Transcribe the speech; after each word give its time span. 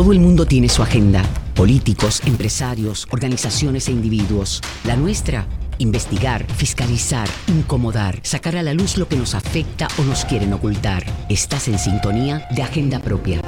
Todo 0.00 0.12
el 0.12 0.20
mundo 0.20 0.46
tiene 0.46 0.70
su 0.70 0.82
agenda. 0.82 1.22
Políticos, 1.54 2.22
empresarios, 2.24 3.06
organizaciones 3.10 3.86
e 3.86 3.92
individuos. 3.92 4.62
La 4.84 4.96
nuestra, 4.96 5.46
investigar, 5.76 6.46
fiscalizar, 6.54 7.28
incomodar, 7.48 8.18
sacar 8.22 8.56
a 8.56 8.62
la 8.62 8.72
luz 8.72 8.96
lo 8.96 9.08
que 9.08 9.16
nos 9.16 9.34
afecta 9.34 9.88
o 9.98 10.04
nos 10.04 10.24
quieren 10.24 10.54
ocultar. 10.54 11.04
Estás 11.28 11.68
en 11.68 11.78
sintonía 11.78 12.48
de 12.50 12.62
Agenda 12.62 13.00
Propia. 13.00 13.42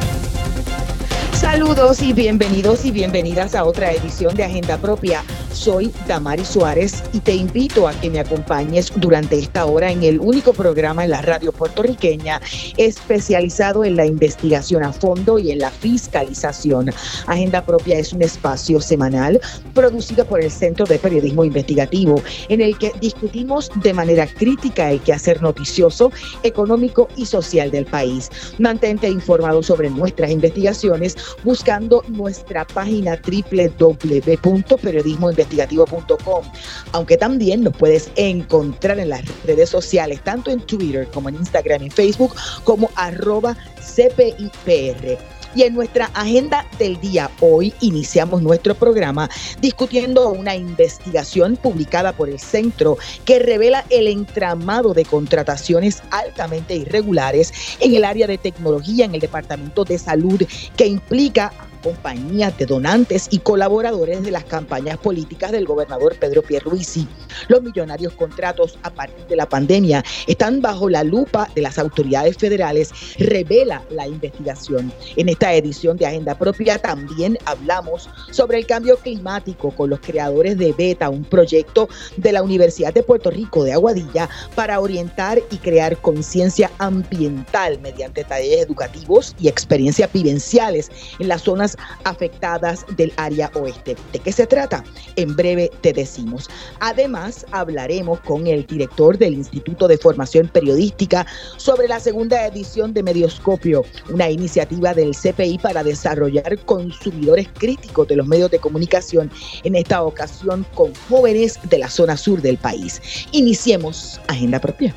Saludos 1.33 2.03
y 2.03 2.13
bienvenidos 2.13 2.85
y 2.85 2.91
bienvenidas 2.91 3.55
a 3.55 3.65
otra 3.65 3.93
edición 3.93 4.35
de 4.37 4.45
Agenda 4.45 4.79
Propia 4.79 5.25
soy 5.53 5.93
Damari 6.09 6.45
Suárez 6.45 7.05
y 7.13 7.21
te 7.21 7.35
invito 7.35 7.87
a 7.87 7.93
que 7.93 8.11
me 8.11 8.19
acompañes 8.19 8.93
durante 8.97 9.39
esta 9.39 9.67
hora 9.67 9.91
en 9.91 10.03
el 10.03 10.19
único 10.19 10.53
programa 10.53 11.05
en 11.05 11.11
la 11.11 11.23
radio 11.23 11.53
puertorriqueña 11.53 12.41
especializado 12.77 13.85
en 13.85 13.97
la 13.97 14.07
investigación 14.07 14.83
a 14.83 14.93
fondo 14.93 15.39
y 15.39 15.51
en 15.51 15.59
la 15.59 15.71
fiscalización. 15.71 16.91
Agenda 17.27 17.65
Propia 17.65 17.99
es 17.99 18.13
un 18.13 18.23
espacio 18.23 18.81
semanal 18.81 19.41
producido 19.75 20.25
por 20.25 20.41
el 20.41 20.51
Centro 20.51 20.87
de 20.87 20.99
Periodismo 20.99 21.45
Investigativo 21.45 22.23
en 22.49 22.61
el 22.61 22.77
que 22.79 22.93
discutimos 23.01 23.71
de 23.77 23.93
manera 23.93 24.27
crítica 24.27 24.91
el 24.91 25.01
quehacer 25.01 25.43
noticioso, 25.43 26.11
económico 26.43 27.09
y 27.17 27.27
social 27.27 27.71
del 27.71 27.87
país. 27.87 28.31
Mantente 28.59 29.09
informado 29.09 29.63
sobre 29.63 29.91
nuestras 29.91 30.31
investigaciones 30.31 31.17
buscando 31.45 32.03
nuestra 32.09 32.67
página 32.67 33.17
www.periodismoinvestigativo 33.17 35.33
investigativo.com, 35.33 36.45
aunque 36.93 37.17
también 37.17 37.65
nos 37.65 37.77
puedes 37.77 38.11
encontrar 38.17 38.99
en 38.99 39.11
las 39.11 39.23
redes 39.45 39.71
sociales, 39.71 40.21
tanto 40.23 40.51
en 40.51 40.61
Twitter 40.61 41.09
como 41.13 41.29
en 41.29 41.37
Instagram 41.37 41.85
y 41.85 41.91
Facebook, 41.91 42.35
como 42.65 42.91
arroba 42.97 43.57
CPIPR. 43.81 45.19
Y 45.55 45.63
en 45.65 45.75
nuestra 45.75 46.07
agenda 46.15 46.67
del 46.79 46.99
día 47.01 47.31
hoy 47.41 47.75
iniciamos 47.81 48.43
nuestro 48.43 48.75
programa 48.75 49.29
discutiendo 49.61 50.31
una 50.31 50.57
investigación 50.57 51.57
publicada 51.57 52.13
por 52.13 52.31
el 52.31 52.39
centro 52.41 52.97
que 53.25 53.39
revela 53.39 53.85
el 53.91 54.07
entramado 54.07 54.95
de 54.95 55.05
contrataciones 55.05 56.03
altamente 56.11 56.75
irregulares 56.75 57.53
en 57.81 57.95
el 57.95 58.05
área 58.05 58.27
de 58.27 58.39
tecnología 58.39 59.05
en 59.05 59.15
el 59.15 59.21
Departamento 59.21 59.85
de 59.85 59.99
Salud 59.99 60.43
que 60.77 60.87
implica 60.87 61.53
compañías 61.83 62.57
de 62.57 62.67
donantes 62.67 63.29
y 63.31 63.39
colaboradores 63.39 64.23
de 64.23 64.31
las 64.31 64.45
campañas 64.45 64.99
políticas 64.99 65.53
del 65.53 65.67
gobernador 65.67 66.17
Pedro 66.19 66.43
Pierluisi. 66.43 67.07
Los 67.49 67.63
millonarios 67.63 68.13
contratos 68.15 68.79
a 68.83 68.91
partir 68.91 69.27
de 69.27 69.37
la 69.37 69.49
pandemia 69.49 70.05
están 70.27 70.61
bajo 70.61 70.89
la 70.89 71.05
lupa 71.05 71.51
de 71.55 71.63
las 71.63 71.79
autoridades 71.79 72.37
federales, 72.37 72.91
revela 73.19 73.83
la 73.91 74.07
investigación. 74.07 74.93
En 75.17 75.29
esta 75.29 75.53
edición 75.55 75.97
de 75.97 76.07
Agenda 76.07 76.37
Propia 76.37 76.79
también 76.79 77.39
hablamos 77.45 78.09
sobre 78.31 78.59
el 78.59 78.67
cambio 78.67 78.97
climático 78.97 79.71
con 79.71 79.91
los 79.91 80.01
creadores 80.01 80.57
de 80.57 80.73
Beta, 80.73 81.11
un 81.11 81.25
proyecto 81.25 81.89
de 82.17 82.33
la 82.33 82.43
Universidad 82.43 82.95
de 82.95 83.03
Puerto 83.03 83.31
Rico 83.31 83.65
de 83.65 83.73
Aguadilla 83.73 84.29
para 84.55 84.81
orientar 84.81 85.41
y 85.51 85.57
crear 85.59 85.97
conciencia 85.99 86.71
ambiental 86.79 87.81
mediante 87.81 88.25
talleres 88.25 88.65
educativos 88.65 89.35
y 89.41 89.49
experiencias 89.49 90.13
vivenciales 90.13 90.91
en 91.19 91.29
las 91.29 91.43
zonas 91.43 91.72
afectadas 92.05 92.85
del 92.97 93.13
área 93.17 93.51
oeste. 93.55 93.97
¿De 94.13 94.19
qué 94.19 94.33
se 94.33 94.47
trata? 94.47 94.85
En 95.17 95.35
breve 95.37 95.71
te 95.81 95.93
decimos. 95.93 96.49
Además, 96.81 97.47
hablaremos 97.51 98.21
con 98.21 98.47
el 98.47 98.67
director 98.67 99.19
del 99.19 99.35
Instituto 99.35 99.89
de 99.89 99.99
Formación 99.99 100.49
Periodística 100.49 101.27
sobre 101.57 101.89
la 101.89 102.01
segunda 102.01 102.47
edición 102.47 102.93
de 102.93 103.03
Medioscopio, 103.03 103.85
una 104.11 104.31
iniciativa 104.31 104.95
del 104.95 105.15
CPI 105.15 105.59
para 105.59 105.83
desarrollar 105.83 106.59
consumidores 106.65 107.49
críticos 107.55 108.09
de 108.09 108.17
los 108.17 108.27
medios 108.27 108.51
de 108.51 108.59
comunicación, 108.59 109.31
en 109.65 109.77
esta 109.77 110.03
ocasión 110.03 110.67
con 110.75 110.93
jóvenes 111.09 111.59
de 111.69 111.79
la 111.79 111.89
zona 111.89 112.17
sur 112.17 112.43
del 112.43 112.59
país. 112.59 113.01
Iniciemos 113.33 114.21
Agenda 114.29 114.61
Propia. 114.61 114.95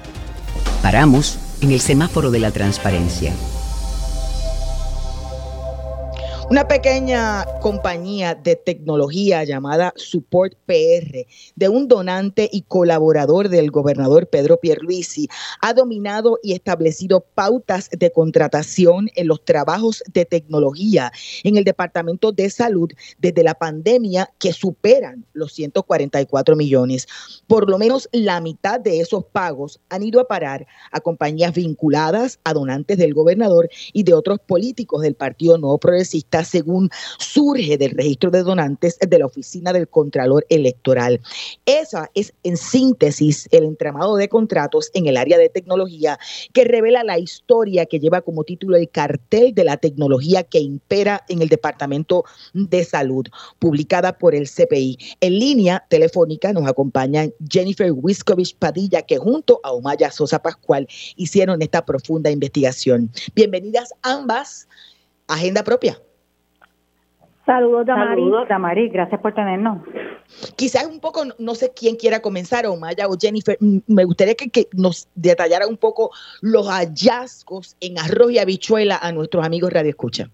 Paramos 0.82 1.38
en 1.62 1.72
el 1.72 1.80
semáforo 1.80 2.32
de 2.32 2.40
la 2.40 2.52
transparencia 2.52 3.34
una 6.48 6.68
pequeña 6.68 7.44
compañía 7.60 8.36
de 8.36 8.56
tecnología 8.56 9.44
llamada 9.44 9.94
Support 9.96 10.54
PR, 10.68 11.26
de 11.56 11.70
un 11.70 11.88
donante 11.88 12.48
y 12.52 12.62
colaborador 12.62 13.50
del 13.50 13.72
gobernador 13.72 14.28
Pedro 14.28 14.60
Pierluisi, 14.60 15.28
ha 15.62 15.74
dominado 15.74 16.38
y 16.44 16.54
establecido 16.54 17.22
pautas 17.34 17.90
de 17.90 18.12
contratación 18.12 19.10
en 19.16 19.28
los 19.28 19.44
trabajos 19.44 20.04
de 20.14 20.26
tecnología 20.26 21.12
en 21.44 21.58
el 21.58 21.64
Departamento 21.64 22.32
de 22.32 22.52
Salud 22.52 22.92
desde 23.18 23.44
la 23.44 23.56
pandemia 23.56 24.30
que 24.38 24.54
superan 24.54 25.26
los 25.34 25.52
144 25.54 26.56
millones. 26.56 27.08
Por 27.48 27.70
lo 27.70 27.80
menos 27.80 28.08
la 28.12 28.40
mitad 28.40 28.80
de 28.80 29.00
esos 29.00 29.26
pagos 29.26 29.80
han 29.90 30.04
ido 30.04 30.20
a 30.20 30.28
parar 30.28 30.68
a 30.92 31.00
compañías 31.00 31.56
vinculadas 31.56 32.40
a 32.44 32.54
donantes 32.54 33.00
del 33.00 33.16
gobernador 33.16 33.68
y 33.94 34.04
de 34.04 34.14
otros 34.14 34.40
políticos 34.40 35.02
del 35.02 35.16
Partido 35.16 35.58
Nuevo 35.58 35.80
Progresista 35.80 36.35
según 36.44 36.90
surge 37.20 37.78
del 37.78 37.92
registro 37.92 38.32
de 38.32 38.44
donantes 38.44 38.98
de 39.00 39.20
la 39.20 39.26
Oficina 39.26 39.72
del 39.74 39.88
Contralor 39.88 40.46
Electoral. 40.50 41.22
Esa 41.66 42.10
es 42.14 42.34
en 42.44 42.58
síntesis 42.58 43.48
el 43.52 43.64
entramado 43.64 44.16
de 44.18 44.30
contratos 44.30 44.90
en 44.94 45.08
el 45.08 45.18
área 45.18 45.38
de 45.38 45.50
tecnología 45.50 46.20
que 46.54 46.64
revela 46.64 47.04
la 47.04 47.20
historia 47.20 47.86
que 47.86 48.00
lleva 48.00 48.22
como 48.22 48.44
título 48.44 48.76
el 48.76 48.90
cartel 48.90 49.54
de 49.54 49.64
la 49.64 49.78
tecnología 49.78 50.44
que 50.44 50.60
impera 50.60 51.24
en 51.30 51.42
el 51.42 51.50
Departamento 51.50 52.26
de 52.54 52.84
Salud, 52.84 53.26
publicada 53.60 54.18
por 54.18 54.36
el 54.36 54.50
CPI. 54.50 54.98
En 55.22 55.40
línea 55.40 55.86
telefónica 55.90 56.54
nos 56.54 56.68
acompaña 56.68 57.28
Jennifer 57.50 57.92
Wiskovich 57.92 58.56
Padilla, 58.58 59.02
que 59.02 59.18
junto 59.18 59.60
a 59.64 59.72
Omaya 59.72 60.12
Sosa 60.12 60.40
Pascual 60.40 60.88
hicieron 61.16 61.62
esta 61.62 61.86
profunda 61.86 62.32
investigación. 62.32 63.12
Bienvenidas 63.34 63.94
ambas. 64.02 64.68
Agenda 65.28 65.64
propia. 65.64 66.00
Saludos, 67.46 67.86
Damari. 67.86 68.22
Saludos, 68.22 68.48
Damari. 68.48 68.90
Gracias 68.90 69.22
por 69.22 69.34
tenernos. 69.34 69.80
Quizás 70.56 70.88
un 70.88 71.00
poco, 71.00 71.22
no 71.38 71.54
sé 71.54 71.72
quién 71.76 71.96
quiera 71.96 72.20
comenzar, 72.20 72.66
o 72.66 72.76
Maya 72.76 73.08
o 73.08 73.16
Jennifer, 73.20 73.58
me 73.60 74.04
gustaría 74.04 74.36
que, 74.36 74.68
nos 74.76 75.08
detallara 75.16 75.68
un 75.68 75.78
poco 75.78 76.12
los 76.42 76.68
hallazgos 76.68 77.78
en 77.80 78.00
arroz 78.00 78.32
y 78.32 78.40
habichuela 78.40 78.98
a 79.02 79.12
nuestros 79.12 79.46
amigos 79.46 79.72
Radio 79.72 79.90
Escucha. 79.90 80.30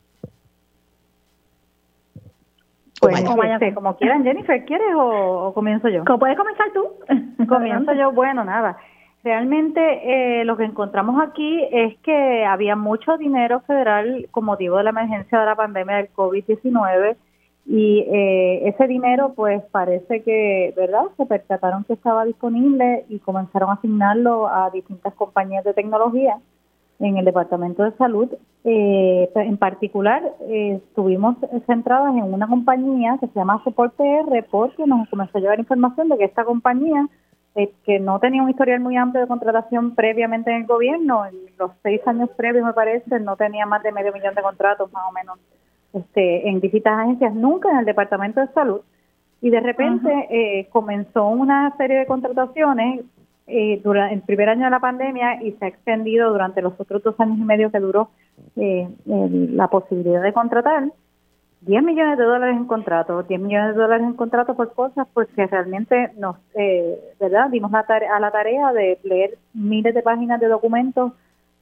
Pues, 3.02 3.16
este, 3.20 3.74
como 3.74 3.98
quieran, 3.98 4.24
Jennifer, 4.24 4.64
¿quieres 4.64 4.94
o, 4.96 5.52
comienzo 5.56 5.90
yo? 5.90 6.04
¿Puedes 6.06 6.38
comenzar 6.38 6.68
tú? 6.72 7.48
comienzo 7.48 7.94
yo, 7.94 8.12
bueno, 8.12 8.46
nada. 8.46 8.78
Realmente 9.24 10.42
eh, 10.42 10.46
lo 10.46 10.58
que 10.58 10.64
encontramos 10.64 11.22
aquí 11.22 11.64
es 11.72 11.96
que 12.00 12.44
había 12.44 12.76
mucho 12.76 13.18
dinero 13.18 13.60
federal 13.62 14.28
con 14.32 14.46
motivo 14.46 14.78
de 14.78 14.84
la 14.84 14.90
emergencia 14.90 15.40
de 15.40 15.46
la 15.46 15.56
pandemia 15.56 15.98
del 15.98 16.12
COVID-19 16.12 17.16
y 17.68 18.00
eh, 18.00 18.68
ese 18.68 18.88
dinero 18.88 19.34
pues 19.36 19.62
parece 19.72 20.24
que, 20.24 20.74
¿verdad? 20.76 21.04
Se 21.18 21.28
percataron 21.28 21.84
que 21.84 21.94
estaba 21.94 22.26
disponible 22.26 23.06
y 23.10 23.20
comenzaron 23.20 23.70
a 23.70 23.74
asignarlo 23.74 24.48
a 24.48 24.72
distintas 24.72 25.14
compañías 25.14 25.64
de 25.64 25.76
tecnología 25.76 26.40
en 27.00 27.18
el 27.18 27.26
Departamento 27.26 27.84
de 27.84 27.92
Salud. 27.98 28.28
Eh, 28.64 29.30
en 29.36 29.58
particular, 29.58 30.24
estuvimos 30.50 31.36
centradas 31.68 32.16
en 32.16 32.24
una 32.24 32.48
compañía 32.48 33.18
que 33.20 33.28
se 33.28 33.36
llama 33.36 33.62
Support 33.64 33.94
PR 33.96 34.44
porque 34.50 34.88
nos 34.88 35.08
comenzó 35.10 35.38
a 35.38 35.42
llegar 35.42 35.60
información 35.60 36.10
de 36.10 36.18
que 36.18 36.26
esta 36.26 36.44
compañía 36.44 37.08
eh, 37.56 37.72
que 37.86 38.00
no 38.00 38.20
tenía 38.20 38.44
un 38.44 38.50
historial 38.50 38.80
muy 38.80 38.96
amplio 38.98 39.22
de 39.22 39.28
contratación 39.28 39.94
previamente 39.96 40.52
en 40.52 40.62
el 40.62 40.68
gobierno, 40.68 41.26
en 41.26 41.36
los 41.58 41.72
seis 41.84 42.02
años 42.06 42.30
previos 42.38 42.66
me 42.66 42.74
parece, 42.74 43.20
no 43.20 43.36
tenía 43.36 43.66
más 43.66 43.84
de 43.84 43.92
medio 43.92 44.14
millón 44.14 44.36
de 44.36 44.42
contratos 44.42 44.92
más 44.94 45.04
o 45.10 45.12
menos 45.12 45.38
este, 45.94 46.48
en 46.48 46.62
distintas 46.62 46.98
agencias, 47.00 47.34
nunca 47.34 47.70
en 47.70 47.80
el 47.80 47.86
Departamento 47.86 48.40
de 48.40 48.48
Salud. 48.54 48.82
Y 49.42 49.50
de 49.50 49.60
repente 49.60 50.28
eh, 50.30 50.70
comenzó 50.70 51.28
una 51.28 51.76
serie 51.76 51.98
de 51.98 52.06
contrataciones 52.06 53.02
eh, 53.48 53.82
durante 53.84 54.14
el 54.14 54.22
primer 54.22 54.50
año 54.50 54.66
de 54.66 54.70
la 54.70 54.80
pandemia 54.80 55.44
y 55.44 55.52
se 55.54 55.66
ha 55.66 55.68
extendido 55.68 56.32
durante 56.32 56.62
los 56.62 56.80
otros 56.80 57.04
dos 57.04 57.20
años 57.20 57.38
y 57.40 57.42
medio 57.42 57.72
que 57.72 57.80
duró 57.80 58.12
eh, 58.56 58.88
la 59.06 59.68
posibilidad 59.68 60.22
de 60.22 60.32
contratar. 60.32 60.86
10 61.62 61.84
millones 61.84 62.18
de 62.18 62.24
dólares 62.24 62.58
en 62.58 62.66
contratos, 62.66 63.28
10 63.28 63.40
millones 63.40 63.76
de 63.76 63.82
dólares 63.82 64.06
en 64.06 64.14
contratos 64.14 64.56
por 64.56 64.74
cosas, 64.74 65.08
porque 65.14 65.46
realmente 65.46 66.12
nos, 66.18 66.38
eh, 66.56 67.00
¿verdad? 67.20 67.50
Dimos 67.50 67.72
la 67.72 67.80
a 67.80 68.20
la 68.20 68.32
tarea 68.32 68.74
de 68.74 69.00
leer 69.04 69.38
miles 69.54 69.94
de 69.94 70.02
páginas 70.02 70.40
de 70.40 70.48
documentos, 70.48 71.14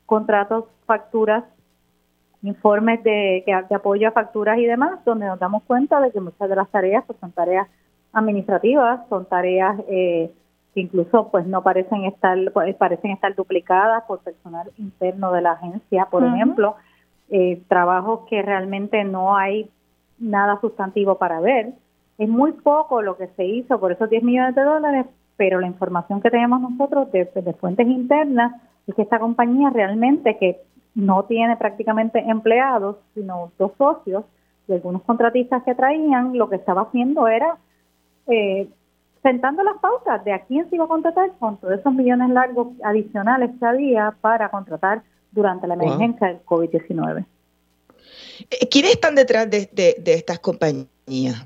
contratos, 0.06 0.66
facturas, 0.86 1.44
informes 2.42 3.04
de, 3.04 3.44
de 3.46 3.76
apoyo 3.76 4.08
a 4.08 4.12
facturas 4.12 4.58
y 4.58 4.66
demás, 4.66 5.04
donde 5.04 5.26
nos 5.26 5.38
damos 5.38 5.64
cuenta 5.64 6.00
de 6.00 6.12
que 6.12 6.22
muchas 6.22 6.48
de 6.48 6.56
las 6.56 6.70
tareas 6.70 7.04
pues, 7.06 7.20
son 7.20 7.34
tareas 7.34 7.68
administrativas, 8.14 9.02
son 9.10 9.26
tareas 9.26 9.78
eh, 9.90 10.32
que 10.74 10.80
incluso 10.80 11.30
pues 11.30 11.46
no 11.46 11.62
parecen 11.62 12.06
estar, 12.06 12.38
pues, 12.54 12.74
parecen 12.76 13.12
estar 13.12 13.36
duplicadas 13.36 14.04
por 14.06 14.20
personal 14.20 14.72
interno 14.78 15.34
de 15.34 15.42
la 15.42 15.52
agencia, 15.52 16.08
por 16.10 16.24
ejemplo 16.24 16.76
eh, 17.30 17.62
trabajos 17.68 18.22
que 18.28 18.42
realmente 18.42 19.04
no 19.04 19.36
hay 19.38 19.70
nada 20.20 20.60
sustantivo 20.62 21.18
para 21.18 21.40
ver. 21.40 21.74
Es 22.18 22.30
muy 22.30 22.52
poco 22.52 23.02
lo 23.02 23.18
que 23.18 23.28
se 23.36 23.46
hizo 23.46 23.80
por 23.80 23.92
esos 23.92 24.10
10 24.10 24.24
millones 24.24 24.56
de 24.56 24.64
dólares, 24.64 25.06
pero 25.38 25.60
la 25.60 25.68
información 25.68 26.22
que 26.22 26.30
tenemos 26.30 26.60
nosotros 26.62 27.12
de, 27.12 27.26
de 27.26 27.54
fuentes 27.54 27.88
internas 27.88 28.62
es 28.88 28.96
que 28.96 29.04
esta 29.04 29.20
compañía 29.20 29.70
realmente 29.70 30.38
que 30.38 30.60
no 30.96 31.24
tiene 31.24 31.56
prácticamente 31.58 32.20
empleados, 32.20 32.98
sino 33.14 33.52
dos 33.58 33.72
socios 33.78 34.26
y 34.68 34.74
algunos 34.74 35.04
contratistas 35.04 35.64
que 35.64 35.76
traían, 35.76 36.38
lo 36.38 36.50
que 36.50 36.58
estaba 36.58 36.82
haciendo 36.82 37.28
era 37.28 37.58
eh, 38.28 38.68
sentando 39.24 39.64
las 39.64 39.78
pautas 39.78 40.24
de 40.24 40.34
a 40.34 40.40
quién 40.40 40.70
se 40.70 40.76
iba 40.76 40.86
a 40.86 40.90
contratar 40.90 41.32
con 41.40 41.58
todos 41.58 41.80
esos 41.80 41.94
millones 41.94 42.30
largos 42.30 42.68
adicionales 42.84 43.52
que 43.60 43.66
había 43.66 44.16
para 44.22 44.50
contratar 44.50 45.02
durante 45.32 45.68
la 45.68 45.76
emergencia 45.76 46.28
del 46.28 46.46
COVID-19. 46.46 47.26
Eh, 48.50 48.68
¿Quiénes 48.70 48.92
están 48.92 49.16
detrás 49.16 49.50
de, 49.50 49.70
de, 49.72 50.14
estas 50.14 50.40
compañías? 50.40 51.46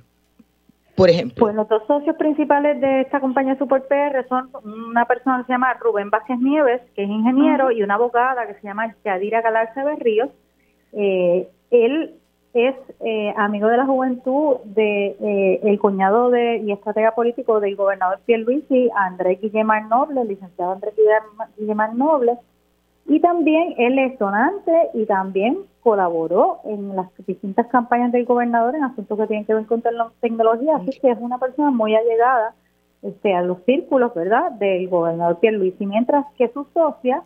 Por 0.96 1.10
ejemplo. 1.10 1.46
Pues 1.46 1.56
los 1.56 1.68
dos 1.68 1.82
socios 1.88 2.16
principales 2.18 2.80
de 2.80 3.02
esta 3.02 3.20
compañía 3.20 3.58
Super 3.58 3.84
PR 3.88 4.28
son 4.28 4.50
una 4.64 5.06
persona 5.06 5.40
que 5.40 5.48
se 5.48 5.54
llama 5.54 5.74
Rubén 5.74 6.10
Vázquez 6.10 6.38
Nieves, 6.40 6.82
que 6.96 7.04
es 7.04 7.10
ingeniero, 7.10 7.72
y 7.72 7.82
una 7.82 7.96
abogada 7.96 8.46
que 8.46 8.54
se 8.56 8.62
llama 8.62 8.96
Yadira 9.04 9.42
Galarza 9.42 9.84
Berríos. 9.84 10.30
Eh, 10.92 11.50
él 11.72 12.14
es 12.54 12.76
eh, 13.00 13.34
amigo 13.36 13.68
de 13.68 13.78
la 13.78 13.86
juventud 13.86 14.58
de 14.64 15.18
eh, 15.20 15.60
el 15.64 15.80
cuñado 15.80 16.30
de 16.30 16.58
y 16.58 16.72
estratega 16.72 17.16
político 17.16 17.60
del 17.60 17.76
gobernador 17.76 18.20
Pierluisi, 18.26 18.90
Andrés 18.96 19.42
Guillemar 19.42 19.88
Noble, 19.88 20.22
el 20.22 20.28
licenciado 20.28 20.74
Andrés 20.74 20.94
Guillemar 21.58 21.96
Noble, 21.96 22.38
y 23.08 23.20
también 23.20 23.74
él 23.78 23.98
es 23.98 24.20
donante 24.20 24.90
y 24.94 25.06
también 25.06 25.58
colaboró 25.84 26.60
en 26.64 26.96
las 26.96 27.08
distintas 27.28 27.68
campañas 27.68 28.12
del 28.12 28.26
gobernador 28.26 28.76
en 28.76 28.84
asuntos 28.84 29.18
que 29.18 29.28
tienen 29.28 29.46
que 29.46 29.54
ver 29.54 29.66
con 29.66 29.84
tecnología, 30.22 30.78
así 30.78 30.98
que 31.00 31.12
es 31.12 31.18
una 31.20 31.38
persona 31.38 31.72
muy 31.72 31.96
allegada 31.96 32.56
este, 33.02 33.34
a 33.34 33.42
los 33.42 33.62
círculos, 33.66 34.14
¿verdad?, 34.14 34.52
del 34.54 34.88
gobernador 34.88 35.40
Pierluisi, 35.40 35.86
mientras 35.86 36.26
que 36.38 36.48
su 36.50 36.66
socia 36.74 37.24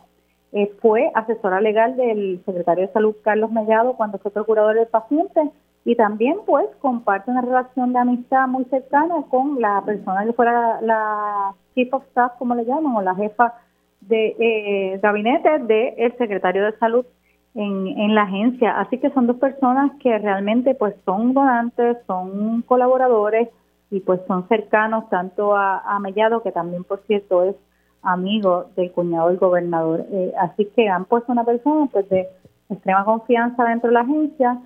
eh, 0.52 0.72
fue 0.80 1.10
asesora 1.14 1.60
legal 1.60 1.96
del 1.96 2.42
secretario 2.44 2.86
de 2.86 2.92
Salud 2.92 3.14
Carlos 3.22 3.52
Mellado 3.52 3.94
cuando 3.94 4.18
fue 4.18 4.32
procurador 4.32 4.74
del 4.74 4.86
paciente 4.86 5.50
y 5.84 5.94
también 5.94 6.38
pues 6.44 6.66
comparte 6.80 7.30
una 7.30 7.42
relación 7.42 7.92
de 7.92 7.98
amistad 7.98 8.48
muy 8.48 8.64
cercana 8.64 9.14
con 9.30 9.60
la 9.60 9.82
persona 9.84 10.24
que 10.24 10.32
fuera 10.32 10.80
la, 10.80 11.54
chief 11.74 11.92
of 11.94 12.04
staff, 12.08 12.32
como 12.38 12.54
le 12.54 12.64
llaman, 12.64 12.96
o 12.96 13.02
la 13.02 13.14
jefa 13.14 13.54
de 14.00 14.36
eh, 14.38 14.98
gabinete 15.02 15.58
del 15.60 16.16
secretario 16.18 16.64
de 16.64 16.78
Salud 16.78 17.06
en, 17.54 17.88
en 17.88 18.14
la 18.14 18.22
agencia. 18.22 18.78
Así 18.80 18.98
que 18.98 19.10
son 19.10 19.26
dos 19.26 19.36
personas 19.36 19.92
que 20.00 20.18
realmente 20.18 20.74
pues 20.74 20.94
son 21.04 21.34
donantes, 21.34 21.96
son 22.06 22.62
colaboradores 22.62 23.48
y 23.90 24.00
pues 24.00 24.20
son 24.26 24.46
cercanos 24.48 25.08
tanto 25.08 25.56
a, 25.56 25.78
a 25.80 25.98
Mellado, 25.98 26.42
que 26.42 26.52
también 26.52 26.84
por 26.84 27.00
cierto 27.06 27.44
es 27.44 27.56
amigo 28.02 28.66
del 28.76 28.92
cuñado 28.92 29.28
del 29.28 29.38
gobernador. 29.38 30.06
Eh, 30.10 30.32
así 30.38 30.66
que 30.76 30.88
han 30.88 31.04
puesto 31.04 31.32
una 31.32 31.44
persona 31.44 31.86
pues 31.90 32.08
de 32.08 32.28
extrema 32.70 33.04
confianza 33.04 33.64
dentro 33.64 33.88
de 33.88 33.94
la 33.94 34.00
agencia 34.00 34.58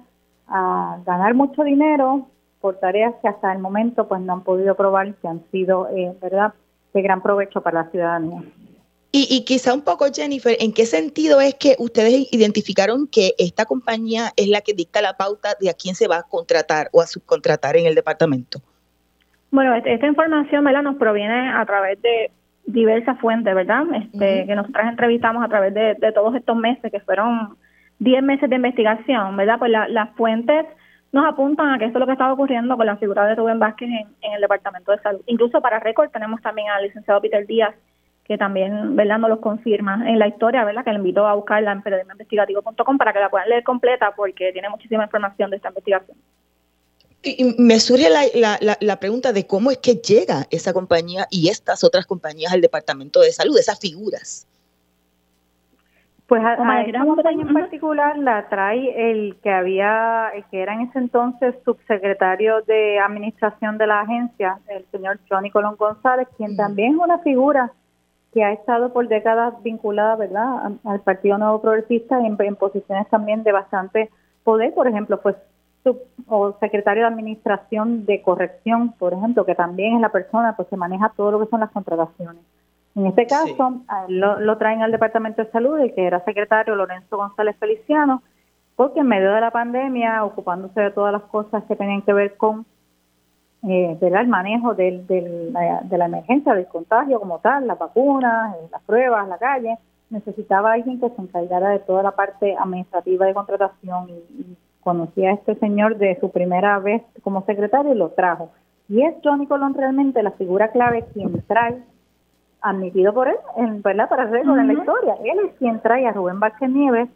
a 0.49 0.99
ganar 1.07 1.35
mucho 1.35 1.63
dinero 1.63 2.27
por 2.61 2.77
tareas 2.77 3.15
que 3.23 3.29
hasta 3.29 3.53
el 3.53 3.59
momento 3.59 4.07
pues 4.07 4.21
no 4.21 4.35
han 4.35 4.41
podido 4.43 4.75
probar 4.75 5.15
que 5.15 5.29
han 5.29 5.43
sido, 5.51 5.89
eh, 5.89 6.17
¿verdad?, 6.21 6.55
de 6.93 7.03
gran 7.03 7.23
provecho 7.23 7.63
para 7.63 7.85
la 7.85 7.91
ciudadanía. 7.91 8.43
Y, 9.15 9.27
y, 9.31 9.45
quizá 9.45 9.75
un 9.75 9.83
poco, 9.83 10.07
Jennifer, 10.13 10.57
¿en 10.59 10.73
qué 10.73 10.87
sentido 10.87 11.41
es 11.43 11.55
que 11.55 11.77
ustedes 11.79 12.33
identificaron 12.33 13.07
que 13.07 13.35
esta 13.39 13.67
compañía 13.67 14.31
es 14.37 14.49
la 14.49 14.63
que 14.63 14.73
dicta 14.73 15.03
la 15.03 15.19
pauta 15.19 15.51
de 15.61 15.69
a 15.69 15.75
quién 15.75 15.95
se 15.95 16.09
va 16.09 16.17
a 16.17 16.23
contratar 16.23 16.89
o 16.93 17.03
a 17.03 17.07
subcontratar 17.07 17.77
en 17.77 17.85
el 17.85 17.95
departamento? 17.95 18.61
Bueno, 19.51 19.75
esta 19.75 20.07
información 20.07 20.65
¿verdad? 20.65 20.83
nos 20.83 20.97
proviene 20.97 21.51
a 21.53 21.65
través 21.67 22.01
de 22.01 22.31
diversas 22.65 23.21
fuentes, 23.21 23.55
¿verdad? 23.55 23.85
Este, 23.95 24.47
Que 24.47 24.55
nosotras 24.55 24.89
entrevistamos 24.89 25.45
a 25.45 25.49
través 25.49 25.75
de, 25.75 26.13
todos 26.13 26.35
estos 26.35 26.57
meses, 26.57 26.91
que 26.91 27.01
fueron 27.01 27.57
10 27.99 28.23
meses 28.23 28.49
de 28.49 28.57
investigación, 28.57 29.37
¿verdad? 29.37 29.59
Pues 29.59 29.71
las 29.71 30.11
fuentes 30.17 30.65
nos 31.13 31.27
apuntan 31.27 31.69
a 31.69 31.79
que 31.79 31.85
esto 31.85 31.99
es 31.99 32.01
lo 32.01 32.07
que 32.07 32.13
estaba 32.13 32.33
ocurriendo 32.33 32.77
con 32.79 32.87
la 32.87 32.97
figura 32.97 33.27
de 33.27 33.35
Rubén 33.35 33.59
Vázquez 33.59 33.91
en, 33.91 34.33
el 34.33 34.41
Departamento 34.41 34.93
de 34.93 34.99
Salud. 35.01 35.21
Incluso 35.27 35.61
para 35.61 35.79
récord 35.79 36.11
tenemos 36.11 36.41
también 36.41 36.69
al 36.71 36.85
licenciado 36.85 37.21
Peter 37.21 37.47
Díaz, 37.47 37.75
que 38.25 38.39
también, 38.39 38.95
¿verdad?, 38.97 39.19
nos 39.19 39.31
los 39.31 39.41
confirma 39.41 40.09
en 40.09 40.19
la 40.19 40.29
historia, 40.29 40.65
¿verdad?, 40.65 40.85
que 40.85 40.91
le 40.91 40.99
invito 40.99 41.27
a 41.27 41.35
buscarla 41.35 41.73
en 41.73 41.83
periodismoinvestigativo.com 41.83 42.99
para 42.99 43.13
que 43.13 43.21
la 43.21 43.31
puedan 43.31 43.49
leer 43.49 43.65
completa 43.65 44.13
porque 44.15 44.53
tiene 44.53 44.69
muchísima 44.69 45.05
información 45.05 45.51
de 45.51 45.57
esta 45.57 45.69
investigación. 45.69 46.17
Y 47.25 47.55
me 47.57 47.79
surge 47.79 48.11
la, 48.11 48.59
la, 48.61 48.77
la, 48.81 48.97
pregunta 48.97 49.33
de 49.33 49.47
cómo 49.47 49.71
es 49.71 49.79
que 49.79 49.95
llega 49.95 50.47
esa 50.51 50.73
compañía 50.73 51.27
y 51.31 51.51
estas 51.51 51.85
otras 51.85 52.05
compañías 52.05 52.53
al 52.53 52.61
Departamento 52.61 53.21
de 53.21 53.31
Salud, 53.31 53.57
esas 53.57 53.79
figuras. 53.79 54.49
Pues 56.27 56.43
a, 56.43 56.55
esa 56.83 57.05
compañía 57.05 57.45
en 57.47 57.55
particular 57.55 58.19
la 58.19 58.49
trae 58.49 59.11
el 59.11 59.37
que 59.43 59.51
había, 59.51 60.31
el 60.35 60.45
que 60.47 60.63
era 60.63 60.75
en 60.75 60.81
ese 60.81 60.99
entonces 60.99 61.55
subsecretario 61.65 62.63
de 62.63 62.99
administración 62.99 63.79
de 63.79 63.87
la 63.87 64.01
agencia, 64.01 64.59
el 64.69 64.85
señor 64.91 65.21
Johnny 65.31 65.51
Colón 65.51 65.77
González, 65.77 66.27
quien 66.37 66.57
también 66.57 66.95
es 66.95 66.99
una 66.99 67.19
figura 67.19 67.71
que 68.33 68.45
ha 68.45 68.53
estado 68.53 68.93
por 68.93 69.09
décadas 69.09 69.63
vinculada, 69.63 70.17
¿verdad?, 70.17 70.73
al 70.85 71.01
Partido 71.01 71.39
Nuevo 71.39 71.61
Progresista 71.61 72.19
en, 72.19 72.37
en 72.39 72.57
posiciones 72.57 73.09
también 73.09 73.43
de 73.43 73.53
bastante 73.53 74.11
poder. 74.43 74.73
Por 74.75 74.89
ejemplo, 74.89 75.21
pues 75.21 75.37
o 76.29 76.53
secretario 76.61 77.03
de 77.03 77.09
administración 77.09 78.07
de 78.07 78.23
corrección, 78.23 78.93
por 78.93 79.13
ejemplo, 79.13 79.45
que 79.45 79.55
también 79.55 79.97
es 79.97 80.01
la 80.01 80.11
persona 80.11 80.55
pues 80.57 80.69
que 80.69 80.77
maneja 80.77 81.13
todo 81.17 81.33
lo 81.33 81.41
que 81.41 81.51
son 81.51 81.61
las 81.61 81.71
contrataciones. 81.71 82.43
En 82.95 83.07
este 83.07 83.27
caso, 83.27 83.81
lo, 84.09 84.59
traen 84.59 84.83
al 84.83 84.93
Departamento 84.93 85.43
de 85.43 85.51
Salud, 85.51 85.79
el 85.79 85.95
que 85.95 86.07
era 86.07 86.25
secretario 86.25 86.75
Lorenzo 86.75 87.17
González 87.17 87.57
Feliciano, 87.59 88.23
porque 88.77 89.01
en 89.01 89.09
medio 89.09 89.33
de 89.33 89.41
la 89.41 89.51
pandemia, 89.51 90.25
ocupándose 90.25 90.81
de 90.81 90.91
todas 90.91 91.13
las 91.13 91.23
cosas 91.23 91.65
que 91.65 91.77
tenían 91.77 92.03
que 92.03 92.13
ver 92.13 92.37
con 92.37 92.67
eh, 93.69 93.99
el 94.01 94.29
manejo 94.29 94.75
del, 94.75 95.07
del, 95.07 95.53
de 95.85 95.99
la 95.99 96.07
emergencia, 96.07 96.55
del 96.55 96.67
contagio 96.67 97.21
como 97.21 97.39
tal, 97.39 97.67
las 97.67 97.79
vacunas, 97.79 98.57
eh, 98.57 98.69
las 98.71 98.83
pruebas, 98.83 99.29
la 99.29 99.39
calle, 99.39 99.79
necesitaba 100.11 100.73
alguien 100.73 101.01
que 101.01 101.11
se 101.11 101.23
encargara 101.23 101.71
de 101.71 101.79
toda 101.81 102.03
la 102.03 102.13
parte 102.13 102.57
administrativa 102.57 103.27
de 103.27 103.35
contratación 103.35 104.11
y 104.11 104.57
conocí 104.81 105.25
a 105.25 105.33
este 105.33 105.55
señor 105.57 105.97
de 105.97 106.19
su 106.21 106.31
primera 106.31 106.79
vez 106.79 107.03
como 107.23 107.45
secretario 107.45 107.93
y 107.93 107.97
lo 107.97 108.11
trajo. 108.11 108.51
Y 108.89 109.03
es 109.03 109.15
Johnny 109.23 109.47
Colón 109.47 109.75
realmente 109.75 110.23
la 110.23 110.33
figura 110.33 110.69
clave 110.69 111.05
quien 111.15 111.41
trae, 111.47 111.83
admitido 112.61 113.15
por 113.15 113.29
él, 113.29 113.37
en, 113.57 113.81
¿verdad? 113.81 114.09
Para 114.09 114.25
hacer 114.25 114.47
uh 114.47 114.55
la 114.55 114.73
historia, 114.73 115.15
él 115.25 115.39
es 115.47 115.55
quien 115.59 115.81
trae 115.81 116.07
a 116.07 116.13
Rubén 116.13 116.41
Vázquez 116.41 116.69
Nieves 116.69 117.09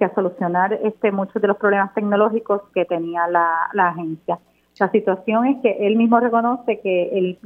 a 0.00 0.14
solucionar 0.14 0.72
este 0.72 1.12
muchos 1.12 1.40
de 1.40 1.48
los 1.48 1.56
problemas 1.58 1.92
tecnológicos 1.94 2.62
que 2.74 2.84
tenía 2.84 3.26
la, 3.28 3.68
la 3.72 3.88
agencia. 3.88 4.38
La 4.78 4.90
situación 4.90 5.46
es 5.46 5.62
que 5.62 5.86
él 5.86 5.96
mismo 5.96 6.20
reconoce 6.20 6.80
que 6.80 7.18
el, 7.18 7.38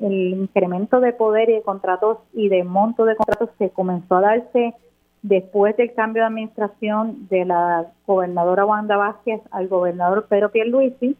el 0.00 0.28
incremento 0.34 1.00
de 1.00 1.12
poder 1.12 1.48
y 1.48 1.54
de 1.54 1.62
contratos 1.62 2.18
y 2.32 2.48
de 2.48 2.64
monto 2.64 3.04
de 3.04 3.14
contratos 3.14 3.50
se 3.58 3.70
comenzó 3.70 4.16
a 4.16 4.22
darse 4.22 4.74
después 5.22 5.76
del 5.76 5.94
cambio 5.94 6.22
de 6.22 6.26
administración 6.26 7.28
de 7.28 7.44
la 7.44 7.86
gobernadora 8.06 8.66
Wanda 8.66 8.96
Vázquez 8.96 9.40
al 9.52 9.68
gobernador 9.68 10.26
Pedro 10.28 10.50
Pierluisi, 10.50 11.16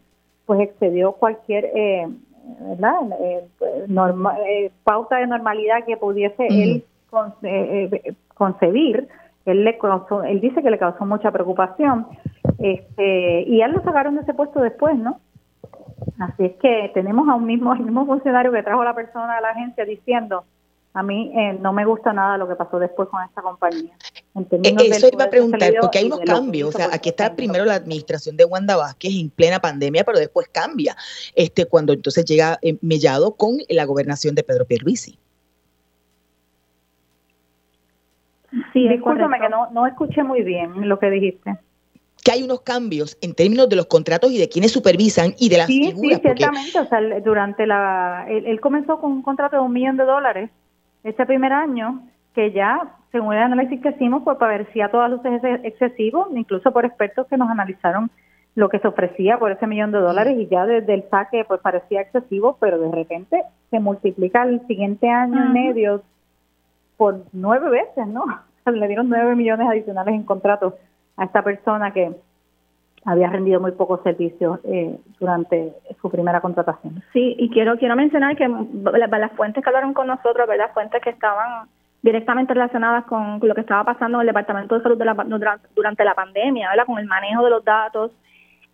pues 0.46 0.60
excedió 0.60 1.12
cualquier 1.12 1.66
eh, 1.74 2.08
¿verdad? 2.60 2.94
Eh, 3.20 3.46
eh, 3.60 4.70
pauta 4.84 5.16
de 5.18 5.26
normalidad 5.26 5.84
que 5.86 5.96
pudiese 5.96 6.46
él 6.48 6.84
concebir. 8.34 9.08
Él, 9.44 9.64
le 9.64 9.76
él 10.28 10.40
dice 10.40 10.62
que 10.62 10.70
le 10.70 10.78
causó 10.78 11.04
mucha 11.04 11.32
preocupación 11.32 12.06
este, 12.58 13.42
y 13.42 13.60
él 13.60 13.72
lo 13.72 13.82
sacaron 13.82 14.14
de 14.14 14.22
ese 14.22 14.34
puesto 14.34 14.60
después, 14.60 14.96
¿no? 14.96 15.18
Así 16.18 16.44
es 16.44 16.52
que 16.60 16.90
tenemos 16.94 17.28
a 17.28 17.34
un 17.34 17.46
mismo, 17.46 17.72
el 17.72 17.80
mismo 17.80 18.06
funcionario 18.06 18.52
que 18.52 18.62
trajo 18.62 18.82
a 18.82 18.86
la 18.86 18.94
persona 18.94 19.36
a 19.36 19.40
la 19.40 19.50
agencia 19.50 19.84
diciendo 19.84 20.44
a 20.94 21.02
mí 21.02 21.32
eh, 21.34 21.58
no 21.58 21.72
me 21.72 21.86
gusta 21.86 22.12
nada 22.12 22.36
lo 22.36 22.46
que 22.46 22.54
pasó 22.54 22.78
después 22.78 23.08
con 23.08 23.22
esta 23.24 23.40
compañía. 23.40 23.94
Eh, 24.34 24.74
eso 24.90 25.08
iba 25.10 25.24
a 25.24 25.30
preguntar, 25.30 25.72
porque 25.80 25.98
hay 25.98 26.06
unos 26.06 26.20
cambios. 26.20 26.74
O 26.74 26.78
sea, 26.78 26.88
aquí 26.92 27.08
está 27.08 27.34
primero 27.34 27.64
la 27.64 27.76
administración 27.76 28.36
de 28.36 28.44
Wanda 28.44 28.76
Vázquez 28.76 29.12
en 29.14 29.30
plena 29.30 29.58
pandemia, 29.58 30.04
pero 30.04 30.18
después 30.18 30.48
cambia 30.48 30.94
este 31.34 31.64
cuando 31.64 31.94
entonces 31.94 32.24
llega 32.26 32.58
eh, 32.60 32.76
Mellado 32.82 33.34
con 33.36 33.56
la 33.70 33.84
gobernación 33.86 34.34
de 34.34 34.42
Pedro 34.42 34.66
Pierluisi. 34.66 35.18
Sí, 38.74 38.86
discúlpame 38.86 39.40
que 39.40 39.48
no, 39.48 39.70
no 39.70 39.86
escuché 39.86 40.22
muy 40.22 40.42
bien 40.42 40.86
lo 40.86 40.98
que 40.98 41.10
dijiste 41.10 41.58
que 42.24 42.32
hay 42.32 42.42
unos 42.42 42.60
cambios 42.60 43.18
en 43.20 43.34
términos 43.34 43.68
de 43.68 43.76
los 43.76 43.86
contratos 43.86 44.30
y 44.30 44.38
de 44.38 44.48
quienes 44.48 44.72
supervisan 44.72 45.34
y 45.38 45.48
de 45.48 45.58
las 45.58 45.66
figuras. 45.66 46.18
Sí, 46.18 46.22
ciertamente. 46.22 46.78
O 46.78 46.86
sea, 46.86 47.00
durante 47.20 47.66
la, 47.66 48.26
él, 48.28 48.60
comenzó 48.60 49.00
con 49.00 49.12
un 49.12 49.22
contrato 49.22 49.56
de 49.56 49.62
un 49.62 49.72
millón 49.72 49.96
de 49.96 50.04
dólares 50.04 50.50
este 51.02 51.26
primer 51.26 51.52
año, 51.52 52.06
que 52.34 52.52
ya 52.52 52.96
según 53.10 53.34
el 53.34 53.42
análisis 53.42 53.80
que 53.80 53.90
hicimos, 53.90 54.22
pues 54.24 54.38
parecía 54.38 54.86
a 54.86 54.90
todas 54.90 55.10
luces 55.10 55.42
excesivo, 55.64 56.28
incluso 56.34 56.72
por 56.72 56.84
expertos 56.84 57.26
que 57.26 57.36
nos 57.36 57.50
analizaron 57.50 58.10
lo 58.54 58.68
que 58.68 58.78
se 58.78 58.88
ofrecía 58.88 59.38
por 59.38 59.50
ese 59.50 59.66
millón 59.66 59.92
de 59.92 59.98
dólares 59.98 60.36
y 60.38 60.46
ya 60.46 60.66
desde 60.66 60.94
el 60.94 61.04
saque 61.10 61.44
pues 61.46 61.60
parecía 61.60 62.02
excesivo, 62.02 62.56
pero 62.60 62.78
de 62.78 62.90
repente 62.90 63.42
se 63.70 63.80
multiplica 63.80 64.42
el 64.42 64.64
siguiente 64.66 65.08
año 65.08 65.46
y 65.46 65.48
medio 65.48 66.02
por 66.96 67.24
nueve 67.32 67.70
veces, 67.70 68.06
¿no? 68.06 68.24
Le 68.66 68.86
dieron 68.86 69.08
nueve 69.08 69.34
millones 69.34 69.66
adicionales 69.68 70.14
en 70.14 70.24
contratos 70.24 70.74
a 71.16 71.24
esta 71.24 71.42
persona 71.42 71.92
que 71.92 72.14
había 73.04 73.28
rendido 73.28 73.60
muy 73.60 73.72
pocos 73.72 74.00
servicios 74.02 74.60
eh, 74.64 74.96
durante 75.18 75.72
su 76.00 76.10
primera 76.10 76.40
contratación. 76.40 77.02
Sí, 77.12 77.34
y 77.38 77.50
quiero 77.50 77.76
quiero 77.76 77.96
mencionar 77.96 78.36
que 78.36 78.48
las 78.48 79.32
fuentes 79.32 79.62
que 79.62 79.68
hablaron 79.68 79.92
con 79.92 80.06
nosotros, 80.06 80.46
¿verdad? 80.46 80.70
Fuentes 80.72 81.02
que 81.02 81.10
estaban 81.10 81.68
directamente 82.02 82.54
relacionadas 82.54 83.04
con 83.04 83.40
lo 83.40 83.54
que 83.54 83.60
estaba 83.60 83.84
pasando 83.84 84.18
en 84.18 84.22
el 84.22 84.26
Departamento 84.28 84.76
de 84.76 84.82
Salud 84.82 84.98
de 84.98 85.04
la, 85.04 85.60
durante 85.74 86.04
la 86.04 86.14
pandemia, 86.14 86.70
¿verdad? 86.70 86.86
Con 86.86 86.98
el 86.98 87.06
manejo 87.06 87.44
de 87.44 87.50
los 87.50 87.64
datos, 87.64 88.12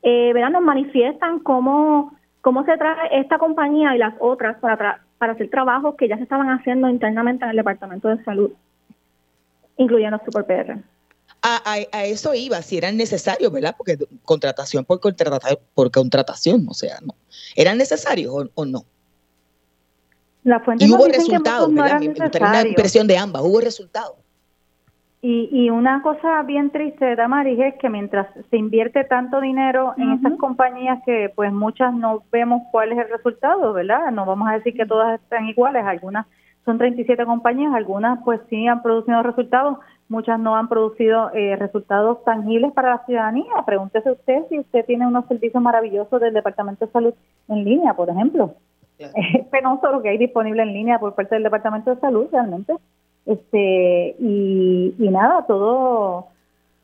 eh, 0.03 0.33
¿verdad? 0.33 0.51
Nos 0.51 0.63
manifiestan 0.63 1.41
cómo, 1.41 2.13
cómo 2.41 2.65
se 2.65 2.77
trae 2.77 3.21
esta 3.21 3.39
compañía 3.39 3.95
y 3.95 3.99
las 3.99 4.15
otras 4.19 4.57
para, 4.59 5.01
para 5.19 5.33
hacer 5.33 5.51
trabajos 5.51 5.95
que 5.97 6.09
ya 6.09 6.17
se 6.17 6.23
estaban 6.23 6.49
haciendo 6.51 6.89
internamente 6.89 7.45
en 7.45 7.51
el 7.51 7.57
Departamento 7.57 8.09
de 8.09 8.23
Salud, 8.25 8.51
incluyendo 9.77 10.21
Super 10.25 10.45
A, 11.41 11.75
a, 11.93 12.05
eso 12.05 12.35
iba, 12.35 12.61
si 12.63 12.79
eran 12.79 12.97
necesarios, 12.97 13.53
¿verdad? 13.53 13.75
Porque 13.77 13.97
contratación 14.25 14.85
por 14.85 15.01
contratación, 15.01 15.59
por 15.75 15.91
contratación, 15.91 16.67
o 16.69 16.75
sea, 16.75 16.99
no. 17.01 17.15
¿Eran 17.55 17.79
necesarios 17.79 18.51
o, 18.55 18.65
no? 18.65 18.85
La 20.43 20.61
fuente 20.61 20.85
y 20.85 20.93
hubo 20.93 21.07
resultados, 21.07 21.73
¿verdad? 21.73 22.01
Me 22.01 22.47
una 22.47 22.63
impresión 22.67 23.07
de 23.07 23.19
ambas, 23.19 23.43
hubo 23.43 23.61
resultados. 23.61 24.17
Y, 25.21 25.49
y 25.51 25.71
una 25.71 26.01
cosa 26.03 26.43
bien 26.43 26.71
triste, 26.71 27.17
Damaris, 27.17 27.59
es 27.59 27.75
que 27.81 27.89
mientras 27.89 28.29
se 28.51 28.57
invierte 28.57 29.03
tanto 29.05 29.41
dinero 29.41 29.95
en 29.97 30.13
estas 30.13 30.35
compañías 30.39 31.01
que 31.05 31.33
pues 31.35 31.53
muchas 31.53 31.93
no 31.93 32.23
vemos 32.31 32.63
cuál 32.71 32.93
es 32.93 32.99
el 32.99 33.11
resultado, 33.11 33.73
¿verdad? 33.73 34.13
No 34.13 34.27
vamos 34.27 34.49
a 34.49 34.53
decir 34.53 34.75
que 34.75 34.87
todas 34.87 35.21
están 35.21 35.47
iguales, 35.47 35.85
algunas 35.85 36.27
son 36.65 36.79
37 36.79 37.25
compañías, 37.25 37.75
algunas 37.75 38.21
pues 38.25 38.41
sí 38.51 38.67
han 38.69 38.83
producido 38.83 39.23
resultados, 39.23 39.79
muchas 40.09 40.39
no 40.41 40.57
han 40.57 40.69
producido 40.69 41.31
eh, 41.35 41.57
resultados 41.57 42.25
tangibles 42.25 42.73
para 42.73 42.91
la 42.91 43.05
ciudadanía. 43.05 43.53
Pregúntese 43.67 44.11
usted 44.11 44.45
si 44.49 44.59
usted 44.59 44.85
tiene 44.87 45.07
unos 45.07 45.27
servicios 45.27 45.63
maravillosos 45.63 46.21
del 46.21 46.35
Departamento 46.35 46.87
de 46.87 46.93
Salud 46.93 47.15
en 47.49 47.65
línea, 47.65 47.95
por 47.95 48.09
ejemplo. 48.09 48.55
Es 48.99 49.47
penoso 49.47 49.93
lo 49.93 50.03
que 50.03 50.09
hay 50.09 50.19
disponible 50.19 50.63
en 50.63 50.73
línea 50.73 50.99
por 50.99 51.15
parte 51.15 51.37
del 51.37 51.45
Departamento 51.45 51.95
de 51.95 52.01
Salud 52.01 52.27
realmente 52.33 52.75
este 53.27 54.17
y, 54.19 54.95
nada 54.99 55.45
todo 55.47 56.29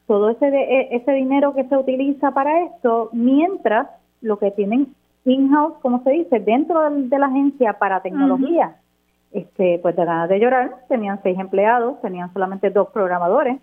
todo 0.06 0.30
ese 0.30 0.46
e, 0.46 0.96
ese 0.96 1.12
dinero 1.12 1.54
que 1.54 1.64
se 1.64 1.76
utiliza 1.76 2.30
para 2.32 2.64
esto 2.64 3.08
mientras 3.12 3.88
lo 4.20 4.38
que 4.38 4.50
tienen 4.50 4.94
in-house 5.24 5.74
como 5.80 6.02
se 6.04 6.10
dice 6.10 6.40
dentro 6.40 6.88
de, 6.90 7.18
la 7.18 7.26
agencia 7.26 7.78
para 7.78 8.02
tecnología 8.02 8.76
este 9.34 9.78
pues 9.80 9.94
de 9.96 10.04
ganas 10.04 10.28
de 10.28 10.38
llorar. 10.38 10.76
Tenían 10.88 11.20
seis 11.22 11.38
empleados 11.38 12.00
tenían 12.00 12.32
solamente 12.32 12.70
dos 12.70 12.88
programadores 12.88 13.60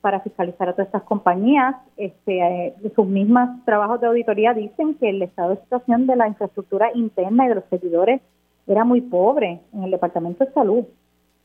para 0.00 0.20
fiscalizar 0.20 0.68
a 0.68 0.72
todas 0.72 0.86
estas 0.86 1.02
compañías. 1.02 1.76
Este 1.96 2.40
eh, 2.40 2.74
sus 2.94 3.06
mismos 3.06 3.48
trabajos 3.64 4.00
de 4.00 4.06
auditoría 4.06 4.54
dicen 4.54 4.94
que 4.94 5.10
el 5.10 5.22
estado 5.22 5.50
de 5.50 5.56
situación 5.56 6.06
de 6.06 6.16
la 6.16 6.28
infraestructura 6.28 6.90
interna 6.94 7.44
y 7.44 7.48
de 7.48 7.54
los 7.56 7.64
servidores 7.68 8.20
era 8.66 8.84
muy 8.84 9.00
pobre 9.00 9.60
en 9.74 9.82
el 9.82 9.90
departamento 9.90 10.44
de 10.44 10.52
salud. 10.52 10.84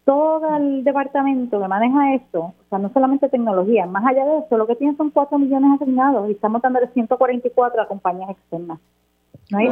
Todo 0.05 0.55
el 0.55 0.83
departamento 0.83 1.59
que 1.59 1.67
maneja 1.67 2.13
esto, 2.13 2.39
o 2.39 2.69
sea, 2.69 2.77
no 2.77 2.93
solamente 2.93 3.27
tecnología, 3.27 3.87
más 3.87 4.05
allá 4.05 4.23
de 4.23 4.37
eso, 4.37 4.55
lo 4.55 4.67
que 4.67 4.75
tiene 4.75 4.95
son 4.95 5.09
4 5.09 5.39
millones 5.39 5.81
asignados 5.81 6.29
y 6.29 6.33
estamos 6.33 6.61
dándole 6.61 6.87
144 6.89 7.81
a 7.81 7.87
compañías 7.87 8.29
externas. 8.29 8.79
No 9.49 9.57
hay 9.57 9.67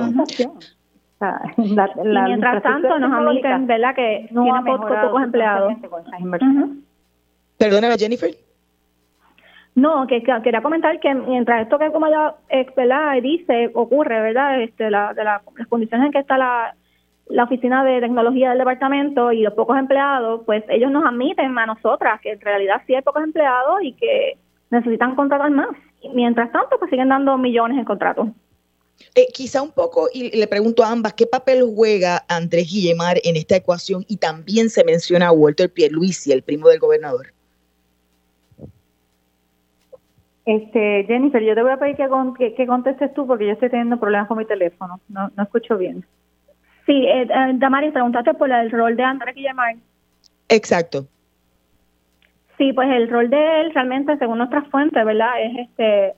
mientras 1.58 2.63
tanto 2.63 3.00
nos 3.00 3.12
admiten, 3.12 3.68
¿verdad?, 3.68 3.96
que 3.96 4.27
no 4.32 4.44
tienen 4.44 4.63
pocos, 4.65 5.24
empleados. 5.24 5.74
Perdóname, 7.58 7.96
Jennifer. 7.98 8.32
No, 9.75 10.06
que, 10.06 10.22
quería 10.22 10.62
comentar 10.62 11.00
que 11.00 11.13
mientras 11.15 11.63
esto 11.63 11.80
que 11.80 11.92
como 11.92 12.08
ya 12.08 12.36
¿verdad? 12.75 13.13
dice 13.22 13.72
ocurre, 13.74 14.22
¿verdad? 14.22 14.62
Este, 14.62 14.92
la, 14.92 15.13
de 15.13 15.24
las 15.24 15.42
condiciones 15.68 16.08
en 16.08 16.12
que 16.12 16.20
está 16.20 16.38
la, 16.38 16.75
la 17.27 17.46
oficina 17.46 17.84
de 17.84 18.01
tecnología 18.01 18.50
del 18.50 18.60
departamento 18.60 19.32
y 19.32 19.42
los 19.42 19.53
pocos 19.53 19.77
empleados, 19.77 20.42
pues 20.46 20.63
ellos 20.70 20.92
nos 20.92 21.06
admiten 21.06 21.58
a 21.58 21.65
nosotras 21.65 22.22
que 22.22 22.34
en 22.34 22.42
realidad 22.42 22.82
sí 22.86 22.94
hay 22.94 23.01
pocos 23.01 23.24
empleados 23.24 23.82
y 23.82 23.94
que 23.94 24.38
necesitan 24.70 25.15
contratar 25.15 25.50
más. 25.51 25.70
mientras 26.13 26.51
tanto, 26.51 26.77
pues 26.77 26.89
siguen 26.89 27.10
dando 27.10 27.38
millones 27.38 27.77
en 27.77 27.86
contratos. 27.86 28.27
Eh, 29.15 29.27
quizá 29.33 29.62
un 29.62 29.71
poco, 29.71 30.09
y 30.12 30.35
le 30.35 30.47
pregunto 30.47 30.83
a 30.83 30.91
ambas, 30.91 31.13
¿qué 31.13 31.27
papel 31.27 31.63
juega 31.75 32.23
Andrés 32.27 32.71
Guillemar 32.71 33.17
en 33.23 33.35
esta 33.35 33.55
ecuación? 33.55 34.03
Y 34.07 34.17
también 34.17 34.69
se 34.69 34.83
menciona 34.83 35.27
a 35.27 35.31
Walter 35.31 35.71
Pierluisi, 35.71 36.31
el 36.31 36.41
primo 36.41 36.69
del 36.69 36.79
gobernador. 36.79 37.27
Este, 40.45 41.05
Jennifer, 41.07 41.41
yo 41.41 41.55
te 41.55 41.62
voy 41.62 41.71
a 41.71 41.77
pedir 41.77 41.95
que, 41.95 42.53
que, 42.55 42.67
contestes 42.67 43.13
tú 43.13 43.25
porque 43.25 43.45
yo 43.45 43.53
estoy 43.53 43.69
teniendo 43.69 44.00
problemas 44.00 44.27
con 44.27 44.38
mi 44.38 44.45
teléfono. 44.45 45.00
No, 45.07 45.31
no 45.35 45.43
escucho 45.43 45.77
bien. 45.77 46.05
Sí, 46.85 47.05
eh, 47.05 47.21
eh, 47.21 47.51
Damari, 47.53 47.91
preguntaste 47.91 48.33
por 48.33 48.51
el 48.51 48.69
rol 48.71 48.97
de 48.97 49.03
Andrés 49.03 49.35
Guillemar. 49.35 49.75
Exacto. 50.50 51.05
Sí, 52.57 52.73
pues 52.73 52.89
el 52.89 53.09
rol 53.09 53.29
de 53.29 53.62
él 53.62 53.73
realmente, 53.73 54.17
según 54.17 54.39
nuestras 54.39 54.67
fuentes, 54.67 55.03
¿verdad? 55.05 55.41
Es 55.41 55.67
este 55.69 56.13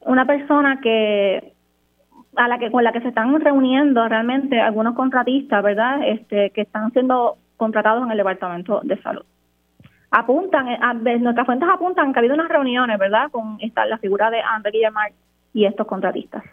una 0.00 0.24
persona 0.24 0.80
que 0.82 1.55
a 2.36 2.48
la 2.48 2.58
que 2.58 2.70
con 2.70 2.84
la 2.84 2.92
que 2.92 3.00
se 3.00 3.08
están 3.08 3.38
reuniendo 3.40 4.06
realmente 4.08 4.60
algunos 4.60 4.94
contratistas, 4.94 5.62
¿verdad? 5.62 6.00
Este 6.06 6.50
que 6.50 6.62
están 6.62 6.92
siendo 6.92 7.36
contratados 7.56 8.04
en 8.04 8.10
el 8.10 8.18
departamento 8.18 8.80
de 8.84 9.00
salud. 9.02 9.24
Apuntan, 10.10 10.68
a, 10.68 10.94
nuestras 10.94 11.46
fuentes 11.46 11.68
apuntan 11.68 12.12
que 12.12 12.18
ha 12.18 12.20
habido 12.20 12.34
unas 12.34 12.48
reuniones, 12.48 12.98
¿verdad? 12.98 13.30
Con 13.30 13.58
esta 13.60 13.86
la 13.86 13.98
figura 13.98 14.30
de 14.30 14.40
Andrés 14.40 14.72
Guillemar 14.72 15.12
y 15.52 15.64
estos 15.64 15.86
contratistas. 15.86 16.44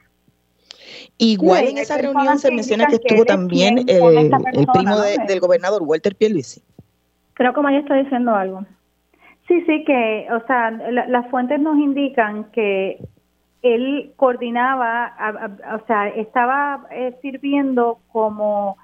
Igual 1.18 1.68
en 1.68 1.78
esa 1.78 1.98
reunión 1.98 2.40
se 2.40 2.52
menciona 2.52 2.86
que 2.88 2.96
estuvo 2.96 3.26
también 3.26 3.80
el, 3.88 4.30
primo 4.74 4.98
del 5.28 5.40
gobernador, 5.40 5.84
Walter 5.84 6.16
Pierluisi. 6.16 6.62
Creo 7.34 7.54
que 7.54 7.62
Maya 7.62 7.80
está 7.80 7.96
diciendo 7.96 8.36
algo. 8.36 8.66
Sí, 9.48 9.62
sí, 9.66 9.84
que, 9.84 10.28
o 10.32 10.46
sea, 10.48 10.72
las 10.72 11.30
fuentes 11.30 11.60
nos 11.60 11.78
indican 11.78 12.46
que 12.52 12.98
él 13.64 14.14
coordinaba, 14.18 15.14
o 15.74 15.86
sea, 15.88 16.10
estaba 16.10 16.86
eh, 16.92 17.18
sirviendo 17.22 18.00
como 18.12 18.78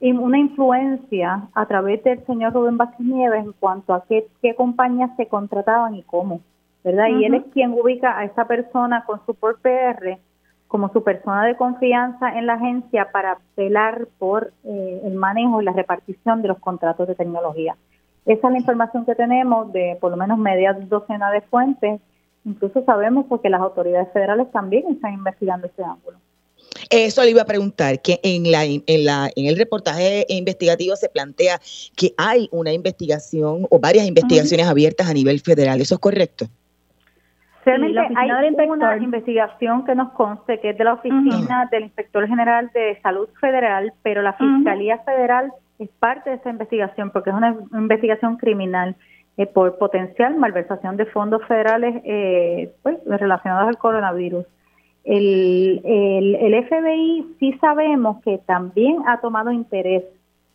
una 0.00 0.38
influencia 0.38 1.48
a 1.54 1.66
través 1.66 2.02
del 2.04 2.24
señor 2.26 2.52
Rubén 2.52 2.76
Vázquez 2.76 3.00
Nieves 3.00 3.44
en 3.44 3.52
cuanto 3.52 3.92
a 3.92 4.04
qué, 4.04 4.26
qué 4.40 4.54
compañías 4.54 5.10
se 5.16 5.26
contrataban 5.26 5.94
y 5.94 6.02
cómo, 6.02 6.40
¿verdad? 6.84 7.08
Y 7.08 7.24
él 7.24 7.34
es 7.34 7.44
quien 7.52 7.72
ubica 7.72 8.16
a 8.16 8.24
esa 8.24 8.46
persona 8.46 9.04
con 9.04 9.20
su 9.26 9.34
por 9.34 9.58
PR 9.60 10.18
como 10.70 10.88
su 10.92 11.02
persona 11.02 11.44
de 11.46 11.56
confianza 11.56 12.38
en 12.38 12.46
la 12.46 12.54
agencia 12.54 13.10
para 13.10 13.38
velar 13.56 14.06
por 14.20 14.52
eh, 14.62 15.00
el 15.04 15.14
manejo 15.14 15.60
y 15.60 15.64
la 15.64 15.72
repartición 15.72 16.42
de 16.42 16.48
los 16.48 16.60
contratos 16.60 17.08
de 17.08 17.16
tecnología. 17.16 17.74
Esa 18.24 18.46
es 18.46 18.52
la 18.52 18.58
información 18.58 19.04
que 19.04 19.16
tenemos 19.16 19.72
de 19.72 19.98
por 20.00 20.12
lo 20.12 20.16
menos 20.16 20.38
media 20.38 20.72
docena 20.72 21.32
de 21.32 21.40
fuentes. 21.40 22.00
Incluso 22.44 22.84
sabemos 22.84 23.26
porque 23.28 23.50
las 23.50 23.60
autoridades 23.60 24.08
federales 24.12 24.50
también 24.50 24.84
están 24.90 25.14
investigando 25.14 25.66
ese 25.66 25.82
ángulo. 25.82 26.18
Eso 26.88 27.22
le 27.22 27.30
iba 27.30 27.42
a 27.42 27.46
preguntar, 27.46 28.00
que 28.00 28.20
en, 28.22 28.50
la, 28.50 28.64
en, 28.64 28.82
la, 29.04 29.30
en 29.36 29.46
el 29.46 29.56
reportaje 29.56 30.24
investigativo 30.28 30.96
se 30.96 31.08
plantea 31.08 31.60
que 31.96 32.12
hay 32.16 32.48
una 32.52 32.72
investigación 32.72 33.66
o 33.70 33.78
varias 33.78 34.06
investigaciones 34.06 34.66
abiertas 34.66 35.08
a 35.08 35.14
nivel 35.14 35.40
federal. 35.40 35.80
¿Eso 35.80 35.94
es 35.94 36.00
correcto? 36.00 36.46
Realmente 37.64 38.00
hay 38.16 38.30
una 38.70 38.96
investigación 38.96 39.84
que 39.84 39.94
nos 39.94 40.12
conste 40.12 40.60
que 40.60 40.70
es 40.70 40.78
de 40.78 40.84
la 40.84 40.94
oficina 40.94 41.68
del 41.70 41.84
inspector 41.84 42.26
general 42.26 42.70
de 42.72 42.98
salud 43.02 43.28
federal, 43.40 43.92
pero 44.02 44.22
la 44.22 44.32
fiscalía 44.32 44.98
federal 44.98 45.52
es 45.78 45.88
parte 45.98 46.30
de 46.30 46.36
esa 46.36 46.50
investigación 46.50 47.10
porque 47.10 47.30
es 47.30 47.36
una 47.36 47.56
investigación 47.72 48.38
criminal 48.38 48.96
eh, 49.36 49.46
por 49.46 49.78
potencial 49.78 50.36
malversación 50.36 50.96
de 50.96 51.06
fondos 51.06 51.42
federales 51.46 52.02
eh, 52.04 52.72
pues, 52.82 52.98
relacionados 53.06 53.68
al 53.68 53.78
coronavirus. 53.78 54.46
El, 55.04 55.80
el, 55.84 56.64
FBI 56.66 57.36
sí 57.38 57.54
sabemos 57.60 58.22
que 58.22 58.38
también 58.38 58.98
ha 59.06 59.20
tomado 59.20 59.50
interés 59.50 60.04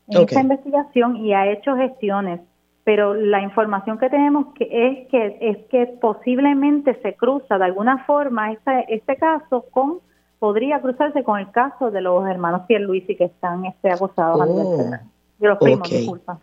en 0.07 0.21
esa 0.21 0.41
investigación 0.41 1.17
y 1.17 1.33
ha 1.33 1.51
hecho 1.51 1.75
gestiones 1.75 2.41
pero 2.85 3.15
la 3.15 3.41
información 3.41 3.97
que 3.97 4.09
tenemos 4.09 4.53
que 4.53 4.69
es 4.69 5.07
que 5.09 5.37
es 5.41 5.57
que 5.69 5.87
posiblemente 5.99 6.93
se 7.01 7.15
cruza 7.15 7.57
de 7.57 7.65
alguna 7.65 8.05
forma 8.05 8.53
este, 8.53 8.85
este 8.93 9.17
caso 9.17 9.65
con 9.71 9.99
podría 10.39 10.79
cruzarse 10.79 11.23
con 11.23 11.39
el 11.39 11.49
caso 11.51 11.89
de 11.89 12.01
los 12.01 12.25
hermanos 12.27 12.61
Pierluisi 12.67 13.15
que 13.15 13.25
están 13.25 13.65
este, 13.65 13.89
acusados 13.89 14.39
a 14.39 14.45
nivel 14.45 14.65
oh, 14.67 14.77
de 15.39 15.47
los 15.47 15.57
primos, 15.57 15.89
disculpa. 15.89 16.37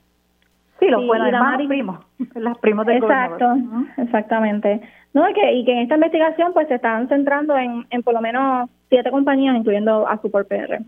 Sí, 0.83 0.89
los 0.89 1.07
buenos 1.07 1.29
hermanos 1.29 1.69
primos, 1.69 2.01
las 2.35 2.59
primos 2.59 2.85
del 2.87 2.97
Exacto, 2.97 3.55
exactamente. 3.99 4.81
No, 5.15 5.29
y 5.31 5.33
que, 5.33 5.53
y 5.53 5.65
que 5.65 5.73
en 5.75 5.79
esta 5.79 5.95
investigación 5.95 6.53
pues 6.53 6.67
se 6.67 6.75
están 6.75 7.09
centrando 7.09 7.57
en, 7.57 7.87
en 7.91 8.03
por 8.03 8.15
lo 8.15 8.21
menos 8.21 8.69
siete 8.89 9.13
compañías, 9.13 9.55
incluyendo 9.55 10.09
a 10.09 10.21
Super 10.21 10.45
PR. 10.45 10.81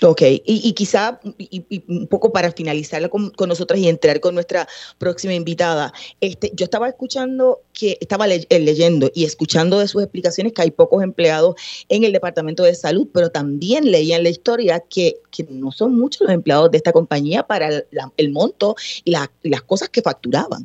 Ok, 0.00 0.22
y, 0.22 0.42
y 0.44 0.74
quizá 0.74 1.18
y, 1.38 1.82
un 1.88 2.06
poco 2.06 2.30
para 2.30 2.52
finalizarla 2.52 3.08
con, 3.08 3.30
con, 3.30 3.48
nosotras 3.48 3.80
y 3.80 3.88
entrar 3.88 4.20
con 4.20 4.32
nuestra 4.32 4.68
próxima 4.98 5.34
invitada, 5.34 5.92
este, 6.20 6.52
yo 6.54 6.64
estaba 6.64 6.88
escuchando 6.88 7.62
que 7.72 7.98
estaba 8.00 8.28
eh, 8.28 8.46
leyendo 8.60 9.10
y 9.12 9.24
escuchando 9.24 9.80
de 9.80 9.88
sus 9.88 10.00
explicaciones 10.00 10.52
que 10.52 10.62
hay 10.62 10.70
pocos 10.70 11.02
empleados 11.02 11.56
en 11.88 12.04
el 12.04 12.12
Departamento 12.12 12.62
de 12.62 12.76
Salud, 12.76 13.08
pero 13.12 13.30
también 13.30 13.90
leía 13.90 14.16
en 14.16 14.22
la 14.22 14.28
historia 14.28 14.80
que, 14.88 15.16
que 15.32 15.44
no 15.50 15.72
son 15.72 15.98
muchos 15.98 16.20
los 16.20 16.30
empleados 16.30 16.70
de 16.70 16.76
esta 16.76 16.92
compañía 16.92 17.42
para 17.42 17.68
el, 18.16 18.30
monto 18.30 18.76
y, 19.04 19.16
y 19.42 19.48
las 19.48 19.62
cosas 19.62 19.88
que 19.88 20.00
facturaban. 20.00 20.64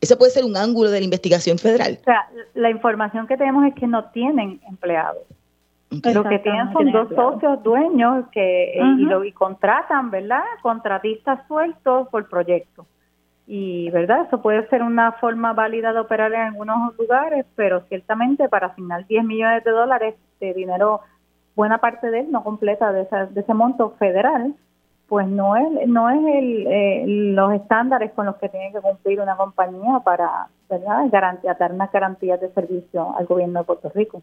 Ese 0.00 0.16
puede 0.16 0.32
ser 0.32 0.44
un 0.44 0.56
ángulo 0.56 0.90
de 0.90 0.98
la 0.98 1.04
investigación 1.04 1.58
federal. 1.58 1.96
O 2.00 2.04
sea, 2.04 2.28
la 2.54 2.70
información 2.70 3.28
que 3.28 3.36
tenemos 3.36 3.64
es 3.66 3.74
que 3.76 3.86
no 3.86 4.10
tienen 4.10 4.60
empleados. 4.68 5.22
Lo 6.14 6.24
que 6.24 6.38
tienen 6.38 6.72
son 6.72 6.90
dos 6.90 7.08
socios 7.14 7.62
dueños 7.62 8.26
que 8.32 8.72
eh, 8.72 8.82
y, 8.98 9.02
lo, 9.02 9.24
y 9.24 9.32
contratan, 9.32 10.10
¿verdad? 10.10 10.42
Contratistas 10.62 11.46
sueltos 11.46 12.08
por 12.08 12.28
proyecto. 12.28 12.86
Y, 13.46 13.90
¿verdad? 13.90 14.26
Eso 14.26 14.40
puede 14.40 14.66
ser 14.68 14.82
una 14.82 15.12
forma 15.12 15.52
válida 15.52 15.92
de 15.92 16.00
operar 16.00 16.32
en 16.32 16.40
algunos 16.40 16.96
lugares, 16.96 17.44
pero 17.56 17.82
ciertamente 17.88 18.48
para 18.48 18.68
asignar 18.68 19.06
10 19.06 19.24
millones 19.24 19.64
de 19.64 19.70
dólares 19.70 20.14
de 20.40 20.54
dinero, 20.54 21.00
buena 21.54 21.78
parte 21.78 22.10
de 22.10 22.20
él, 22.20 22.30
no 22.30 22.42
completa 22.42 22.92
de, 22.92 23.02
esa, 23.02 23.26
de 23.26 23.40
ese 23.40 23.52
monto 23.52 23.90
federal, 23.98 24.54
pues 25.08 25.28
no 25.28 25.56
es, 25.56 25.88
no 25.88 26.08
es 26.08 26.36
el, 26.36 26.66
eh, 26.68 27.04
los 27.06 27.52
estándares 27.52 28.12
con 28.12 28.24
los 28.24 28.36
que 28.36 28.48
tiene 28.48 28.72
que 28.72 28.80
cumplir 28.80 29.20
una 29.20 29.36
compañía 29.36 30.00
para, 30.02 30.48
¿verdad? 30.70 31.04
Garantizar, 31.10 31.58
dar 31.58 31.72
unas 31.72 31.92
garantías 31.92 32.40
de 32.40 32.50
servicio 32.52 33.14
al 33.18 33.26
gobierno 33.26 33.60
de 33.60 33.66
Puerto 33.66 33.92
Rico. 33.94 34.22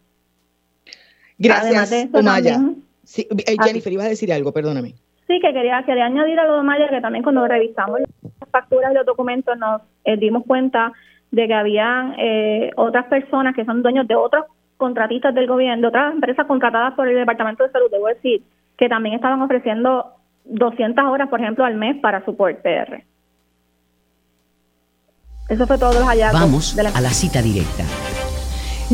Gracias, 1.40 2.10
Omaya. 2.14 2.60
Sí, 3.04 3.28
eh, 3.32 3.56
Jennifer, 3.64 3.92
ibas 3.92 4.06
a 4.06 4.10
decir 4.10 4.32
algo, 4.32 4.52
perdóname. 4.52 4.94
Sí, 5.26 5.40
que 5.40 5.54
quería, 5.54 5.82
quería 5.86 6.06
añadir 6.06 6.40
algo 6.40 6.54
de 6.54 6.60
Omaya, 6.60 6.90
que 6.90 7.02
también 7.02 7.24
cuando 7.24 7.48
revisamos 7.48 8.02
las 8.22 8.50
facturas 8.52 8.92
y 8.92 8.96
los 8.96 9.06
documentos 9.06 9.58
nos 9.58 9.82
eh, 10.04 10.18
dimos 10.18 10.44
cuenta 10.46 10.92
de 11.32 11.48
que 11.48 11.54
había 11.54 12.14
eh, 12.20 12.72
otras 12.76 13.06
personas 13.06 13.56
que 13.56 13.66
son 13.66 13.82
dueños 13.82 14.08
de 14.08 14.16
otros 14.16 14.46
contratistas 14.78 15.34
del 15.34 15.48
gobierno, 15.48 15.82
de 15.82 15.88
otras 15.88 16.14
empresas 16.14 16.46
contratadas 16.46 16.94
por 16.94 17.08
el 17.08 17.16
Departamento 17.16 17.64
de 17.64 17.72
Salud, 17.72 17.92
debo 17.92 18.08
decir, 18.08 18.42
que 18.78 18.90
también 18.90 19.16
estaban 19.16 19.42
ofreciendo 19.42 20.14
200 20.46 21.06
horas, 21.06 21.30
por 21.30 21.40
ejemplo, 21.42 21.66
al 21.66 21.76
mes 21.76 21.98
para 22.02 22.24
su 22.26 22.36
PR. 22.36 23.04
Eso 25.50 25.68
fue 25.68 25.78
todo 25.78 25.94
los 25.94 26.04
hallazgos. 26.04 26.42
Vamos 26.42 26.78
a 26.78 27.02
la 27.02 27.10
cita 27.10 27.42
directa. 27.42 27.84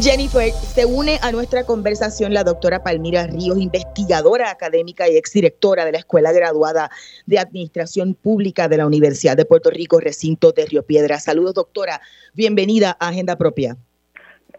Jennifer, 0.01 0.51
se 0.51 0.85
une 0.85 1.19
a 1.21 1.31
nuestra 1.31 1.63
conversación 1.63 2.33
la 2.33 2.43
doctora 2.43 2.83
Palmira 2.83 3.27
Ríos, 3.27 3.57
investigadora 3.57 4.51
académica 4.51 5.07
y 5.07 5.15
exdirectora 5.15 5.85
de 5.85 5.93
la 5.93 5.99
Escuela 5.99 6.33
Graduada 6.33 6.89
de 7.25 7.39
Administración 7.39 8.13
Pública 8.13 8.67
de 8.67 8.75
la 8.75 8.87
Universidad 8.87 9.37
de 9.37 9.45
Puerto 9.45 9.69
Rico, 9.69 10.01
recinto 10.01 10.51
de 10.51 10.65
Río 10.65 10.83
Piedra. 10.83 11.17
Saludos, 11.19 11.53
doctora. 11.53 12.01
Bienvenida 12.33 12.97
a 12.99 13.07
Agenda 13.07 13.37
Propia. 13.37 13.77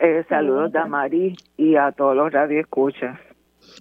Eh, 0.01 0.25
saludos, 0.27 0.73
Damari, 0.73 1.37
y 1.59 1.77
a 1.77 1.93
todos 1.93 2.17
los 2.17 2.33
radioescuchas. 2.33 3.21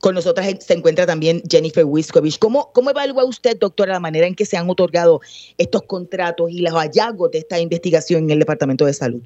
Con 0.02 0.16
nosotras 0.16 0.58
se 0.60 0.74
encuentra 0.74 1.06
también 1.06 1.42
Jennifer 1.50 1.86
Wiskovich. 1.86 2.38
¿Cómo, 2.38 2.74
¿Cómo 2.74 2.90
evalúa 2.90 3.24
usted, 3.24 3.58
doctora, 3.58 3.94
la 3.94 4.02
manera 4.02 4.28
en 4.28 4.36
que 4.36 4.46
se 4.46 4.58
han 4.58 4.70
otorgado 4.70 5.22
estos 5.58 5.84
contratos 5.84 6.52
y 6.52 6.60
los 6.60 6.74
hallazgos 6.74 7.32
de 7.32 7.38
esta 7.38 7.60
investigación 7.60 8.24
en 8.26 8.32
el 8.32 8.40
Departamento 8.40 8.86
de 8.86 8.92
Salud? 8.92 9.22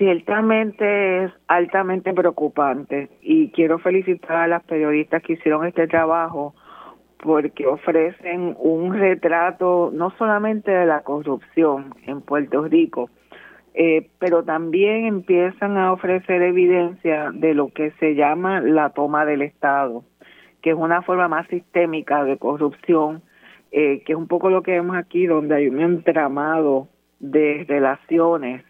Ciertamente 0.00 1.24
es 1.24 1.32
altamente 1.46 2.14
preocupante 2.14 3.10
y 3.20 3.50
quiero 3.50 3.78
felicitar 3.80 4.34
a 4.34 4.48
las 4.48 4.64
periodistas 4.64 5.22
que 5.22 5.34
hicieron 5.34 5.66
este 5.66 5.86
trabajo 5.88 6.54
porque 7.18 7.66
ofrecen 7.66 8.56
un 8.58 8.94
retrato 8.94 9.90
no 9.92 10.08
solamente 10.16 10.70
de 10.70 10.86
la 10.86 11.02
corrupción 11.02 11.94
en 12.06 12.22
Puerto 12.22 12.64
Rico, 12.64 13.10
eh, 13.74 14.08
pero 14.18 14.42
también 14.42 15.04
empiezan 15.04 15.76
a 15.76 15.92
ofrecer 15.92 16.40
evidencia 16.40 17.30
de 17.34 17.52
lo 17.52 17.68
que 17.68 17.90
se 18.00 18.14
llama 18.14 18.62
la 18.62 18.94
toma 18.94 19.26
del 19.26 19.42
Estado, 19.42 20.02
que 20.62 20.70
es 20.70 20.76
una 20.76 21.02
forma 21.02 21.28
más 21.28 21.46
sistémica 21.48 22.24
de 22.24 22.38
corrupción, 22.38 23.20
eh, 23.70 24.02
que 24.06 24.14
es 24.14 24.18
un 24.18 24.28
poco 24.28 24.48
lo 24.48 24.62
que 24.62 24.70
vemos 24.70 24.96
aquí, 24.96 25.26
donde 25.26 25.56
hay 25.56 25.68
un 25.68 25.82
entramado 25.82 26.88
de 27.18 27.66
relaciones 27.68 28.64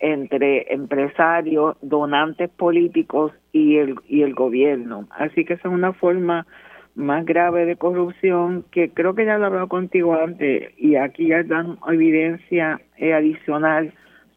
entre 0.00 0.72
empresarios, 0.72 1.76
donantes 1.82 2.48
políticos 2.50 3.32
y 3.52 3.76
el, 3.76 3.96
y 4.08 4.22
el 4.22 4.34
gobierno. 4.34 5.06
Así 5.10 5.44
que 5.44 5.54
esa 5.54 5.68
es 5.68 5.74
una 5.74 5.92
forma 5.92 6.46
más 6.94 7.24
grave 7.24 7.66
de 7.66 7.76
corrupción 7.76 8.64
que 8.70 8.90
creo 8.90 9.14
que 9.14 9.24
ya 9.24 9.36
lo 9.36 9.44
he 9.44 9.46
hablado 9.46 9.68
contigo 9.68 10.14
antes 10.14 10.72
y 10.76 10.96
aquí 10.96 11.28
ya 11.28 11.42
dan 11.42 11.78
evidencia 11.88 12.80
eh, 12.96 13.12
adicional 13.12 13.92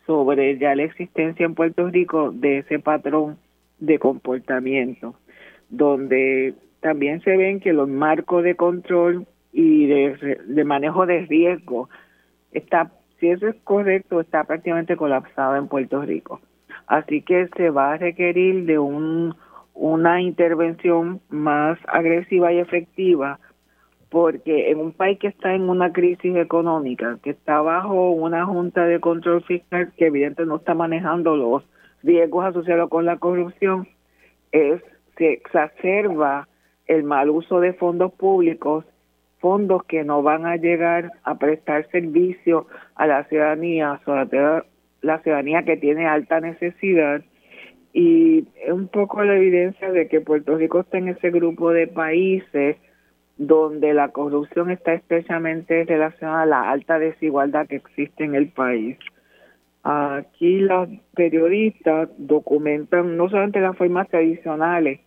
sobre 0.06 0.58
ya 0.58 0.76
la 0.76 0.84
existencia 0.84 1.46
en 1.46 1.56
Puerto 1.56 1.88
Rico 1.90 2.32
de 2.32 2.60
ese 2.60 2.80
patrón 2.80 3.38
de 3.80 4.00
comportamiento, 4.00 5.16
donde 5.70 6.54
también 6.82 7.22
se 7.22 7.38
ven 7.38 7.60
que 7.60 7.74
los 7.74 7.88
marcos 7.88 8.44
de 8.44 8.56
control 8.56 9.26
y 9.54 9.88
de, 9.88 10.40
de 10.46 10.64
manejo 10.64 11.06
de 11.06 11.26
riesgo 11.26 11.90
está 12.52 12.92
si 13.24 13.30
eso 13.30 13.48
es 13.48 13.56
correcto, 13.64 14.20
está 14.20 14.44
prácticamente 14.44 14.98
colapsado 14.98 15.56
en 15.56 15.70
Puerto 15.70 16.02
Rico. 16.02 16.42
Así 16.88 17.22
que 17.22 17.48
se 17.56 17.70
va 17.70 17.94
a 17.94 17.98
requerir 17.98 18.66
de 18.66 18.78
un, 18.78 19.34
una 19.74 20.22
intervención 20.22 21.22
más 21.30 21.80
agresiva 21.88 22.52
y 22.52 22.60
efectiva 22.60 23.40
porque 24.10 24.70
en 24.72 24.80
un 24.80 24.92
país 24.92 25.18
que 25.20 25.28
está 25.28 25.56
en 25.56 25.70
una 25.70 25.94
crisis 25.94 26.36
económica, 26.36 27.18
que 27.24 27.30
está 27.30 27.62
bajo 27.62 28.12
una 28.12 28.46
junta 28.46 28.84
de 28.86 29.00
control 29.00 29.42
fiscal 29.44 29.94
que 29.96 30.08
evidentemente 30.08 30.46
no 30.46 30.58
está 30.58 30.74
manejando 30.74 31.38
los 31.38 31.64
riesgos 32.04 32.44
asociados 32.44 32.90
con 32.90 33.06
la 33.06 33.20
corrupción, 33.20 33.88
es 34.52 34.82
se 35.18 35.32
exacerba 35.32 36.50
el 36.88 37.06
mal 37.06 37.30
uso 37.30 37.62
de 37.62 37.72
fondos 37.72 38.12
públicos 38.12 38.84
fondos 39.44 39.84
que 39.84 40.06
no 40.06 40.24
van 40.24 40.46
a 40.46 40.56
llegar 40.56 41.12
a 41.24 41.38
prestar 41.38 41.86
servicio 41.92 42.66
a 42.96 43.08
la 43.08 43.26
ciudadanía, 43.26 44.00
sobre 44.06 44.64
la 45.02 45.20
ciudadanía 45.20 45.64
que 45.64 45.76
tiene 45.76 46.08
alta 46.08 46.40
necesidad. 46.40 47.22
Y 47.92 48.48
es 48.66 48.72
un 48.72 48.88
poco 48.88 49.22
la 49.22 49.36
evidencia 49.36 49.92
de 49.92 50.08
que 50.08 50.22
Puerto 50.22 50.56
Rico 50.56 50.80
está 50.80 50.98
en 50.98 51.10
ese 51.10 51.30
grupo 51.30 51.72
de 51.72 51.88
países 51.88 52.78
donde 53.36 53.94
la 53.94 54.08
corrupción 54.10 54.72
está 54.72 54.94
estrechamente 54.94 55.84
relacionada 55.84 56.44
a 56.44 56.46
la 56.46 56.72
alta 56.72 56.98
desigualdad 56.98 57.68
que 57.68 57.76
existe 57.76 58.24
en 58.24 58.36
el 58.36 58.48
país. 58.48 58.98
Aquí 59.84 60.60
los 60.60 60.88
periodistas 61.16 62.08
documentan 62.18 63.18
no 63.18 63.28
solamente 63.28 63.60
las 63.60 63.76
formas 63.76 64.08
tradicionales, 64.08 65.02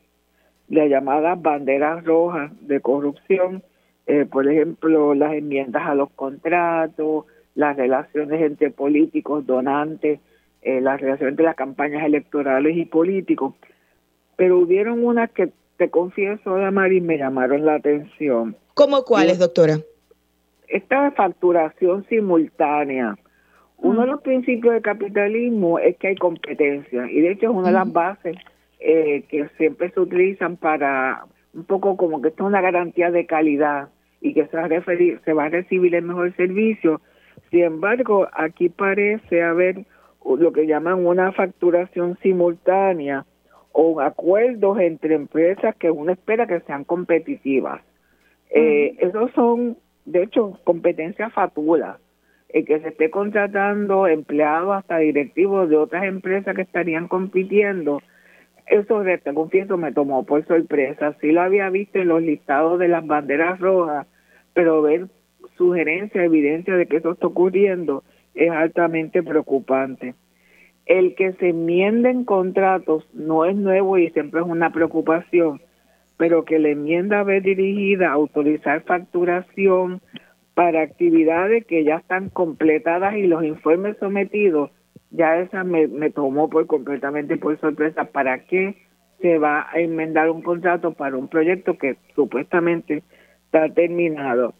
las 0.68 0.90
llamadas 0.90 1.40
banderas 1.40 2.04
rojas 2.04 2.50
de 2.60 2.80
corrupción, 2.80 3.62
eh, 4.06 4.24
por 4.24 4.48
ejemplo, 4.48 5.14
las 5.14 5.32
enmiendas 5.34 5.82
a 5.84 5.94
los 5.94 6.10
contratos, 6.10 7.24
las 7.54 7.76
relaciones 7.76 8.40
entre 8.40 8.70
políticos, 8.70 9.46
donantes, 9.46 10.20
eh, 10.62 10.80
las 10.80 11.00
relaciones 11.00 11.32
entre 11.32 11.46
las 11.46 11.56
campañas 11.56 12.04
electorales 12.04 12.76
y 12.76 12.84
políticos. 12.84 13.54
Pero 14.36 14.58
hubieron 14.58 15.04
unas 15.04 15.30
que, 15.30 15.50
te 15.76 15.90
confieso, 15.90 16.56
Damari, 16.56 17.00
me 17.00 17.18
llamaron 17.18 17.66
la 17.66 17.74
atención. 17.74 18.56
¿Cómo 18.74 19.02
cuáles, 19.04 19.38
doctora? 19.38 19.78
Esta 20.68 21.10
facturación 21.12 22.06
simultánea. 22.08 23.16
Uno 23.78 24.02
de 24.02 24.06
los 24.06 24.22
principios 24.22 24.74
del 24.74 24.82
capitalismo 24.82 25.78
es 25.78 25.96
que 25.98 26.08
hay 26.08 26.16
competencia 26.16 27.10
y 27.10 27.20
de 27.20 27.32
hecho 27.32 27.50
es 27.50 27.56
una 27.56 27.68
de 27.68 27.74
las 27.74 27.92
bases 27.92 28.36
eh, 28.80 29.24
que 29.28 29.48
siempre 29.58 29.90
se 29.90 30.00
utilizan 30.00 30.56
para 30.56 31.26
un 31.52 31.64
poco 31.64 31.96
como 31.96 32.22
que 32.22 32.28
esto 32.28 32.44
es 32.44 32.48
una 32.48 32.62
garantía 32.62 33.10
de 33.10 33.26
calidad 33.26 33.88
y 34.20 34.34
que 34.34 34.46
se 34.46 34.56
va 34.56 34.64
a, 34.64 34.68
referir, 34.68 35.20
se 35.24 35.32
va 35.32 35.44
a 35.44 35.48
recibir 35.48 35.94
el 35.94 36.04
mejor 36.04 36.34
servicio. 36.36 37.00
Sin 37.50 37.62
embargo, 37.62 38.28
aquí 38.32 38.68
parece 38.68 39.42
haber 39.42 39.84
lo 40.24 40.52
que 40.52 40.66
llaman 40.66 41.06
una 41.06 41.32
facturación 41.32 42.18
simultánea 42.22 43.24
o 43.72 44.00
acuerdos 44.00 44.78
entre 44.80 45.14
empresas 45.14 45.76
que 45.76 45.90
uno 45.90 46.12
espera 46.12 46.46
que 46.46 46.60
sean 46.60 46.84
competitivas. 46.84 47.82
Eh, 48.50 48.96
esos 49.00 49.30
son, 49.32 49.76
de 50.04 50.22
hecho, 50.22 50.58
competencias 50.64 51.32
fatulas. 51.32 51.98
El 52.48 52.64
que 52.64 52.80
se 52.80 52.88
esté 52.88 53.10
contratando 53.10 54.06
empleados 54.06 54.76
hasta 54.76 54.98
directivos 54.98 55.68
de 55.68 55.76
otras 55.76 56.04
empresas 56.04 56.54
que 56.54 56.62
estarían 56.62 57.06
compitiendo, 57.06 58.00
eso, 58.66 59.02
te 59.02 59.34
confieso, 59.34 59.76
me 59.76 59.92
tomó 59.92 60.24
por 60.24 60.44
sorpresa. 60.46 61.14
Sí 61.20 61.32
lo 61.32 61.42
había 61.42 61.70
visto 61.70 61.98
en 61.98 62.08
los 62.08 62.22
listados 62.22 62.78
de 62.78 62.88
las 62.88 63.06
banderas 63.06 63.60
rojas, 63.60 64.06
pero 64.54 64.82
ver 64.82 65.06
sugerencia, 65.56 66.24
evidencia 66.24 66.74
de 66.76 66.86
que 66.86 66.96
eso 66.96 67.12
está 67.12 67.28
ocurriendo 67.28 68.02
es 68.34 68.50
altamente 68.50 69.22
preocupante. 69.22 70.14
El 70.84 71.14
que 71.14 71.32
se 71.34 71.48
enmienden 71.50 72.24
contratos 72.24 73.08
no 73.12 73.44
es 73.44 73.56
nuevo 73.56 73.98
y 73.98 74.10
siempre 74.10 74.40
es 74.40 74.46
una 74.46 74.70
preocupación, 74.70 75.60
pero 76.16 76.44
que 76.44 76.58
la 76.58 76.68
enmienda 76.68 77.22
ve 77.22 77.40
dirigida 77.40 78.08
a 78.08 78.14
autorizar 78.14 78.82
facturación 78.82 80.00
para 80.54 80.82
actividades 80.82 81.66
que 81.66 81.84
ya 81.84 81.96
están 81.96 82.30
completadas 82.30 83.16
y 83.16 83.26
los 83.26 83.44
informes 83.44 83.96
sometidos, 83.98 84.70
ya 85.16 85.38
esa 85.38 85.64
me, 85.64 85.88
me 85.88 86.10
tomó 86.10 86.48
por 86.48 86.66
completamente 86.66 87.36
por 87.36 87.58
sorpresa. 87.58 88.04
¿Para 88.04 88.44
qué 88.44 88.76
se 89.20 89.38
va 89.38 89.66
a 89.72 89.80
enmendar 89.80 90.30
un 90.30 90.42
contrato 90.42 90.92
para 90.92 91.16
un 91.16 91.28
proyecto 91.28 91.78
que 91.78 91.96
supuestamente 92.14 93.02
está 93.46 93.68
terminado? 93.70 94.54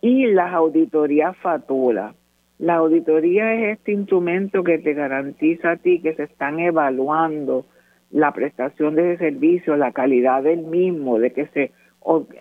Y 0.00 0.26
las 0.26 0.54
auditorías 0.54 1.36
FATULA. 1.38 2.14
La 2.58 2.76
auditoría 2.76 3.54
es 3.54 3.78
este 3.78 3.92
instrumento 3.92 4.64
que 4.64 4.78
te 4.78 4.94
garantiza 4.94 5.72
a 5.72 5.76
ti 5.76 6.00
que 6.00 6.14
se 6.14 6.24
están 6.24 6.58
evaluando 6.58 7.66
la 8.10 8.32
prestación 8.32 8.94
de 8.94 9.12
ese 9.12 9.24
servicio, 9.30 9.76
la 9.76 9.92
calidad 9.92 10.42
del 10.42 10.62
mismo, 10.62 11.18
de 11.18 11.32
que 11.32 11.46
se 11.48 11.72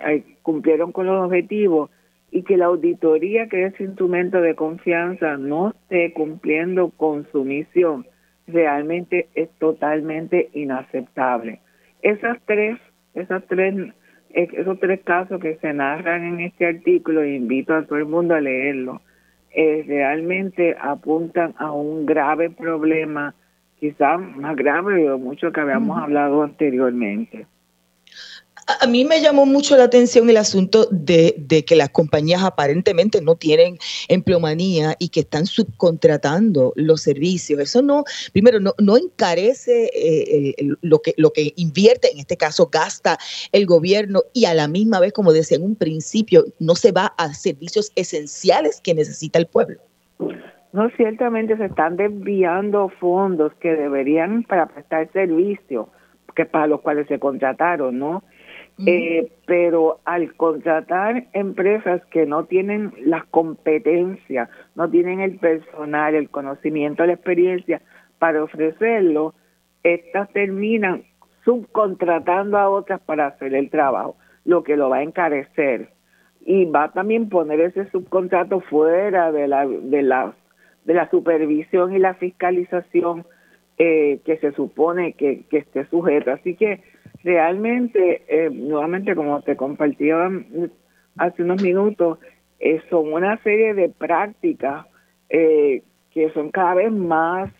eh, 0.07 0.23
cumplieron 0.41 0.91
con 0.91 1.07
los 1.07 1.25
objetivos 1.25 1.89
y 2.31 2.43
que 2.43 2.57
la 2.57 2.65
auditoría, 2.65 3.47
que 3.47 3.65
es 3.65 3.79
instrumento 3.79 4.41
de 4.41 4.55
confianza, 4.55 5.37
no 5.37 5.69
esté 5.69 6.13
cumpliendo 6.13 6.89
con 6.89 7.25
su 7.31 7.43
misión, 7.43 8.05
realmente 8.47 9.27
es 9.35 9.49
totalmente 9.59 10.49
inaceptable. 10.53 11.59
Esas 12.01 12.37
tres, 12.45 12.77
esas 13.13 13.43
tres, 13.47 13.75
eh, 14.31 14.47
esos 14.53 14.79
tres 14.79 15.01
casos 15.03 15.39
que 15.39 15.55
se 15.55 15.73
narran 15.73 16.23
en 16.23 16.39
este 16.41 16.65
artículo, 16.65 17.25
invito 17.25 17.73
a 17.73 17.83
todo 17.83 17.97
el 17.97 18.05
mundo 18.05 18.35
a 18.35 18.41
leerlo, 18.41 19.01
eh, 19.51 19.83
realmente 19.87 20.75
apuntan 20.79 21.53
a 21.57 21.71
un 21.71 22.05
grave 22.05 22.49
problema, 22.49 23.33
quizás 23.79 24.19
más 24.19 24.55
grave 24.55 25.03
de 25.03 25.15
mucho 25.15 25.51
que 25.51 25.61
habíamos 25.61 25.97
hablado 25.97 26.43
anteriormente. 26.43 27.47
A 28.81 28.85
mí 28.85 29.05
me 29.05 29.21
llamó 29.21 29.45
mucho 29.45 29.77
la 29.77 29.85
atención 29.85 30.29
el 30.29 30.35
asunto 30.35 30.87
de, 30.91 31.63
que 31.65 31.75
las 31.77 31.89
compañías 31.89 32.43
aparentemente 32.43 33.21
no 33.21 33.35
tienen 33.35 33.77
empleomanía 34.09 34.93
y 34.99 35.07
que 35.07 35.21
están 35.21 35.45
subcontratando 35.45 36.73
los 36.75 37.01
servicios. 37.01 37.61
Eso 37.61 37.81
no, 37.81 38.03
primero, 38.33 38.59
no, 38.59 38.73
no 38.77 38.97
encarece 38.97 39.89
eh, 39.93 40.55
lo, 40.81 41.01
que, 41.01 41.13
lo 41.15 41.31
que 41.31 41.53
invierte, 41.55 42.11
en 42.11 42.19
este 42.19 42.35
caso 42.35 42.69
gasta 42.69 43.17
el 43.53 43.65
gobierno 43.65 44.23
y 44.33 44.45
a 44.45 44.53
la 44.53 44.67
misma 44.67 44.99
vez, 44.99 45.13
como 45.13 45.31
decía 45.31 45.57
en 45.57 45.63
un 45.63 45.75
principio, 45.77 46.43
no 46.59 46.75
se 46.75 46.91
va 46.91 47.13
a 47.17 47.33
servicios 47.33 47.93
esenciales 47.95 48.81
que 48.81 48.93
necesita 48.93 49.39
el 49.39 49.47
pueblo. 49.47 49.79
No, 50.73 50.89
ciertamente 50.97 51.55
se 51.55 51.65
están 51.65 51.95
desviando 51.95 52.89
fondos 52.99 53.53
que 53.61 53.69
deberían 53.69 54.43
para 54.43 54.67
prestar 54.67 55.09
servicio, 55.13 55.89
que 56.35 56.45
para 56.45 56.67
los 56.67 56.81
cuales 56.81 57.07
se 57.07 57.17
contrataron, 57.17 57.97
¿no? 57.97 58.23
Eh, 58.85 59.31
pero 59.47 59.99
al 60.05 60.35
contratar 60.35 61.25
empresas 61.33 62.05
que 62.11 62.27
no 62.27 62.45
tienen 62.45 62.93
las 63.03 63.25
competencias, 63.25 64.49
no 64.75 64.87
tienen 64.87 65.19
el 65.19 65.39
personal, 65.39 66.13
el 66.13 66.29
conocimiento, 66.29 67.03
la 67.05 67.13
experiencia 67.13 67.81
para 68.19 68.43
ofrecerlo, 68.43 69.33
estas 69.81 70.31
terminan 70.31 71.03
subcontratando 71.43 72.57
a 72.57 72.69
otras 72.69 73.01
para 73.01 73.27
hacer 73.27 73.55
el 73.55 73.71
trabajo, 73.71 74.15
lo 74.45 74.63
que 74.63 74.77
lo 74.77 74.89
va 74.89 74.97
a 74.97 75.03
encarecer 75.03 75.89
y 76.45 76.65
va 76.65 76.85
a 76.85 76.91
también 76.93 77.29
poner 77.29 77.59
ese 77.59 77.89
subcontrato 77.89 78.61
fuera 78.61 79.31
de 79.31 79.47
la 79.47 79.67
de 79.67 80.01
la 80.01 80.33
de 80.85 80.93
la 80.93 81.09
supervisión 81.09 81.93
y 81.93 81.99
la 81.99 82.13
fiscalización 82.13 83.25
eh, 83.77 84.21
que 84.23 84.37
se 84.37 84.53
supone 84.53 85.13
que, 85.13 85.43
que 85.49 85.57
esté 85.57 85.85
sujeto. 85.87 86.31
Así 86.31 86.55
que 86.55 86.81
realmente, 87.27 88.23
eh, 88.29 88.49
nuevamente 88.49 89.13
como 89.13 89.41
te 89.41 89.57
compartía 89.57 90.31
hace 91.17 91.43
unos 91.43 91.61
minutos, 91.61 92.19
eh, 92.57 92.81
son 92.89 93.11
una 93.11 93.37
serie 93.43 93.73
de 93.73 93.89
prácticas 93.89 94.85
eh, 95.29 95.83
que 96.11 96.29
son 96.31 96.51
cada 96.51 96.75
vez 96.75 96.91
más 96.91 97.51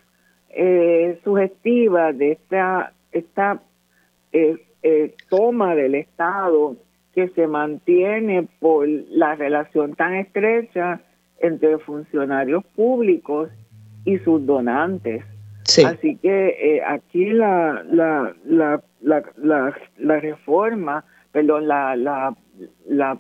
sugestivas 1.24 2.18
de 2.18 2.32
esta, 2.32 2.94
esta 3.12 3.62
toma 5.30 5.76
del 5.76 5.94
Estado 5.94 6.78
que 7.14 7.28
se 7.30 7.46
mantiene 7.46 8.48
por 8.60 8.88
la 8.88 9.36
relación 9.36 9.94
tan 9.94 10.16
estrecha 10.16 11.02
entre 11.40 11.78
funcionarios 11.80 12.64
públicos 12.76 13.52
y 14.06 14.18
sus 14.20 14.44
donantes. 14.48 15.24
Así 15.86 16.18
que 16.18 16.48
eh, 16.48 16.82
aquí 16.86 17.26
la, 17.26 17.84
la, 17.90 18.34
la, 18.46 18.82
la, 19.02 19.24
la, 19.98 20.20
reforma, 20.20 21.04
perdón, 21.32 21.68
la, 21.68 21.96
la, 21.96 22.36
la, 22.88 23.20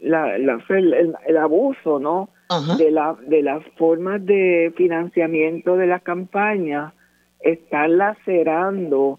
la, 0.00 0.36
el, 0.36 1.36
abuso, 1.36 1.98
¿no? 1.98 2.28
De 2.78 2.90
la 2.92 3.16
de 3.26 3.42
las 3.42 3.64
formas 3.76 4.24
de 4.24 4.72
financiamiento 4.76 5.76
de 5.76 5.88
las 5.88 6.02
campañas 6.02 6.92
están 7.40 7.98
lacerando 7.98 9.18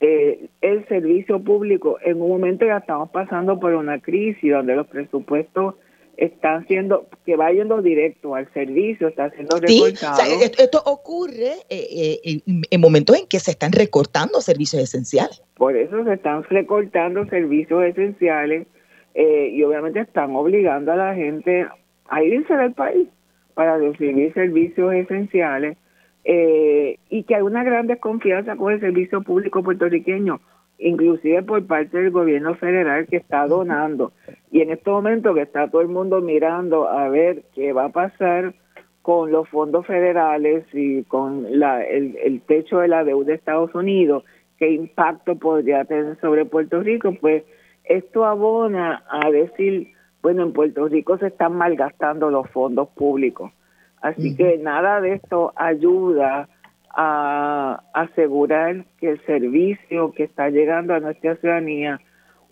eh, 0.00 0.48
el 0.60 0.86
servicio 0.88 1.40
público. 1.42 1.98
En 2.04 2.20
un 2.20 2.28
momento 2.28 2.64
ya 2.66 2.78
estamos 2.78 3.10
pasando 3.10 3.58
por 3.58 3.74
una 3.74 4.00
crisis 4.00 4.52
donde 4.52 4.76
los 4.76 4.86
presupuestos 4.86 5.74
están 6.18 6.66
siendo, 6.66 7.06
que 7.24 7.36
va 7.36 7.52
yendo 7.52 7.80
directo 7.80 8.34
al 8.34 8.52
servicio, 8.52 9.06
está 9.06 9.30
siendo 9.30 9.56
recortado. 9.56 10.20
esto, 10.58 10.82
ocurre 10.84 11.52
eh, 11.70 12.18
eh, 12.24 12.40
en, 12.70 12.80
momentos 12.80 13.16
en 13.16 13.28
que 13.28 13.38
se 13.38 13.52
están 13.52 13.70
recortando 13.70 14.40
servicios 14.40 14.82
esenciales. 14.82 15.40
Por 15.56 15.76
eso 15.76 16.02
se 16.02 16.14
están 16.14 16.42
recortando 16.42 17.24
servicios 17.26 17.84
esenciales 17.84 18.66
eh, 19.14 19.50
y 19.52 19.62
obviamente 19.62 20.00
están 20.00 20.34
obligando 20.34 20.90
a 20.90 20.96
la 20.96 21.14
gente 21.14 21.68
a 22.08 22.22
irse 22.24 22.52
del 22.52 22.72
país 22.72 23.08
para 23.54 23.78
recibir 23.78 24.34
servicios 24.34 24.92
esenciales 24.94 25.76
y 26.24 27.22
que 27.22 27.34
hay 27.34 27.40
una 27.40 27.64
gran 27.64 27.86
desconfianza 27.86 28.54
con 28.56 28.74
el 28.74 28.80
servicio 28.80 29.22
público 29.22 29.62
puertorriqueño 29.62 30.40
inclusive 30.78 31.42
por 31.42 31.66
parte 31.66 31.98
del 31.98 32.10
gobierno 32.10 32.54
federal 32.54 33.06
que 33.06 33.16
está 33.16 33.46
donando. 33.46 34.12
Y 34.50 34.60
en 34.60 34.70
este 34.70 34.90
momento 34.90 35.34
que 35.34 35.42
está 35.42 35.68
todo 35.68 35.82
el 35.82 35.88
mundo 35.88 36.20
mirando 36.20 36.88
a 36.88 37.08
ver 37.08 37.42
qué 37.54 37.72
va 37.72 37.86
a 37.86 37.92
pasar 37.92 38.54
con 39.02 39.30
los 39.30 39.48
fondos 39.48 39.86
federales 39.86 40.64
y 40.72 41.02
con 41.04 41.58
la, 41.58 41.82
el, 41.84 42.16
el 42.22 42.40
techo 42.42 42.78
de 42.78 42.88
la 42.88 43.04
deuda 43.04 43.28
de 43.28 43.34
Estados 43.34 43.74
Unidos, 43.74 44.24
qué 44.58 44.70
impacto 44.70 45.36
podría 45.36 45.84
tener 45.84 46.18
sobre 46.20 46.44
Puerto 46.44 46.80
Rico, 46.80 47.14
pues 47.20 47.44
esto 47.84 48.24
abona 48.24 49.04
a 49.08 49.30
decir, 49.30 49.92
bueno, 50.20 50.42
en 50.42 50.52
Puerto 50.52 50.88
Rico 50.88 51.16
se 51.18 51.28
están 51.28 51.54
malgastando 51.54 52.30
los 52.30 52.48
fondos 52.50 52.88
públicos. 52.88 53.52
Así 54.00 54.36
que 54.36 54.58
nada 54.58 55.00
de 55.00 55.14
esto 55.14 55.52
ayuda 55.56 56.48
a 56.94 57.82
asegurar 57.92 58.84
que 58.98 59.10
el 59.10 59.20
servicio 59.26 60.12
que 60.12 60.24
está 60.24 60.50
llegando 60.50 60.94
a 60.94 61.00
nuestra 61.00 61.36
ciudadanía, 61.36 62.00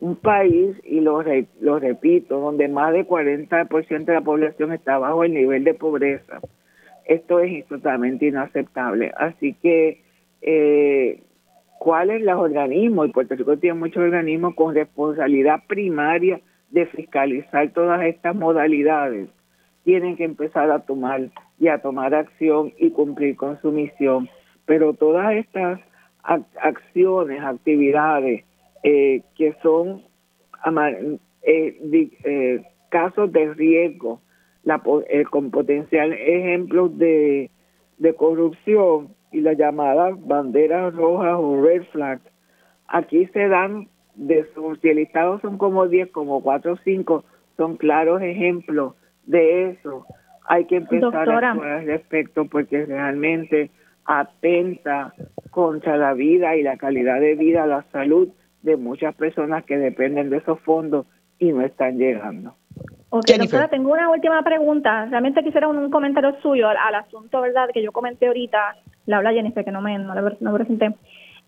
un 0.01 0.17
país, 0.17 0.77
y 0.85 1.01
lo, 1.01 1.25
lo 1.61 1.79
repito, 1.79 2.41
donde 2.41 2.69
más 2.69 2.93
del 2.93 3.07
40% 3.07 4.05
de 4.05 4.15
la 4.15 4.21
población 4.21 4.73
está 4.73 4.99
bajo 4.99 5.25
el 5.25 5.33
nivel 5.33 5.65
de 5.65 5.75
pobreza, 5.75 6.41
esto 7.07 7.41
es 7.41 7.67
totalmente 7.67 8.27
inaceptable. 8.27 9.13
Así 9.17 9.55
que, 9.55 10.03
eh, 10.43 11.23
¿cuáles 11.79 12.23
los 12.23 12.39
organismos? 12.39 13.09
Y 13.09 13.13
Puerto 13.13 13.37
Rico 13.37 13.57
tiene 13.57 13.79
muchos 13.79 14.03
organismos 14.03 14.55
con 14.55 14.75
responsabilidad 14.75 15.61
primaria 15.67 16.41
de 16.71 16.87
fiscalizar 16.87 17.71
todas 17.73 18.03
estas 18.03 18.35
modalidades. 18.35 19.29
Tienen 19.85 20.17
que 20.17 20.25
empezar 20.25 20.71
a 20.71 20.81
tomar 20.81 21.31
y 21.59 21.69
a 21.69 21.79
tomar 21.79 22.15
acción 22.15 22.73
y 22.79 22.91
cumplir 22.91 23.37
con 23.37 23.61
su 23.61 23.73
misión. 23.73 24.29
Pero 24.67 24.95
todas 24.95 25.35
estas 25.35 25.81
acciones, 26.23 27.43
actividades 27.43 28.45
eh, 28.83 29.23
que 29.37 29.55
son 29.63 30.03
eh, 30.67 31.19
eh, 31.43 32.63
casos 32.91 33.33
de 33.33 33.55
riesgo, 33.55 34.21
la, 34.65 34.83
con 35.31 35.51
potencial 35.51 36.13
ejemplos 36.13 36.97
de, 36.99 37.51
corrupción 38.17 39.15
y 39.31 39.41
las 39.41 39.57
llamadas 39.57 40.15
banderas 40.27 40.95
rojas 40.95 41.37
o 41.39 41.63
red 41.63 41.85
flags, 41.93 42.23
aquí 42.89 43.27
se 43.27 43.49
dan 43.49 43.89
de 44.17 44.47
si 44.81 44.89
el 44.89 44.99
Estado 44.99 45.39
son 45.41 45.59
como 45.59 45.87
10, 45.87 46.11
como 46.11 46.43
4 46.43 46.73
o 46.73 46.77
5, 46.77 47.25
son 47.57 47.77
claros 47.77 48.23
ejemplos 48.23 48.95
de 49.25 49.71
eso 49.71 50.07
hay 50.49 50.65
que 50.67 50.77
empezar 50.77 51.15
a 51.15 51.21
actuar 51.21 51.45
al 51.45 51.87
respecto 51.87 52.47
porque 52.47 52.87
realmente 52.87 53.71
atenta 54.05 55.15
contra 55.51 55.97
la 55.97 56.15
vida 56.15 56.57
y 56.57 56.63
la 56.63 56.77
calidad 56.77 57.21
de 57.21 57.35
vida, 57.35 57.67
la 57.67 57.85
salud 57.93 58.29
de 58.63 58.77
muchas 58.77 59.15
personas 59.15 59.65
que 59.65 59.77
dependen 59.77 60.31
de 60.31 60.39
esos 60.39 60.61
fondos 60.61 61.07
y 61.39 61.53
no 61.53 61.63
están 61.63 61.99
llegando. 61.99 62.55
Ok, 63.11 63.27
doctora, 63.39 63.69
tengo 63.69 63.93
una 63.93 64.11
última 64.11 64.43
pregunta. 64.43 65.07
Realmente 65.07 65.43
quisiera 65.43 65.69
un, 65.69 65.91
comentario 65.91 66.37
suyo 66.43 66.69
al, 66.69 66.95
asunto, 66.95 67.41
¿verdad?, 67.41 67.69
que 67.73 67.83
yo 67.83 67.93
comenté 67.93 68.27
ahorita, 68.27 68.77
la 69.07 69.19
habla 69.19 69.33
Jennifer, 69.33 69.65
que 69.65 69.71
no 69.71 69.81
me, 69.81 69.99
no, 69.99 70.15
no 70.15 70.55
presenté, 70.55 70.95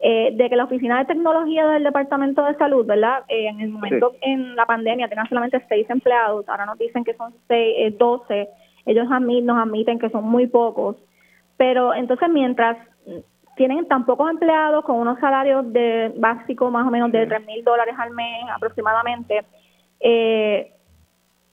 eh, 0.00 0.30
de 0.32 0.48
que 0.48 0.56
la 0.56 0.64
Oficina 0.64 0.98
de 1.00 1.06
Tecnología 1.06 1.66
del 1.66 1.82
Departamento 1.82 2.44
de 2.44 2.54
Salud, 2.54 2.86
¿verdad?, 2.86 3.24
eh, 3.28 3.48
en 3.48 3.60
el 3.60 3.70
momento 3.70 4.14
en 4.20 4.54
la 4.54 4.64
pandemia 4.64 5.08
tenían 5.08 5.28
solamente 5.28 5.60
seis 5.68 5.90
empleados, 5.90 6.48
ahora 6.48 6.66
nos 6.66 6.78
dicen 6.78 7.02
que 7.02 7.14
son 7.14 7.34
seis, 7.48 7.74
eh, 7.78 7.94
12, 7.98 8.48
ellos 8.86 9.08
nos 9.08 9.58
admiten 9.58 9.98
que 9.98 10.10
son 10.10 10.24
muy 10.24 10.46
pocos, 10.46 10.96
pero 11.56 11.94
entonces 11.94 12.28
mientras 12.28 12.76
tienen 13.58 13.86
tan 13.88 14.06
pocos 14.06 14.30
empleados 14.30 14.84
con 14.84 14.96
unos 14.96 15.18
salarios 15.18 15.70
de 15.72 16.12
básico 16.16 16.70
más 16.70 16.86
o 16.86 16.90
menos 16.90 17.10
de 17.10 17.26
tres 17.26 17.44
mil 17.44 17.64
dólares 17.64 17.94
al 17.98 18.12
mes 18.12 18.44
aproximadamente, 18.54 19.44
eh, 20.00 20.72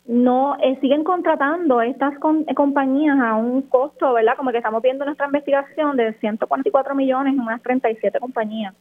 no 0.06 0.56
eh, 0.62 0.78
siguen 0.82 1.04
contratando 1.04 1.82
estas 1.82 2.14
eh, 2.14 2.54
compañías 2.54 3.20
a 3.20 3.34
un 3.36 3.64
costo, 3.64 4.14
¿verdad? 4.14 4.38
Como 4.38 4.52
que 4.52 4.58
estamos 4.58 4.84
viendo 4.84 5.04
nuestra 5.04 5.26
investigación 5.26 5.98
de 5.98 6.14
144 6.20 6.94
millones 6.94 7.34
en 7.34 7.40
unas 7.40 7.62
37 7.64 8.20
compañías, 8.20 8.76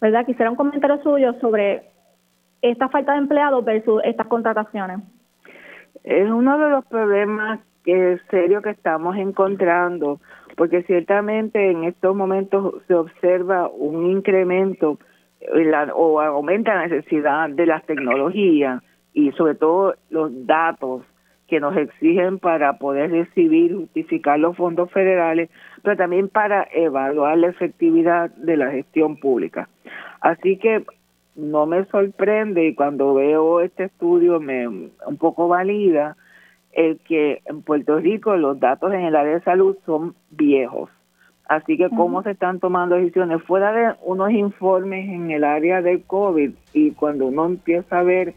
¿verdad? 0.00 0.24
Quisiera 0.24 0.50
un 0.50 0.56
comentario 0.56 1.02
suyo 1.02 1.34
sobre 1.40 1.90
esta 2.62 2.88
falta 2.88 3.12
de 3.12 3.18
empleados 3.18 3.64
versus 3.64 4.00
estas 4.04 4.28
contrataciones. 4.28 5.00
Es 6.04 6.30
uno 6.30 6.56
de 6.58 6.70
los 6.70 6.84
problemas 6.84 7.58
que 7.84 8.18
serio 8.30 8.62
que 8.62 8.70
estamos 8.70 9.16
encontrando, 9.16 10.20
porque 10.56 10.82
ciertamente 10.84 11.70
en 11.70 11.84
estos 11.84 12.14
momentos 12.14 12.82
se 12.86 12.94
observa 12.94 13.68
un 13.68 14.10
incremento 14.10 14.98
o 15.94 16.20
aumenta 16.20 16.74
la 16.74 16.86
necesidad 16.86 17.50
de 17.50 17.66
las 17.66 17.84
tecnologías 17.84 18.82
y 19.12 19.32
sobre 19.32 19.54
todo 19.56 19.94
los 20.10 20.46
datos 20.46 21.02
que 21.48 21.60
nos 21.60 21.76
exigen 21.76 22.38
para 22.38 22.78
poder 22.78 23.10
recibir, 23.10 23.74
justificar 23.74 24.38
los 24.38 24.56
fondos 24.56 24.90
federales, 24.90 25.50
pero 25.82 25.96
también 25.96 26.28
para 26.28 26.66
evaluar 26.72 27.36
la 27.36 27.48
efectividad 27.48 28.30
de 28.30 28.56
la 28.56 28.70
gestión 28.70 29.18
pública. 29.18 29.68
Así 30.20 30.56
que 30.56 30.84
no 31.34 31.66
me 31.66 31.84
sorprende 31.86 32.66
y 32.66 32.74
cuando 32.74 33.14
veo 33.14 33.60
este 33.60 33.84
estudio 33.84 34.40
me 34.40 34.66
un 34.66 35.16
poco 35.18 35.48
valida 35.48 36.16
el 36.72 36.98
que 37.00 37.42
en 37.44 37.62
Puerto 37.62 37.98
Rico 37.98 38.36
los 38.36 38.58
datos 38.58 38.92
en 38.92 39.02
el 39.02 39.16
área 39.16 39.34
de 39.34 39.44
salud 39.44 39.76
son 39.84 40.14
viejos. 40.30 40.90
Así 41.46 41.76
que 41.76 41.90
cómo 41.90 42.22
se 42.22 42.30
están 42.30 42.60
tomando 42.60 42.96
decisiones 42.96 43.42
fuera 43.42 43.72
de 43.72 43.94
unos 44.02 44.30
informes 44.30 45.08
en 45.08 45.30
el 45.30 45.44
área 45.44 45.82
del 45.82 46.02
COVID 46.02 46.50
y 46.72 46.92
cuando 46.92 47.26
uno 47.26 47.44
empieza 47.46 47.98
a 47.98 48.02
ver 48.02 48.34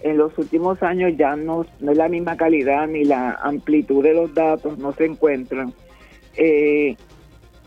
en 0.00 0.16
los 0.16 0.36
últimos 0.38 0.82
años 0.82 1.12
ya 1.16 1.36
no, 1.36 1.66
no 1.80 1.92
es 1.92 1.98
la 1.98 2.08
misma 2.08 2.36
calidad 2.36 2.86
ni 2.86 3.04
la 3.04 3.32
amplitud 3.42 4.02
de 4.02 4.14
los 4.14 4.34
datos, 4.34 4.78
no 4.78 4.92
se 4.92 5.04
encuentran. 5.06 5.72
Eh, 6.36 6.96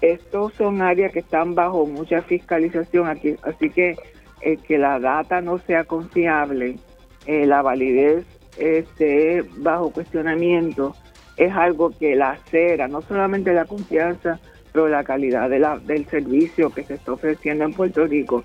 estos 0.01 0.53
son 0.53 0.81
áreas 0.81 1.11
que 1.11 1.19
están 1.19 1.55
bajo 1.55 1.85
mucha 1.85 2.21
fiscalización 2.21 3.07
aquí, 3.07 3.35
así 3.43 3.69
que 3.69 3.97
eh, 4.41 4.57
que 4.57 4.77
la 4.77 4.99
data 4.99 5.41
no 5.41 5.57
sea 5.57 5.83
confiable, 5.83 6.75
eh, 7.25 7.45
la 7.45 7.61
validez 7.61 8.25
esté 8.57 9.43
bajo 9.57 9.91
cuestionamiento, 9.91 10.95
es 11.37 11.53
algo 11.53 11.91
que 11.91 12.15
la 12.15 12.31
acera, 12.31 12.87
no 12.87 13.01
solamente 13.01 13.53
la 13.53 13.65
confianza, 13.65 14.39
pero 14.71 14.89
la 14.89 15.03
calidad 15.03 15.49
de 15.49 15.59
la, 15.59 15.77
del 15.77 16.05
servicio 16.07 16.71
que 16.71 16.83
se 16.83 16.95
está 16.95 17.13
ofreciendo 17.13 17.65
en 17.65 17.73
Puerto 17.73 18.05
Rico 18.05 18.43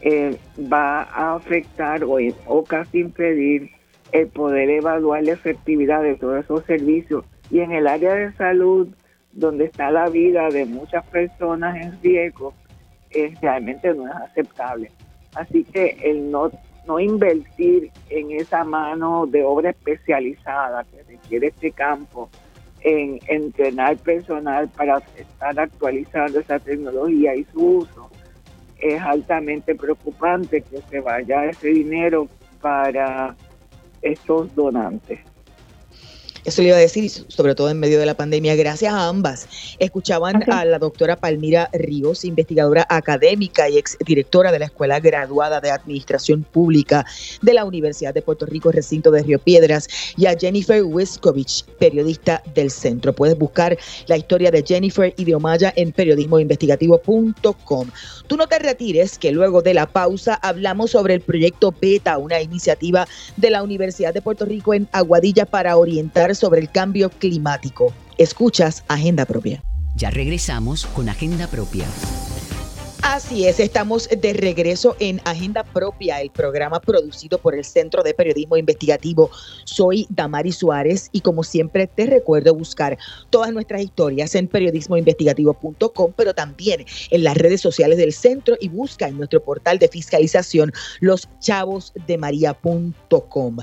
eh, 0.00 0.36
va 0.60 1.02
a 1.02 1.36
afectar 1.36 2.04
o, 2.04 2.18
o 2.46 2.64
casi 2.64 3.00
impedir 3.00 3.70
el 4.12 4.28
poder 4.28 4.70
evaluar 4.70 5.24
la 5.24 5.32
efectividad 5.32 6.02
de 6.02 6.14
todos 6.16 6.44
esos 6.44 6.64
servicios. 6.64 7.24
Y 7.50 7.60
en 7.60 7.72
el 7.72 7.86
área 7.86 8.14
de 8.14 8.32
salud, 8.34 8.88
donde 9.32 9.64
está 9.64 9.90
la 9.90 10.08
vida 10.08 10.48
de 10.50 10.66
muchas 10.66 11.04
personas 11.06 11.76
en 11.76 12.00
riesgo, 12.02 12.54
es, 13.10 13.40
realmente 13.40 13.92
no 13.94 14.06
es 14.06 14.14
aceptable. 14.14 14.90
Así 15.34 15.64
que 15.64 15.96
el 16.02 16.30
no, 16.30 16.50
no 16.86 17.00
invertir 17.00 17.90
en 18.10 18.32
esa 18.32 18.64
mano 18.64 19.26
de 19.26 19.42
obra 19.42 19.70
especializada 19.70 20.84
que 20.84 21.02
requiere 21.02 21.48
este 21.48 21.70
campo, 21.72 22.28
en 22.80 23.18
entrenar 23.28 23.96
personal 23.96 24.68
para 24.68 24.98
estar 25.16 25.58
actualizando 25.58 26.40
esa 26.40 26.58
tecnología 26.58 27.34
y 27.34 27.44
su 27.44 27.78
uso, 27.78 28.10
es 28.78 29.00
altamente 29.00 29.74
preocupante 29.74 30.60
que 30.60 30.82
se 30.82 31.00
vaya 31.00 31.46
ese 31.46 31.68
dinero 31.68 32.28
para 32.60 33.34
estos 34.02 34.54
donantes. 34.54 35.20
Eso 36.44 36.60
le 36.60 36.68
iba 36.68 36.76
a 36.76 36.80
decir, 36.80 37.10
sobre 37.28 37.54
todo 37.54 37.70
en 37.70 37.80
medio 37.80 37.98
de 37.98 38.04
la 38.04 38.14
pandemia. 38.14 38.54
Gracias 38.54 38.92
a 38.92 39.08
ambas. 39.08 39.48
Escuchaban 39.78 40.44
a 40.50 40.66
la 40.66 40.78
doctora 40.78 41.16
Palmira 41.16 41.70
Ríos, 41.72 42.24
investigadora 42.24 42.86
académica 42.90 43.70
y 43.70 43.78
exdirectora 43.78 44.52
de 44.52 44.58
la 44.58 44.66
Escuela 44.66 45.00
Graduada 45.00 45.62
de 45.62 45.70
Administración 45.70 46.42
Pública 46.42 47.06
de 47.40 47.54
la 47.54 47.64
Universidad 47.64 48.12
de 48.12 48.20
Puerto 48.20 48.44
Rico, 48.44 48.70
recinto 48.70 49.10
de 49.10 49.22
Río 49.22 49.38
Piedras, 49.38 49.88
y 50.18 50.26
a 50.26 50.36
Jennifer 50.38 50.82
Wiskovich, 50.84 51.64
periodista 51.78 52.42
del 52.54 52.70
centro. 52.70 53.14
Puedes 53.14 53.38
buscar 53.38 53.78
la 54.06 54.18
historia 54.18 54.50
de 54.50 54.62
Jennifer 54.62 55.14
y 55.16 55.24
de 55.24 55.34
Omaya 55.34 55.72
en 55.76 55.92
periodismoinvestigativo.com. 55.92 57.90
Tú 58.26 58.36
no 58.36 58.46
te 58.46 58.58
retires, 58.58 59.18
que 59.18 59.32
luego 59.32 59.62
de 59.62 59.72
la 59.72 59.86
pausa 59.86 60.34
hablamos 60.34 60.90
sobre 60.90 61.14
el 61.14 61.22
proyecto 61.22 61.74
Beta, 61.80 62.18
una 62.18 62.40
iniciativa 62.42 63.08
de 63.38 63.50
la 63.50 63.62
Universidad 63.62 64.12
de 64.12 64.20
Puerto 64.20 64.44
Rico 64.44 64.74
en 64.74 64.88
Aguadilla 64.92 65.46
para 65.46 65.76
orientar 65.76 66.33
sobre 66.34 66.60
el 66.60 66.70
cambio 66.70 67.10
climático. 67.10 67.92
Escuchas 68.18 68.84
Agenda 68.88 69.24
Propia. 69.24 69.62
Ya 69.96 70.10
regresamos 70.10 70.86
con 70.86 71.08
Agenda 71.08 71.46
Propia. 71.46 71.86
Así 73.06 73.46
es, 73.46 73.60
estamos 73.60 74.08
de 74.08 74.32
regreso 74.32 74.96
en 74.98 75.20
Agenda 75.26 75.62
Propia, 75.62 76.22
el 76.22 76.30
programa 76.30 76.80
producido 76.80 77.36
por 77.36 77.54
el 77.54 77.62
Centro 77.62 78.02
de 78.02 78.14
Periodismo 78.14 78.56
Investigativo. 78.56 79.30
Soy 79.64 80.06
Damari 80.08 80.52
Suárez 80.52 81.10
y 81.12 81.20
como 81.20 81.44
siempre 81.44 81.86
te 81.86 82.06
recuerdo 82.06 82.54
buscar 82.54 82.96
todas 83.28 83.52
nuestras 83.52 83.82
historias 83.82 84.34
en 84.34 84.48
periodismoinvestigativo.com, 84.48 86.12
pero 86.16 86.32
también 86.32 86.86
en 87.10 87.24
las 87.24 87.36
redes 87.36 87.60
sociales 87.60 87.98
del 87.98 88.14
centro 88.14 88.56
y 88.58 88.70
busca 88.70 89.06
en 89.06 89.18
nuestro 89.18 89.44
portal 89.44 89.78
de 89.78 89.88
fiscalización 89.88 90.72
loschavosdemaria.com. 91.00 93.58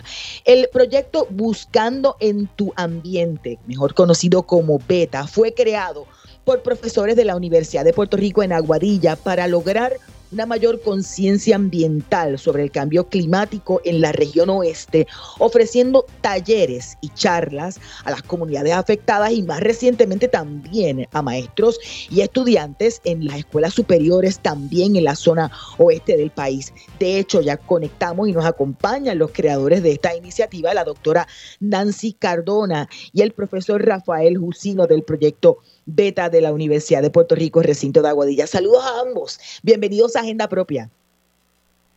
El 0.45 0.69
proyecto 0.71 1.25
Buscando 1.32 2.15
en 2.19 2.45
tu 2.45 2.73
ambiente, 2.75 3.58
mejor 3.65 3.95
conocido 3.95 4.43
como 4.43 4.77
Beta, 4.88 5.25
fue 5.25 5.56
creado 5.56 6.06
por 6.43 6.62
profesores 6.62 7.15
de 7.15 7.25
la 7.25 7.36
Universidad 7.36 7.84
de 7.84 7.93
Puerto 7.93 8.17
Rico 8.17 8.43
en 8.43 8.54
Aguadilla 8.54 9.15
para 9.15 9.47
lograr 9.47 9.93
una 10.32 10.45
mayor 10.45 10.82
conciencia 10.82 11.56
ambiental 11.56 12.39
sobre 12.39 12.63
el 12.63 12.71
cambio 12.71 13.08
climático 13.08 13.82
en 13.84 14.01
la 14.01 14.12
región 14.12 14.49
oeste, 14.49 15.08
ofreciendo 15.39 16.06
talleres 16.21 16.97
y 17.01 17.10
charlas 17.10 17.80
a 18.06 18.12
las 18.12 18.23
comunidades 18.23 18.73
afectadas 18.73 19.32
y 19.34 19.43
más 19.43 19.60
recientemente 19.60 20.27
también 20.27 21.08
a 21.12 21.21
maestros 21.21 21.80
y 22.10 22.21
estudiantes 22.21 23.01
en 23.04 23.25
las 23.25 23.39
escuelas 23.39 23.73
superiores 23.73 24.39
también 24.39 24.95
en 24.95 25.04
la 25.04 25.15
zona 25.15 25.51
oeste 25.77 26.15
del 26.15 26.32
país. 26.32 26.73
De 26.99 27.19
hecho, 27.19 27.41
ya 27.41 27.58
conectamos 27.58 28.30
y 28.30 28.32
nos 28.32 28.45
acompañan 28.45 29.19
los 29.19 29.32
creadores 29.32 29.84
de 29.84 29.91
esta 29.91 30.15
iniciativa, 30.15 30.73
la 30.73 30.86
doctora 30.86 31.27
Nancy 31.60 32.13
Cardona 32.13 32.88
y 33.12 33.21
el 33.21 33.32
profesor 33.32 33.86
Rafael 33.86 34.38
Jusino 34.38 34.88
del 34.88 35.04
proyecto 35.04 35.58
Beta 35.93 36.30
de 36.30 36.41
la 36.41 36.54
Universidad 36.54 37.01
de 37.01 37.10
Puerto 37.10 37.36
Rico, 37.36 37.62
recinto 37.62 38.01
de 38.01 38.10
Aguadilla. 38.10 38.47
Saludos 38.47 38.84
a 38.86 39.01
ambos. 39.01 39.39
Bienvenidos 39.63 40.15
a 40.15 40.21
Agenda 40.21 40.47
Propia. 40.47 40.89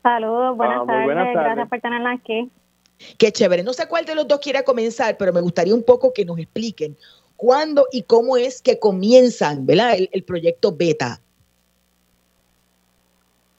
Saludos, 0.02 0.56
buenas, 0.56 0.80
ah, 0.82 0.86
tardes. 0.86 1.34
Gracias 1.34 1.68
por 1.68 1.80
tenerla 1.80 2.12
aquí. 2.12 2.50
Qué 3.18 3.32
chévere. 3.32 3.62
No 3.62 3.72
sé 3.72 3.86
cuál 3.86 4.04
de 4.04 4.14
los 4.14 4.28
dos 4.28 4.40
quiera 4.40 4.62
comenzar, 4.62 5.16
pero 5.16 5.32
me 5.32 5.40
gustaría 5.40 5.74
un 5.74 5.82
poco 5.82 6.12
que 6.12 6.24
nos 6.24 6.38
expliquen 6.38 6.96
cuándo 7.36 7.86
y 7.92 8.02
cómo 8.02 8.36
es 8.36 8.62
que 8.62 8.78
comienzan 8.78 9.66
¿verdad? 9.66 9.96
El, 10.10 10.22
proyecto 10.24 10.72
Beta. 10.72 11.20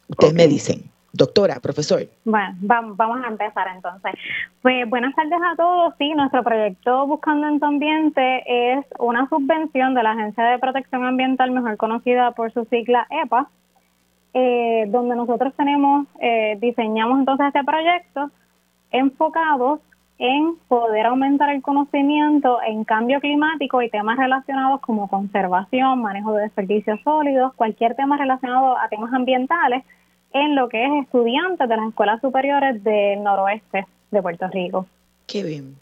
Ustedes 0.08 0.34
me 0.34 0.48
dicen. 0.48 0.95
Doctora, 1.16 1.62
profesor. 1.62 2.02
Bueno, 2.26 2.56
vamos, 2.60 3.24
a 3.24 3.28
empezar 3.30 3.68
entonces. 3.74 4.12
Pues 4.62 4.90
buenas 4.90 5.16
tardes 5.16 5.40
a 5.50 5.56
todos. 5.56 5.94
Sí, 5.98 6.14
nuestro 6.14 6.44
proyecto 6.44 7.08
Buscando 7.08 7.48
en 7.48 7.58
tu 7.58 7.66
Ambiente 7.66 8.44
es 8.46 8.86
una 9.00 9.30
subvención 9.30 9.94
de 9.94 10.04
la 10.04 10.12
Agencia 10.12 10.44
de 10.44 10.60
Protección 10.60 11.06
Ambiental, 11.06 11.52
mejor 11.52 11.78
conocida 11.78 12.32
por 12.32 12.52
su 12.52 12.66
sigla 12.66 13.08
EPA, 13.10 13.48
eh, 14.34 14.88
donde 14.90 15.16
nosotros 15.16 15.54
tenemos, 15.56 16.06
eh, 16.20 16.58
diseñamos 16.60 17.20
entonces 17.20 17.48
este 17.48 17.64
proyecto 17.64 18.30
enfocados 18.92 19.80
en 20.18 20.58
poder 20.68 21.06
aumentar 21.06 21.50
el 21.50 21.62
conocimiento 21.62 22.60
en 22.62 22.84
cambio 22.84 23.22
climático 23.22 23.82
y 23.82 23.90
temas 23.90 24.18
relacionados 24.18 24.82
como 24.82 25.08
conservación, 25.08 26.02
manejo 26.02 26.34
de 26.34 26.44
desperdicios 26.44 27.00
sólidos, 27.04 27.54
cualquier 27.54 27.96
tema 27.96 28.18
relacionado 28.18 28.78
a 28.78 28.90
temas 28.90 29.14
ambientales 29.14 29.86
en 30.36 30.54
lo 30.54 30.68
que 30.68 30.84
es 30.84 30.92
estudiantes 31.04 31.68
de 31.68 31.78
las 31.78 31.88
escuelas 31.88 32.20
superiores 32.20 32.84
del 32.84 33.24
noroeste 33.24 33.86
de 34.12 34.22
Puerto 34.22 34.48
Rico. 34.50 34.86
Qué 35.28 35.44
bien. 35.44 35.76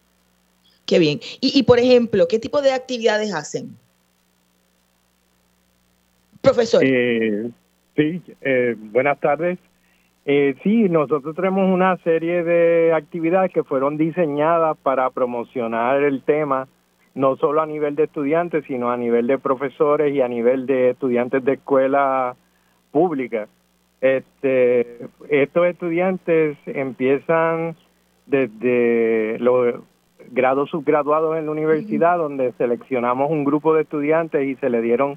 Qué 0.86 1.00
bien. 1.00 1.18
Y, 1.40 1.62
por 1.64 1.80
ejemplo, 1.80 2.26
¿qué 2.28 2.38
tipo 2.38 2.62
de 2.62 2.72
actividades 2.72 3.34
hacen? 3.34 3.76
Profesor. 6.40 6.82
Eh, 6.84 7.50
sí, 7.96 8.22
eh, 8.42 8.76
buenas 8.78 9.18
tardes. 9.18 9.58
Eh, 10.24 10.54
sí, 10.62 10.88
nosotros 10.88 11.34
tenemos 11.34 11.68
una 11.68 11.96
serie 12.04 12.44
de 12.44 12.92
actividades 12.92 13.50
que 13.52 13.64
fueron 13.64 13.96
diseñadas 13.96 14.76
para 14.82 15.10
promocionar 15.10 16.02
el 16.02 16.22
tema, 16.22 16.68
no 17.14 17.36
solo 17.36 17.60
a 17.60 17.66
nivel 17.66 17.96
de 17.96 18.04
estudiantes, 18.04 18.64
sino 18.68 18.92
a 18.92 18.96
nivel 18.96 19.26
de 19.26 19.38
profesores 19.38 20.14
y 20.14 20.20
a 20.20 20.28
nivel 20.28 20.66
de 20.66 20.90
estudiantes 20.90 21.44
de 21.44 21.54
escuela 21.54 22.36
pública. 22.92 23.48
Este, 24.04 24.98
estos 25.30 25.66
estudiantes 25.66 26.58
empiezan 26.66 27.74
desde 28.26 29.38
los 29.38 29.76
grados 30.30 30.68
subgraduados 30.68 31.38
en 31.38 31.46
la 31.46 31.52
universidad, 31.52 32.18
donde 32.18 32.52
seleccionamos 32.58 33.30
un 33.30 33.44
grupo 33.44 33.72
de 33.72 33.80
estudiantes 33.80 34.46
y 34.46 34.56
se 34.56 34.68
le 34.68 34.82
dieron 34.82 35.16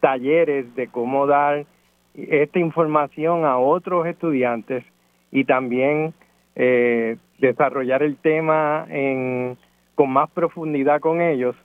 talleres 0.00 0.74
de 0.74 0.88
cómo 0.88 1.26
dar 1.26 1.66
esta 2.14 2.58
información 2.58 3.44
a 3.44 3.58
otros 3.58 4.06
estudiantes 4.06 4.84
y 5.30 5.44
también 5.44 6.14
eh, 6.56 7.18
desarrollar 7.40 8.02
el 8.02 8.16
tema 8.16 8.86
en, 8.88 9.58
con 9.96 10.08
más 10.08 10.30
profundidad 10.30 10.98
con 11.00 11.20
ellos. 11.20 11.56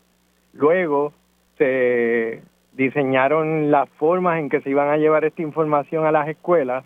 Luego 0.52 1.14
se 1.58 2.42
diseñaron 2.74 3.72
las 3.72 3.90
formas 3.92 4.40
en 4.40 4.50
que 4.50 4.62
se 4.62 4.70
iban 4.70 4.90
a 4.90 4.98
llevar 4.98 5.26
esta 5.26 5.42
información 5.42 6.06
a 6.06 6.12
las 6.12 6.28
escuelas 6.28 6.86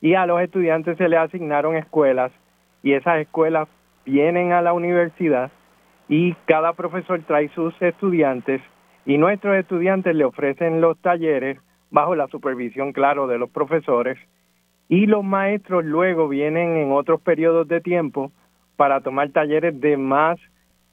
y 0.00 0.14
a 0.14 0.26
los 0.26 0.40
estudiantes 0.40 0.98
se 0.98 1.08
les 1.08 1.18
asignaron 1.18 1.76
escuelas 1.76 2.32
y 2.82 2.92
esas 2.92 3.18
escuelas 3.18 3.68
vienen 4.04 4.52
a 4.52 4.62
la 4.62 4.72
universidad 4.72 5.50
y 6.08 6.34
cada 6.44 6.74
profesor 6.74 7.20
trae 7.26 7.48
sus 7.48 7.74
estudiantes 7.82 8.60
y 9.04 9.18
nuestros 9.18 9.56
estudiantes 9.56 10.14
le 10.14 10.24
ofrecen 10.24 10.80
los 10.80 10.98
talleres 10.98 11.58
bajo 11.90 12.14
la 12.14 12.28
supervisión, 12.28 12.92
claro, 12.92 13.26
de 13.26 13.38
los 13.38 13.50
profesores 13.50 14.18
y 14.88 15.06
los 15.06 15.24
maestros 15.24 15.84
luego 15.84 16.28
vienen 16.28 16.76
en 16.76 16.92
otros 16.92 17.20
periodos 17.20 17.66
de 17.66 17.80
tiempo 17.80 18.30
para 18.76 19.00
tomar 19.00 19.30
talleres 19.30 19.80
de 19.80 19.96
más 19.96 20.38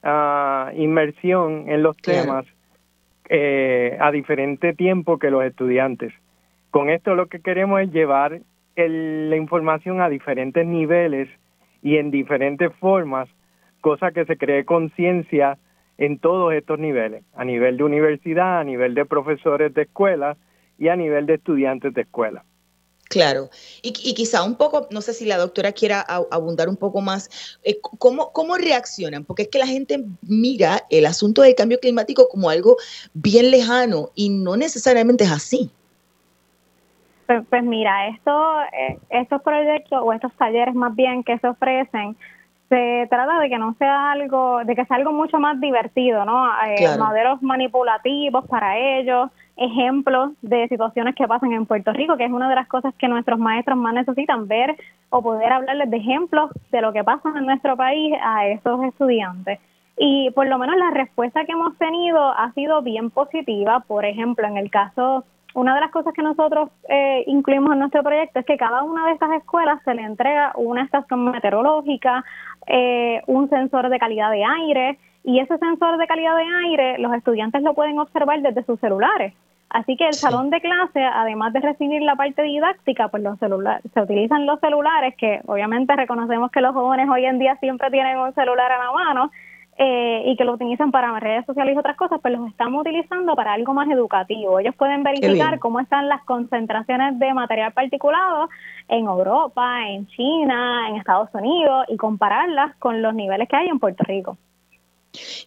uh, 0.04 0.76
inmersión 0.76 1.66
en 1.68 1.84
los 1.84 1.98
temas 1.98 2.46
eh, 3.30 3.98
a 4.00 4.12
diferente 4.12 4.74
tiempo 4.74 5.18
que 5.18 5.32
los 5.32 5.44
estudiantes. 5.44 6.14
Con 6.72 6.90
esto 6.90 7.16
lo 7.16 7.28
que 7.28 7.40
queremos 7.40 7.82
es 7.82 7.92
llevar 7.92 8.42
la 8.76 9.36
información 9.36 10.02
a 10.02 10.10
diferentes 10.10 10.66
niveles 10.66 11.30
y 11.82 11.98
en 11.98 12.12
diferentes 12.12 12.74
formas, 12.76 13.30
cosa 13.82 14.12
que 14.12 14.26
se 14.26 14.38
cree 14.38 14.66
conciencia 14.66 15.58
en 15.98 16.18
todos 16.18 16.54
estos 16.54 16.80
niveles, 16.80 17.24
a 17.36 17.46
nivel 17.46 17.78
de 17.78 17.84
universidad, 17.84 18.60
a 18.60 18.64
nivel 18.64 18.96
de 18.96 19.06
profesores 19.06 19.74
de 19.74 19.84
escuela 19.84 20.38
y 20.80 20.88
a 20.88 20.96
nivel 20.96 21.26
de 21.26 21.36
estudiantes 21.36 21.94
de 21.94 22.02
escuela. 22.02 22.44
Claro, 23.14 23.52
y, 23.84 23.92
quizá 23.92 24.44
un 24.44 24.56
poco, 24.56 24.88
no 24.90 25.00
sé 25.02 25.14
si 25.14 25.24
la 25.26 25.38
doctora 25.38 25.72
quiera 25.72 26.02
abundar 26.02 26.68
un 26.68 26.76
poco 26.76 27.00
más, 27.00 27.60
eh, 27.64 27.80
¿cómo, 28.00 28.32
¿cómo 28.32 28.58
reaccionan? 28.58 29.24
Porque 29.24 29.44
es 29.44 29.50
que 29.50 29.60
la 29.60 29.68
gente 29.68 30.04
mira 30.24 30.82
el 30.90 31.06
asunto 31.06 31.44
del 31.44 31.54
cambio 31.54 31.80
climático 31.80 32.28
como 32.28 32.50
algo 32.50 32.76
bien 33.14 33.52
lejano 33.52 34.10
y 34.16 34.30
no 34.30 34.58
necesariamente 34.58 35.26
es 35.26 35.32
así. 35.32 35.70
Pues, 37.28 37.44
pues 37.52 37.64
mira, 37.64 38.08
eh, 38.10 38.98
estos 39.12 39.44
proyectos 39.44 40.00
o 40.02 40.12
estos 40.12 40.34
talleres 40.34 40.74
más 40.74 40.96
bien 40.96 41.24
que 41.24 41.38
se 41.38 41.48
ofrecen, 41.48 42.18
se 42.74 43.06
trata 43.08 43.40
de 43.40 43.50
que 43.50 43.60
no 43.60 43.76
sea 43.78 44.12
algo, 44.12 44.64
de 44.66 44.76
que 44.76 44.84
sea 44.86 44.98
algo 44.98 45.14
mucho 45.14 45.38
más 45.38 45.62
divertido, 45.62 46.26
¿no? 46.26 46.48
Eh, 46.66 46.98
modelos 46.98 47.40
manipulativos 47.44 48.48
para 48.48 48.80
ellos, 48.80 49.30
ejemplos 49.56 50.32
de 50.42 50.68
situaciones 50.70 51.14
que 51.14 51.28
pasan 51.28 51.54
en 51.54 51.68
Puerto 51.68 51.94
Rico, 51.94 52.18
que 52.18 52.26
es 52.26 52.32
una 52.32 52.50
de 52.50 52.56
las 52.56 52.68
cosas 52.68 52.96
que 52.98 53.08
nuestros 53.08 53.38
maestros 53.38 53.78
más 53.78 53.94
necesitan 53.94 54.48
ver 54.48 54.76
o 55.12 55.22
poder 55.22 55.54
hablarles 55.54 55.92
de 55.92 55.98
ejemplos 55.98 56.50
de 56.72 56.82
lo 56.82 56.92
que 56.94 57.04
pasa 57.04 57.30
en 57.38 57.46
nuestro 57.46 57.78
país 57.78 58.16
a 58.24 58.48
esos 58.48 58.84
estudiantes. 58.86 59.60
Y 59.96 60.32
por 60.32 60.48
lo 60.48 60.58
menos 60.58 60.76
la 60.76 60.90
respuesta 60.90 61.46
que 61.46 61.52
hemos 61.52 61.78
tenido 61.78 62.32
ha 62.32 62.52
sido 62.54 62.82
bien 62.82 63.12
positiva. 63.12 63.82
Por 63.82 64.06
ejemplo, 64.06 64.48
en 64.48 64.58
el 64.58 64.72
caso 64.72 65.26
una 65.54 65.76
de 65.76 65.82
las 65.82 65.92
cosas 65.92 66.14
que 66.14 66.24
nosotros 66.24 66.70
eh, 66.90 67.24
incluimos 67.28 67.74
en 67.74 67.80
nuestro 67.80 68.04
proyecto 68.04 68.40
es 68.40 68.46
que 68.46 68.58
cada 68.58 68.84
una 68.84 69.06
de 69.06 69.14
estas 69.14 69.32
escuelas 69.34 69.82
se 69.84 69.94
le 69.94 70.02
entrega 70.02 70.52
una 70.56 70.84
estación 70.84 71.26
meteorológica, 71.26 72.24
eh, 72.68 73.22
un 73.28 73.50
sensor 73.50 73.90
de 73.90 74.00
calidad 74.00 74.32
de 74.32 74.44
aire 74.44 75.00
y 75.24 75.40
ese 75.40 75.58
sensor 75.58 75.98
de 75.98 76.08
calidad 76.08 76.36
de 76.36 76.46
aire 76.68 76.98
los 76.98 77.14
estudiantes 77.14 77.62
lo 77.62 77.74
pueden 77.74 78.00
observar 78.00 78.42
desde 78.42 78.64
sus 78.64 78.80
celulares. 78.80 79.34
Así 79.70 79.98
que 79.98 80.06
el 80.06 80.14
salón 80.14 80.52
de 80.52 80.62
clase, 80.62 81.02
además 81.04 81.52
de 81.52 81.60
recibir 81.60 82.02
la 82.04 82.16
parte 82.16 82.44
didáctica, 82.44 83.08
pues 83.08 83.24
los 83.24 83.40
celulares, 83.40 83.84
se 83.92 84.02
utilizan 84.02 84.46
los 84.46 84.60
celulares, 84.60 85.16
que 85.18 85.42
obviamente 85.48 85.96
reconocemos 85.96 86.52
que 86.52 86.62
los 86.62 86.74
jóvenes 86.74 87.10
hoy 87.10 87.26
en 87.26 87.40
día 87.40 87.56
siempre 87.56 87.90
tienen 87.90 88.20
un 88.20 88.34
celular 88.36 88.72
a 88.72 88.78
la 88.78 88.92
mano, 88.92 89.32
eh, 89.78 90.24
y 90.26 90.36
que 90.36 90.44
lo 90.44 90.54
utilizan 90.54 90.92
para 90.92 91.20
redes 91.20 91.46
sociales 91.46 91.76
y 91.76 91.80
otras 91.80 91.98
cosas, 91.98 92.20
pues 92.22 92.38
los 92.38 92.48
estamos 92.48 92.82
utilizando 92.82 93.36
para 93.36 93.54
algo 93.54 93.74
más 93.74 93.90
educativo. 93.90 94.60
Ellos 94.60 94.76
pueden 94.76 95.04
verificar 95.04 95.60
cómo 95.60 95.80
están 95.80 96.08
las 96.08 96.24
concentraciones 96.26 97.18
de 97.18 97.34
material 97.34 97.74
particulado 97.74 98.50
en 98.88 99.06
Europa, 99.06 99.88
en 99.88 100.06
China, 100.08 100.90
en 100.90 100.98
Estados 100.98 101.30
Unidos 101.34 101.86
y 101.90 101.98
compararlas 101.98 102.76
con 102.78 103.02
los 103.02 103.16
niveles 103.16 103.50
que 103.50 103.56
hay 103.56 103.68
en 103.68 103.80
Puerto 103.80 104.04
Rico. 104.04 104.38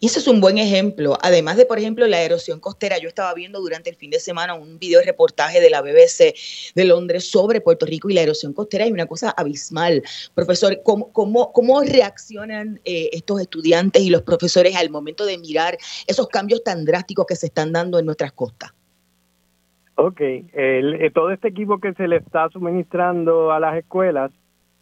Y 0.00 0.07
eso 0.07 0.20
es 0.20 0.29
un 0.29 0.40
buen 0.40 0.59
ejemplo. 0.59 1.18
Además 1.22 1.57
de, 1.57 1.66
por 1.66 1.79
ejemplo, 1.79 2.07
la 2.07 2.22
erosión 2.22 2.61
costera, 2.61 2.98
yo 2.98 3.09
estaba 3.09 3.35
viendo 3.35 3.61
durante 3.61 3.90
el 3.90 3.96
fin 3.96 4.11
de 4.11 4.20
semana 4.20 4.55
un 4.55 4.79
video 4.79 5.00
reportaje 5.02 5.61
de 5.61 5.70
la 5.70 5.83
BBC 5.83 6.35
de 6.74 6.85
Londres 6.85 7.29
sobre 7.29 7.61
Puerto 7.61 7.85
Rico 7.85 8.09
y 8.09 8.14
la 8.14 8.22
erosión 8.22 8.52
costera 8.52 8.87
y 8.87 8.92
una 8.92 9.07
cosa 9.07 9.31
abismal. 9.37 10.02
Profesor, 10.35 10.81
¿cómo, 10.85 11.12
cómo, 11.12 11.52
cómo 11.52 11.83
reaccionan 11.83 12.81
eh, 12.85 13.11
estos 13.12 13.40
estudiantes 13.40 14.02
y 14.02 14.11
los 14.11 14.22
profesores 14.22 14.76
al 14.76 14.90
momento 14.90 15.26
de 15.26 15.38
mirar 15.38 15.76
esos 16.07 16.29
cambios 16.29 16.62
tan 16.62 16.85
drásticos 16.85 17.26
que 17.26 17.37
se 17.37 17.46
están 17.46 17.72
dando 17.72 17.98
en 17.98 18.07
nuestras 18.07 18.33
costas? 18.33 18.72
Ok, 19.96 20.20
eh, 20.20 21.11
todo 21.14 21.31
este 21.31 21.48
equipo 21.48 21.79
que 21.79 21.94
se 21.94 22.07
le 22.07 22.16
está 22.16 22.50
suministrando 22.50 23.50
a 23.50 23.59
las 23.59 23.76
escuelas, 23.79 24.31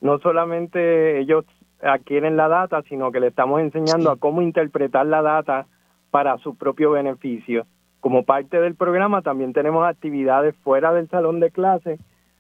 no 0.01 0.19
solamente 0.19 1.21
ellos 1.21 1.45
adquieren 1.83 2.37
la 2.37 2.49
data, 2.49 2.83
sino 2.89 3.13
que 3.13 3.21
le 3.21 3.29
estamos 3.29 3.61
enseñando 3.61 4.11
a 4.11 4.17
cómo 4.17 4.43
interpretar 4.43 5.07
la 5.07 5.23
data 5.23 5.67
para 6.11 6.39
su 6.39 6.57
propio 6.57 6.93
beneficio. 6.93 7.67
Como 8.01 8.25
parte 8.25 8.61
del 8.61 8.75
programa 8.75 9.23
también 9.23 9.53
tenemos 9.53 9.87
actividades 9.87 10.55
fuera 10.63 10.93
del 10.93 11.09
salón 11.09 11.41
de 11.41 11.51
clase 11.51 11.99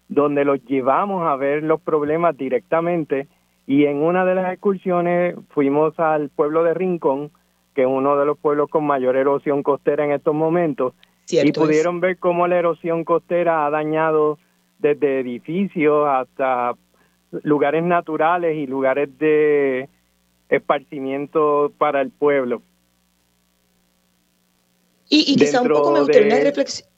donde 0.08 0.44
los 0.44 0.62
llevamos 0.64 1.26
a 1.26 1.36
ver 1.36 1.62
los 1.62 1.80
problemas 1.80 2.36
directamente 2.36 3.26
y 3.66 3.86
en 3.86 4.02
una 4.02 4.24
de 4.24 4.34
las 4.34 4.52
excursiones 4.52 5.36
fuimos 5.50 5.98
al 5.98 6.28
pueblo 6.28 6.62
de 6.64 6.74
Rincón, 6.74 7.30
que 7.74 7.82
es 7.82 7.88
uno 7.88 8.16
de 8.16 8.26
los 8.26 8.38
pueblos 8.38 8.68
con 8.68 8.86
mayor 8.86 9.16
erosión 9.16 9.62
costera 9.62 10.04
en 10.04 10.12
estos 10.12 10.34
momentos, 10.34 10.92
y 11.30 11.52
pudieron 11.52 12.00
ver 12.00 12.18
cómo 12.18 12.46
la 12.46 12.58
erosión 12.58 13.04
costera 13.04 13.64
ha 13.64 13.70
dañado 13.70 14.38
desde 14.78 15.20
edificios 15.20 16.06
hasta 16.06 16.74
lugares 17.42 17.82
naturales 17.82 18.56
y 18.56 18.66
lugares 18.66 19.08
de 19.18 19.88
esparcimiento 20.48 21.72
para 21.78 22.00
el 22.00 22.10
pueblo. 22.10 22.62
Y, 25.08 25.36
quizá 25.36 25.60
un 25.60 25.68
poco 25.68 25.92
me 25.92 26.00
gustaría 26.00 26.34
una 26.34 26.44
reflexión. 26.44 26.88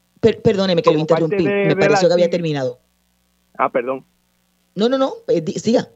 perdóneme 0.42 0.83
que 0.83 0.92
lo 0.92 0.99
interrumpí, 0.99 1.44
me 1.44 1.77
pareció 1.77 2.09
que 2.09 2.14
había 2.14 2.31
terminado. 2.31 2.79
Ah, 3.59 3.68
perdón. 3.68 4.05
No, 4.75 4.88
no, 4.88 4.99
no, 4.99 5.12
eh, 5.29 5.42
siga. 5.59 5.88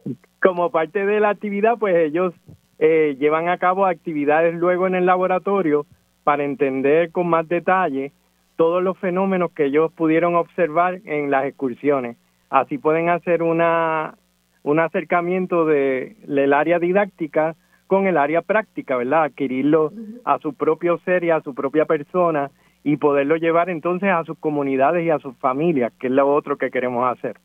Como 0.42 0.70
parte 0.70 1.05
de 1.05 1.20
la 1.20 1.31
actividad, 1.31 1.76
pues 1.79 1.94
ellos 1.96 2.33
eh, 2.79 3.16
llevan 3.18 3.48
a 3.48 3.59
cabo 3.59 3.84
actividades 3.84 4.55
luego 4.55 4.86
en 4.86 4.95
el 4.95 5.07
laboratorio 5.07 5.86
para 6.24 6.45
entender 6.45 7.11
con 7.11 7.28
más 7.28 7.47
detalle 7.47 8.12
todos 8.57 8.82
los 8.82 8.97
fenómenos 8.99 9.53
que 9.53 9.66
ellos 9.66 9.93
pudieron 9.93 10.34
observar 10.34 11.01
en 11.05 11.30
las 11.30 11.45
excursiones. 11.45 12.16
Así 12.49 12.78
pueden 12.78 13.09
hacer 13.09 13.43
una 13.43 14.14
un 14.63 14.79
acercamiento 14.79 15.65
de, 15.65 16.17
del 16.27 16.53
área 16.53 16.79
didáctica 16.79 17.57
con 17.87 18.07
el 18.07 18.17
área 18.17 18.43
práctica, 18.43 18.97
¿verdad? 18.97 19.25
Adquirirlo 19.25 19.93
a 20.25 20.39
su 20.39 20.55
propio 20.55 20.99
ser 21.05 21.25
y 21.25 21.31
a 21.31 21.41
su 21.41 21.55
propia 21.55 21.87
persona 21.87 22.51
y 22.85 22.97
poderlo 22.97 23.37
llevar 23.37 23.69
entonces 23.69 24.11
a 24.11 24.25
sus 24.25 24.39
comunidades 24.39 25.05
y 25.05 25.11
a 25.11 25.19
sus 25.19 25.37
familias, 25.39 25.93
que 25.99 26.07
es 26.07 26.13
lo 26.13 26.33
otro 26.33 26.57
que 26.57 26.71
queremos 26.71 27.11
hacer. 27.11 27.37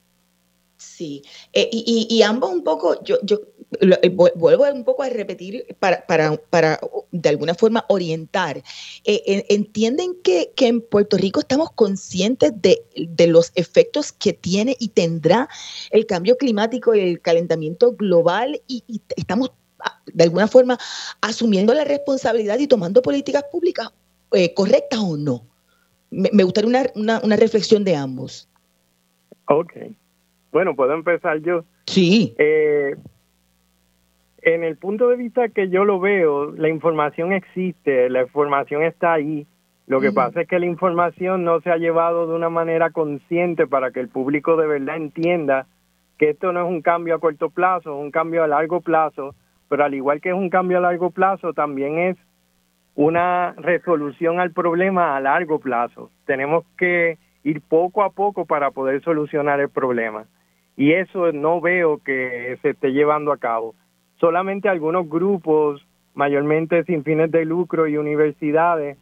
Sí, 0.77 1.23
eh, 1.53 1.69
y, 1.71 2.21
ambos 2.21 2.51
un 2.51 2.63
poco, 2.63 3.01
yo, 3.03 3.17
yo 3.23 3.39
eh, 3.79 4.09
vuelvo 4.09 4.65
un 4.65 4.83
poco 4.83 5.03
a 5.03 5.09
repetir 5.09 5.65
para, 5.79 6.05
para, 6.05 6.35
para 6.35 6.79
de 7.11 7.29
alguna 7.29 7.53
forma 7.53 7.85
orientar. 7.87 8.61
Eh, 9.05 9.45
¿Entienden 9.49 10.15
que, 10.21 10.51
que, 10.55 10.67
en 10.67 10.81
Puerto 10.81 11.15
Rico 11.15 11.39
estamos 11.39 11.71
conscientes 11.71 12.51
de, 12.61 12.83
de, 12.95 13.27
los 13.27 13.53
efectos 13.55 14.11
que 14.11 14.33
tiene 14.33 14.75
y 14.77 14.89
tendrá 14.89 15.47
el 15.91 16.05
cambio 16.05 16.35
climático 16.35 16.93
y 16.93 16.99
el 16.99 17.21
calentamiento 17.21 17.93
global 17.93 18.61
y, 18.67 18.83
estamos 19.15 19.51
de 20.07 20.23
alguna 20.23 20.47
forma 20.47 20.77
asumiendo 21.21 21.73
la 21.73 21.85
responsabilidad 21.85 22.59
y 22.59 22.67
tomando 22.67 23.01
políticas 23.01 23.45
públicas 23.49 23.89
correctas 24.55 24.99
o 24.99 25.15
no. 25.15 25.47
Me, 26.09 26.43
gustaría 26.43 26.91
una, 26.95 27.21
una, 27.23 27.35
reflexión 27.37 27.85
de 27.85 27.95
ambos. 27.95 28.49
Ok. 29.47 29.73
Bueno, 30.55 30.73
puedo 30.73 30.93
empezar 30.93 31.39
yo. 31.41 31.65
Sí. 31.85 32.33
Eh, 32.37 32.95
en 34.41 34.63
el 34.63 34.77
punto 34.77 35.09
de 35.09 35.17
vista 35.17 35.49
que 35.49 35.67
yo 35.67 35.83
lo 35.83 35.99
veo, 35.99 36.53
la 36.53 36.69
información 36.69 37.33
existe, 37.33 38.09
la 38.09 38.21
información 38.21 38.81
está 38.81 39.11
ahí. 39.11 39.45
Lo 39.85 39.99
que 39.99 40.13
pasa 40.13 40.43
es 40.43 40.47
que 40.47 40.57
la 40.57 40.65
información 40.65 41.43
no 41.43 41.59
se 41.59 41.71
ha 41.71 41.75
llevado 41.75 42.25
de 42.25 42.35
una 42.35 42.47
manera 42.47 42.91
consciente 42.91 43.67
para 43.67 43.91
que 43.91 43.99
el 43.99 44.07
público 44.07 44.55
de 44.55 44.65
verdad 44.65 44.95
entienda 44.95 45.67
que 46.17 46.29
esto 46.29 46.53
no 46.53 46.63
es 46.63 46.69
un 46.69 46.81
cambio 46.81 47.15
a 47.15 47.19
corto 47.19 47.49
plazo, 47.49 47.93
es 47.93 48.01
un 48.01 48.11
cambio 48.11 48.41
a 48.41 48.47
largo 48.47 48.79
plazo, 48.79 49.35
pero 49.67 49.83
al 49.83 49.93
igual 49.93 50.21
que 50.21 50.29
es 50.29 50.35
un 50.35 50.49
cambio 50.49 50.77
a 50.77 50.81
largo 50.81 51.09
plazo, 51.09 51.51
también 51.51 51.99
es 51.99 52.17
una 52.95 53.51
resolución 53.57 54.39
al 54.39 54.53
problema 54.53 55.17
a 55.17 55.19
largo 55.19 55.59
plazo. 55.59 56.11
Tenemos 56.25 56.63
que 56.77 57.17
ir 57.43 57.59
poco 57.59 58.03
a 58.03 58.11
poco 58.11 58.45
para 58.45 58.71
poder 58.71 59.03
solucionar 59.03 59.59
el 59.59 59.67
problema. 59.67 60.27
Y 60.77 60.93
eso 60.93 61.31
no 61.31 61.61
veo 61.61 61.99
que 61.99 62.57
se 62.61 62.71
esté 62.71 62.91
llevando 62.91 63.31
a 63.31 63.37
cabo. 63.37 63.75
Solamente 64.19 64.69
algunos 64.69 65.09
grupos, 65.09 65.85
mayormente 66.13 66.83
sin 66.83 67.03
fines 67.03 67.31
de 67.31 67.45
lucro 67.45 67.87
y 67.87 67.97
universidades, 67.97 68.97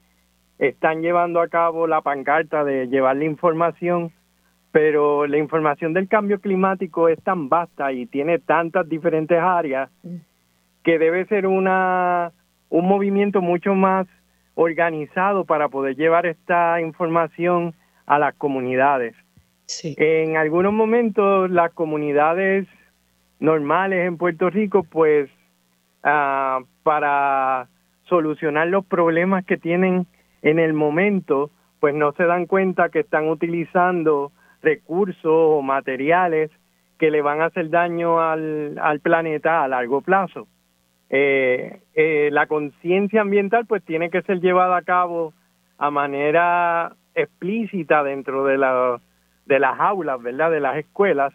están 0.60 1.02
llevando 1.02 1.42
a 1.42 1.48
cabo 1.48 1.88
la 1.88 2.02
pancarta 2.02 2.64
de 2.64 2.88
llevar 2.88 3.18
la 3.18 3.26
información, 3.26 4.12
pero 4.72 5.28
la 5.28 5.38
información 5.38 5.94
del 5.94 6.08
cambio 6.08 6.40
climático 6.40 7.10
es 7.10 7.22
tan 7.24 7.50
vasta 7.50 7.92
y 7.92 8.06
tiene 8.06 8.40
tantas 8.40 8.88
diferentes 8.88 9.40
áreas 9.40 9.90
que 10.84 11.00
debe 11.00 11.26
ser 11.26 11.48
una 11.48 12.32
un 12.70 12.88
movimiento 12.88 13.40
mucho 13.40 13.76
más 13.76 14.08
organizado 14.56 15.46
para 15.46 15.70
poder 15.70 15.96
llevar 15.96 16.26
esta 16.26 16.82
información 16.82 17.76
a 18.08 18.18
las 18.18 18.34
comunidades. 18.36 19.16
En 19.84 20.38
algunos 20.38 20.74
momentos 20.74 21.50
las 21.50 21.72
comunidades 21.74 22.68
normales 23.40 24.08
en 24.08 24.18
Puerto 24.18 24.50
Rico, 24.50 24.84
pues 24.84 25.30
ah, 26.04 26.62
para 26.84 27.68
solucionar 28.04 28.68
los 28.68 28.86
problemas 28.86 29.46
que 29.46 29.58
tienen 29.58 30.08
en 30.42 30.60
el 30.60 30.74
momento, 30.74 31.50
pues 31.80 31.96
no 31.96 32.12
se 32.14 32.24
dan 32.26 32.46
cuenta 32.46 32.90
que 32.90 33.00
están 33.00 33.28
utilizando 33.28 34.32
recursos 34.62 35.26
o 35.26 35.62
materiales 35.62 36.52
que 36.98 37.12
le 37.12 37.22
van 37.22 37.42
a 37.42 37.46
hacer 37.46 37.70
daño 37.70 38.22
al, 38.22 38.78
al 38.80 39.00
planeta 39.00 39.64
a 39.64 39.68
largo 39.68 40.02
plazo. 40.02 40.48
Eh, 41.10 41.82
eh, 41.94 42.30
la 42.32 42.48
conciencia 42.48 43.22
ambiental 43.22 43.66
pues 43.68 43.84
tiene 43.84 44.10
que 44.10 44.22
ser 44.24 44.40
llevada 44.40 44.78
a 44.78 44.82
cabo 44.82 45.34
a 45.78 45.92
manera 45.92 46.96
explícita 47.14 48.04
dentro 48.04 48.46
de, 48.46 48.58
la, 48.58 49.00
de 49.46 49.60
las 49.60 49.80
aulas, 49.80 50.22
¿verdad? 50.22 50.52
De 50.52 50.60
las 50.60 50.78
escuelas, 50.78 51.34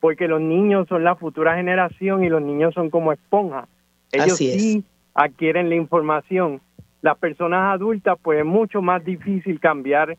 porque 0.00 0.28
los 0.28 0.40
niños 0.40 0.88
son 0.88 1.04
la 1.04 1.16
futura 1.16 1.56
generación 1.56 2.24
y 2.24 2.28
los 2.28 2.42
niños 2.42 2.74
son 2.74 2.90
como 2.90 3.12
esponjas. 3.12 3.68
Ellos 4.12 4.36
sí 4.36 4.84
adquieren 5.14 5.68
la 5.68 5.76
información. 5.76 6.60
Las 7.02 7.18
personas 7.18 7.74
adultas, 7.74 8.18
pues 8.22 8.40
es 8.40 8.44
mucho 8.44 8.82
más 8.82 9.04
difícil 9.04 9.60
cambiar 9.60 10.16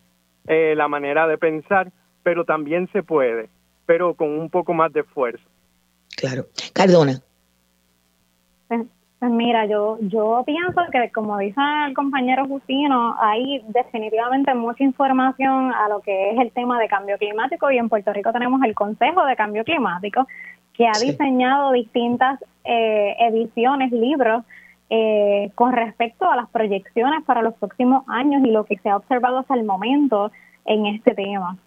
eh, 0.48 0.74
la 0.76 0.88
manera 0.88 1.28
de 1.28 1.38
pensar, 1.38 1.92
pero 2.24 2.46
también 2.46 2.90
se 2.92 3.04
puede, 3.04 3.50
pero 3.86 4.14
con 4.16 4.30
un 4.30 4.50
poco 4.50 4.74
más 4.74 4.92
de 4.94 5.02
esfuerzo. 5.02 5.44
Claro. 6.16 6.46
Cardona. 6.74 7.22
Pues, 9.22 9.34
mira, 9.34 9.68
yo, 9.68 10.00
yo 10.02 10.42
pienso 10.48 10.82
que 10.92 11.12
como 11.12 11.38
dice 11.38 11.62
el 11.86 11.94
compañero 11.94 12.48
Justino, 12.48 13.16
hay 13.20 13.64
definitivamente 13.68 14.52
mucha 14.56 14.84
información 14.84 15.72
a 15.72 15.88
lo 15.90 16.00
que 16.00 16.32
es 16.32 16.40
el 16.40 16.52
tema 16.52 16.80
de 16.80 16.88
cambio 16.88 17.20
climático 17.20 17.70
y 17.70 17.78
en 17.78 17.88
Puerto 17.88 18.12
Rico 18.14 18.34
tenemos 18.34 18.64
el 18.64 18.74
Consejo 18.74 19.24
de 19.26 19.36
Cambio 19.36 19.64
Climático 19.64 20.26
que 20.74 20.88
ha 20.88 21.00
diseñado 21.00 21.72
distintas 21.72 22.44
eh, 22.64 23.16
ediciones, 23.20 23.92
libros 23.92 24.44
eh, 24.90 25.52
con 25.54 25.74
respecto 25.74 26.28
a 26.28 26.36
las 26.36 26.50
proyecciones 26.50 27.24
para 27.24 27.44
los 27.44 27.54
próximos 27.54 28.04
años 28.08 28.42
y 28.44 28.50
lo 28.50 28.66
que 28.66 28.80
se 28.80 28.90
ha 28.90 28.98
observado 28.98 29.38
hasta 29.38 29.54
el 29.54 29.66
momento 29.66 30.32
en 30.66 30.88
este 30.88 31.14
tema. 31.14 31.58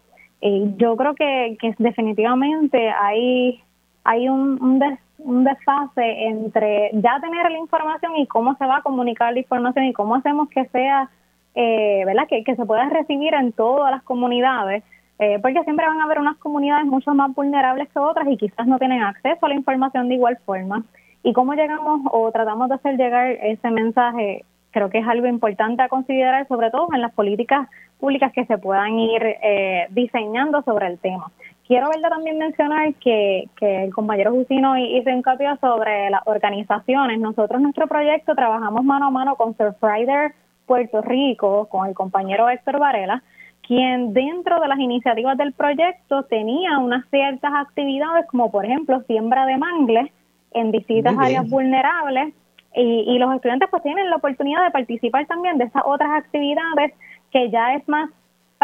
Eh, 0.41 0.73
yo 0.77 0.97
creo 0.97 1.15
que, 1.15 1.57
que 1.61 1.73
definitivamente 1.79 2.91
hay, 2.91 3.63
hay 4.03 4.29
un, 4.29 4.61
un, 4.61 4.99
un 5.25 5.45
desfase 5.45 6.27
entre 6.27 6.91
ya 6.93 7.19
tener 7.21 7.51
la 7.51 7.59
información 7.59 8.17
y 8.17 8.27
cómo 8.27 8.55
se 8.57 8.67
va 8.67 8.79
a 8.79 8.83
comunicar 8.83 9.33
la 9.33 9.41
información 9.41 9.87
y 9.87 9.93
cómo 9.93 10.15
hacemos 10.15 10.49
que 10.51 10.67
sea, 10.67 11.09
eh, 11.55 12.03
¿verdad? 12.05 12.29
Que, 12.29 12.45
se 12.45 12.67
pueda 12.67 12.89
recibir 12.91 13.35
en 13.35 13.53
todas 13.53 13.91
las 13.91 14.03
comunidades, 14.03 14.85
eh, 15.19 15.39
porque 15.41 15.63
siempre 15.65 15.87
van 15.87 16.01
a 16.01 16.05
haber 16.05 16.21
unas 16.21 16.37
comunidades 16.37 16.87
mucho 16.87 17.15
más 17.15 17.35
vulnerables 17.35 17.89
que 17.89 17.99
otras 17.99 18.29
y 18.29 18.37
quizás 18.37 18.67
no 18.67 18.79
tienen 18.79 19.03
acceso 19.03 19.47
a 19.47 19.49
la 19.49 19.55
información 19.55 20.09
de 20.09 20.15
igual 20.15 20.39
forma. 20.45 20.85
Y 21.23 21.33
cómo 21.33 21.55
llegamos 21.55 22.03
o 22.13 22.31
tratamos 22.31 22.69
de 22.69 22.75
hacer 22.75 22.97
llegar 22.97 23.31
ese 23.31 23.71
mensaje, 23.71 24.45
creo 24.73 24.91
que 24.91 24.99
es 24.99 25.09
algo 25.09 25.27
importante 25.27 25.83
a 25.83 25.89
considerar, 25.89 26.47
sobre 26.49 26.71
todo 26.71 26.89
en 26.93 27.01
las 27.01 27.13
políticas 27.13 27.69
públicas 27.99 28.33
que 28.33 28.45
se 28.45 28.59
puedan 28.59 28.99
ir 28.99 29.23
eh, 29.25 29.87
diseñando 29.91 30.61
sobre 30.63 30.89
el 30.89 30.99
tema. 30.99 31.31
Quiero 31.67 31.89
verla 31.89 32.11
también 32.11 32.37
mencionar 32.37 32.93
que, 32.97 33.49
que 33.57 33.85
el 33.85 33.95
compañero 33.95 34.33
Jusino 34.33 34.77
hizo 34.77 35.09
hincapié 35.09 35.57
sobre 35.63 36.11
las 36.11 36.21
organizaciones. 36.27 37.19
Nosotros, 37.19 37.61
nuestro 37.63 37.87
proyecto, 37.87 38.35
trabajamos 38.35 38.85
mano 38.85 39.07
a 39.07 39.11
mano 39.11 39.37
con 39.37 39.57
Surfrider 39.57 40.35
Puerto 40.67 41.01
Rico, 41.01 41.67
con 41.71 41.87
el 41.89 41.95
compañero 41.95 42.51
Héctor 42.51 42.79
Varela, 42.79 43.23
quien 43.67 44.13
dentro 44.13 44.61
de 44.61 44.69
las 44.69 44.79
iniciativas 44.79 45.39
del 45.39 45.55
proyecto 45.55 46.25
tenía 46.25 46.79
unas 46.79 47.09
ciertas 47.09 47.53
actividades, 47.55 48.27
como 48.27 48.51
por 48.51 48.67
ejemplo 48.67 49.01
siembra 49.07 49.47
de 49.47 49.57
mangles 49.57 50.13
en 50.53 50.71
distintas 50.71 51.17
áreas 51.19 51.49
vulnerables, 51.49 52.35
y, 52.75 53.05
y 53.07 53.19
los 53.19 53.35
estudiantes 53.35 53.69
pues 53.71 53.83
tienen 53.83 54.11
la 54.11 54.17
oportunidad 54.17 54.65
de 54.65 54.71
participar 54.71 55.25
también 55.27 55.57
de 55.59 55.65
esas 55.65 55.83
otras 55.87 56.11
actividades 56.11 56.93
que 57.31 57.49
ya 57.51 57.75
es 57.75 57.89
más 57.89 58.11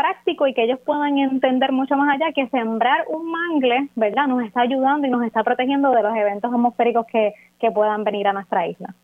práctico 0.00 0.46
y 0.46 0.54
que 0.54 0.64
ellos 0.64 0.78
puedan 0.84 1.18
entender 1.18 1.72
mucho 1.72 1.96
más 1.96 2.14
allá 2.14 2.32
que 2.32 2.48
sembrar 2.48 3.04
un 3.08 3.30
mangle, 3.30 3.88
¿verdad? 3.94 4.26
Nos 4.26 4.44
está 4.44 4.62
ayudando 4.62 5.06
y 5.06 5.10
nos 5.10 5.24
está 5.24 5.44
protegiendo 5.44 5.90
de 5.90 6.02
los 6.02 6.16
eventos 6.16 6.52
atmosféricos 6.52 7.06
que, 7.06 7.34
que 7.58 7.70
puedan 7.70 8.04
venir 8.04 8.26
a 8.26 8.32
nuestra 8.32 8.66
isla. 8.66 8.94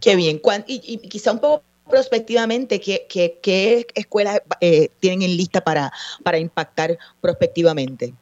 Qué 0.00 0.16
bien. 0.16 0.40
Y, 0.66 0.80
y 0.84 1.08
quizá 1.08 1.32
un 1.32 1.40
poco 1.40 1.62
prospectivamente, 1.88 2.80
¿qué, 2.80 3.06
qué, 3.42 3.86
escuelas 3.94 4.42
eh, 4.60 4.88
tienen 5.00 5.22
en 5.22 5.36
lista 5.36 5.60
para, 5.60 5.90
para 6.22 6.38
impactar 6.38 6.96
prospectivamente? 7.20 8.14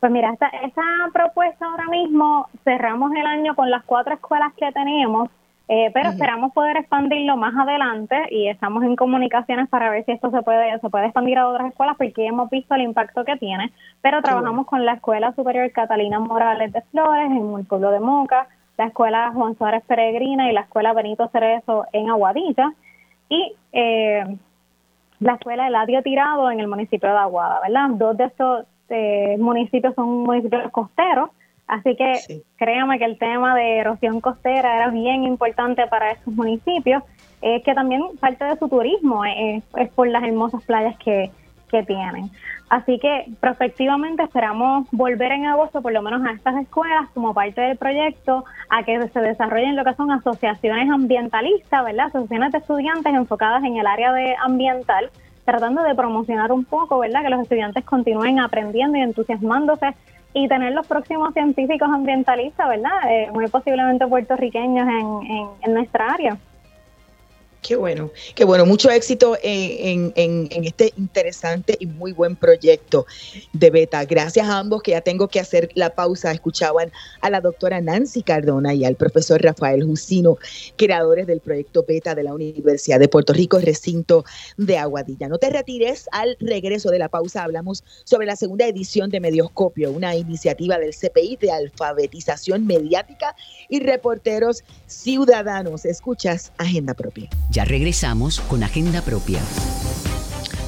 Pues 0.00 0.10
mira, 0.10 0.32
esta, 0.32 0.48
esta 0.48 0.82
propuesta 1.12 1.64
ahora 1.64 1.86
mismo 1.88 2.48
cerramos 2.64 3.12
el 3.12 3.26
año 3.26 3.54
con 3.54 3.70
las 3.70 3.84
cuatro 3.84 4.14
escuelas 4.14 4.52
que 4.56 4.70
tenemos 4.72 5.30
eh, 5.68 5.90
pero 5.94 6.10
esperamos 6.10 6.52
poder 6.52 6.76
expandirlo 6.76 7.36
más 7.36 7.54
adelante 7.56 8.16
y 8.30 8.48
estamos 8.48 8.82
en 8.82 8.96
comunicaciones 8.96 9.68
para 9.68 9.90
ver 9.90 10.04
si 10.04 10.12
esto 10.12 10.30
se 10.30 10.42
puede 10.42 10.78
se 10.80 10.90
puede 10.90 11.06
expandir 11.06 11.38
a 11.38 11.48
otras 11.48 11.68
escuelas 11.68 11.96
porque 11.96 12.26
hemos 12.26 12.50
visto 12.50 12.74
el 12.74 12.82
impacto 12.82 13.24
que 13.24 13.36
tiene. 13.36 13.72
Pero 14.00 14.22
trabajamos 14.22 14.66
con 14.66 14.84
la 14.84 14.94
Escuela 14.94 15.32
Superior 15.34 15.70
Catalina 15.72 16.18
Morales 16.18 16.72
de 16.72 16.82
Flores 16.90 17.30
en 17.30 17.54
el 17.58 17.64
pueblo 17.64 17.90
de 17.90 18.00
Moca, 18.00 18.48
la 18.76 18.86
Escuela 18.86 19.30
Juan 19.32 19.56
Suárez 19.56 19.82
Peregrina 19.86 20.50
y 20.50 20.52
la 20.52 20.62
Escuela 20.62 20.92
Benito 20.92 21.28
Cerezo 21.28 21.86
en 21.92 22.10
Aguadilla 22.10 22.72
y 23.28 23.54
eh, 23.72 24.36
la 25.20 25.34
Escuela 25.34 25.68
Eladio 25.68 26.02
Tirado 26.02 26.50
en 26.50 26.60
el 26.60 26.66
municipio 26.66 27.08
de 27.08 27.16
Aguada, 27.18 27.60
¿verdad? 27.62 27.90
Dos 27.90 28.16
de 28.16 28.24
estos 28.24 28.66
eh, 28.88 29.36
municipios 29.38 29.94
son 29.94 30.24
municipios 30.24 30.70
costeros 30.72 31.30
Así 31.72 31.96
que 31.96 32.42
créame 32.58 32.98
que 32.98 33.06
el 33.06 33.16
tema 33.16 33.54
de 33.54 33.78
erosión 33.78 34.20
costera 34.20 34.76
era 34.76 34.88
bien 34.90 35.24
importante 35.24 35.86
para 35.86 36.10
esos 36.10 36.34
municipios, 36.34 37.02
eh, 37.40 37.62
que 37.62 37.72
también 37.72 38.02
parte 38.20 38.44
de 38.44 38.58
su 38.58 38.68
turismo 38.68 39.24
es, 39.24 39.64
por 39.94 40.06
las 40.06 40.22
hermosas 40.22 40.62
playas 40.64 40.98
que, 40.98 41.30
que 41.70 41.82
tienen. 41.82 42.30
Así 42.68 42.98
que 42.98 43.24
prospectivamente 43.40 44.22
esperamos 44.22 44.86
volver 44.92 45.32
en 45.32 45.46
agosto 45.46 45.80
por 45.80 45.92
lo 45.92 46.02
menos 46.02 46.22
a 46.26 46.32
estas 46.32 46.56
escuelas 46.56 47.08
como 47.14 47.32
parte 47.32 47.62
del 47.62 47.78
proyecto 47.78 48.44
a 48.68 48.82
que 48.82 49.08
se 49.08 49.20
desarrollen 49.20 49.74
lo 49.74 49.84
que 49.84 49.94
son 49.94 50.10
asociaciones 50.10 50.90
ambientalistas, 50.90 51.84
¿verdad? 51.86 52.08
Asociaciones 52.08 52.52
de 52.52 52.58
estudiantes 52.58 53.14
enfocadas 53.14 53.64
en 53.64 53.78
el 53.78 53.86
área 53.86 54.12
de 54.12 54.36
ambiental, 54.44 55.08
tratando 55.46 55.82
de 55.84 55.94
promocionar 55.94 56.52
un 56.52 56.66
poco, 56.66 56.98
¿verdad? 56.98 57.22
Que 57.22 57.30
los 57.30 57.40
estudiantes 57.40 57.82
continúen 57.86 58.40
aprendiendo 58.40 58.98
y 58.98 59.00
entusiasmándose 59.00 59.94
y 60.34 60.48
tener 60.48 60.72
los 60.72 60.86
próximos 60.86 61.32
científicos 61.34 61.88
ambientalistas, 61.90 62.68
¿verdad? 62.68 62.90
Eh, 63.10 63.30
muy 63.32 63.48
posiblemente 63.48 64.06
puertorriqueños 64.06 64.88
en, 64.88 65.48
en, 65.62 65.74
nuestra 65.74 66.06
área. 66.06 66.36
Qué 67.62 67.76
bueno, 67.76 68.10
qué 68.34 68.44
bueno. 68.44 68.66
Mucho 68.66 68.90
éxito 68.90 69.38
en, 69.40 70.12
este 70.16 70.92
interesante 70.98 71.76
y 71.78 71.86
muy 71.86 72.10
buen 72.10 72.34
proyecto 72.34 73.06
de 73.52 73.70
Beta. 73.70 74.04
Gracias 74.04 74.48
a 74.48 74.58
ambos 74.58 74.82
que 74.82 74.90
ya 74.90 75.00
tengo 75.00 75.28
que 75.28 75.38
hacer 75.38 75.70
la 75.74 75.90
pausa. 75.90 76.32
Escuchaban 76.32 76.90
a 77.20 77.30
la 77.30 77.40
doctora 77.40 77.80
Nancy 77.80 78.24
Cardona 78.24 78.74
y 78.74 78.84
al 78.84 78.96
profesor 78.96 79.40
Rafael 79.40 79.84
Jusino, 79.84 80.38
creadores 80.74 81.28
del 81.28 81.38
proyecto 81.38 81.84
Beta 81.86 82.16
de 82.16 82.24
la 82.24 82.34
Universidad 82.34 82.98
de 82.98 83.06
Puerto 83.06 83.32
Rico, 83.32 83.60
recinto 83.60 84.24
de 84.56 84.76
Aguadilla. 84.78 85.28
No 85.28 85.38
te 85.38 85.48
retires, 85.48 86.08
al 86.10 86.36
regreso 86.40 86.90
de 86.90 86.98
la 86.98 87.08
pausa 87.08 87.44
hablamos 87.44 87.84
sobre 88.02 88.26
la 88.26 88.34
segunda 88.34 88.66
edición 88.66 89.08
de 89.08 89.20
Medioscopio, 89.20 89.92
una 89.92 90.16
iniciativa 90.16 90.78
del 90.78 90.96
CPI 90.96 91.36
de 91.36 91.52
alfabetización 91.52 92.66
mediática 92.66 93.36
y 93.68 93.78
reporteros 93.78 94.64
ciudadanos. 94.88 95.84
Escuchas 95.84 96.50
Agenda 96.58 96.94
Propia. 96.94 97.30
Ya 97.52 97.66
regresamos 97.66 98.40
con 98.40 98.62
Agenda 98.62 99.02
Propia. 99.02 99.42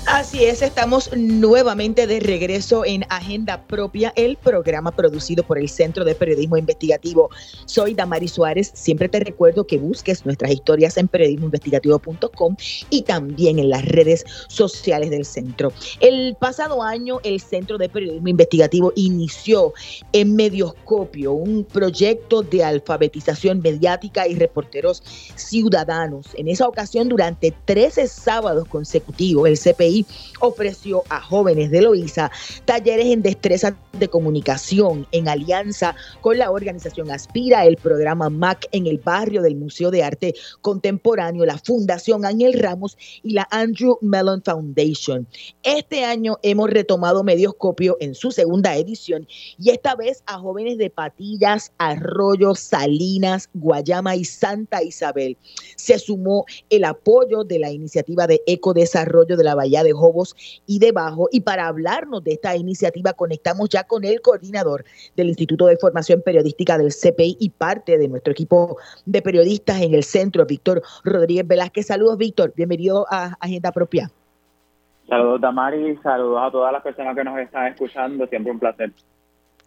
Así 0.07 0.45
es, 0.45 0.61
estamos 0.61 1.11
nuevamente 1.17 2.07
de 2.07 2.21
regreso 2.21 2.85
en 2.85 3.07
Agenda 3.09 3.63
Propia, 3.63 4.13
el 4.17 4.37
programa 4.37 4.93
producido 4.93 5.43
por 5.45 5.59
el 5.59 5.67
Centro 5.67 6.05
de 6.05 6.15
Periodismo 6.15 6.59
Investigativo. 6.59 7.31
Soy 7.65 7.95
Damari 7.95 8.29
Suárez. 8.29 8.71
Siempre 8.75 9.09
te 9.09 9.21
recuerdo 9.21 9.67
que 9.67 9.79
busques 9.79 10.27
nuestras 10.27 10.53
historias 10.53 10.99
en 10.99 11.09
periodismoinvestigativo.com 11.09 12.57
y 12.91 13.03
también 13.03 13.59
en 13.59 13.71
las 13.71 13.83
redes 13.87 14.27
sociales 14.49 15.09
del 15.09 15.25
centro. 15.25 15.73
El 16.01 16.37
pasado 16.39 16.83
año, 16.83 17.21
el 17.25 17.41
Centro 17.41 17.79
de 17.79 17.89
Periodismo 17.89 18.29
Investigativo 18.29 18.93
inició 18.97 19.73
en 20.13 20.37
Medioscopio 20.37 21.33
un 21.33 21.65
proyecto 21.65 22.43
de 22.43 22.63
alfabetización 22.63 23.61
mediática 23.61 24.29
y 24.29 24.35
reporteros 24.35 25.03
ciudadanos. 25.35 26.27
En 26.35 26.49
esa 26.49 26.69
ocasión, 26.69 27.09
durante 27.09 27.55
13 27.65 28.07
sábados 28.07 28.69
consecutivos, 28.69 29.49
el 29.49 29.59
CPI 29.59 29.94
ofreció 30.41 31.03
a 31.09 31.21
jóvenes 31.21 31.71
de 31.71 31.83
Loíza 31.83 32.31
talleres 32.65 33.07
en 33.07 33.23
destrezas 33.23 33.75
de 33.99 34.09
comunicación 34.09 35.07
en 35.13 35.29
alianza 35.29 35.95
con 36.21 36.39
la 36.39 36.51
organización 36.51 37.11
Aspira, 37.11 37.65
el 37.65 37.77
programa 37.77 38.29
MAC 38.29 38.67
en 38.73 38.87
el 38.87 38.99
barrio 38.99 39.43
del 39.43 39.57
Museo 39.57 39.91
de 39.91 40.03
Arte 40.03 40.35
Contemporáneo, 40.61 41.47
la 41.47 41.59
Fundación 41.59 42.25
Ángel 42.25 42.59
Ramos 42.59 42.97
y 43.23 43.35
la 43.35 43.47
Andrew 43.51 43.99
Mellon 44.01 44.43
Foundation. 44.43 45.27
Este 45.63 46.05
año 46.05 46.39
hemos 46.43 46.71
retomado 46.71 47.23
Medioscopio 47.23 47.97
en 48.01 48.15
su 48.15 48.33
segunda 48.33 48.77
edición 48.77 49.27
y 49.59 49.71
esta 49.71 49.95
vez 49.95 50.23
a 50.27 50.39
jóvenes 50.39 50.79
de 50.79 50.91
Patillas, 50.91 51.73
Arroyo, 51.79 52.55
Salinas, 52.55 53.49
Guayama 53.55 54.17
y 54.17 54.25
Santa 54.25 54.83
Isabel. 54.83 55.37
Se 55.77 55.99
sumó 55.99 56.45
el 56.71 56.85
apoyo 56.85 57.45
de 57.45 57.59
la 57.59 57.71
iniciativa 57.71 58.27
de 58.27 58.43
Ecodesarrollo 58.47 59.37
de 59.37 59.45
la 59.45 59.55
Bahía 59.55 59.84
de 59.85 59.93
Jobos 59.93 60.35
y 60.67 60.81
debajo. 60.81 61.29
Y 61.31 61.43
para 61.43 61.69
hablarnos 61.69 62.25
de 62.25 62.33
esta 62.33 62.57
iniciativa, 62.57 63.13
conectamos 63.13 63.69
ya 63.69 63.85
con 63.85 64.05
el 64.05 64.21
coordinador 64.21 64.85
del 65.17 65.29
Instituto 65.29 65.67
de 65.67 65.77
Formación 65.77 66.23
Periodística 66.23 66.77
del 66.77 66.93
CPI 66.93 67.37
y 67.39 67.51
parte 67.51 67.97
de 67.97 68.09
nuestro 68.09 68.33
equipo 68.33 68.79
de 69.07 69.23
periodistas 69.23 69.81
en 69.81 69.95
el 69.95 70.03
centro, 70.03 70.45
Víctor 70.47 70.83
Rodríguez 71.05 71.47
Velázquez. 71.47 71.87
Saludos, 71.87 72.19
Víctor. 72.19 72.53
Bienvenido 72.57 73.07
a 73.11 73.37
Agenda 73.39 73.71
Propia. 73.71 74.11
Saludos, 75.09 75.41
Damari. 75.41 75.97
Saludos 76.03 76.41
a 76.43 76.51
todas 76.51 76.73
las 76.73 76.83
personas 76.83 77.15
que 77.15 77.25
nos 77.25 77.39
están 77.39 77.67
escuchando. 77.67 78.27
Siempre 78.27 78.53
un 78.53 78.59
placer. 78.59 78.93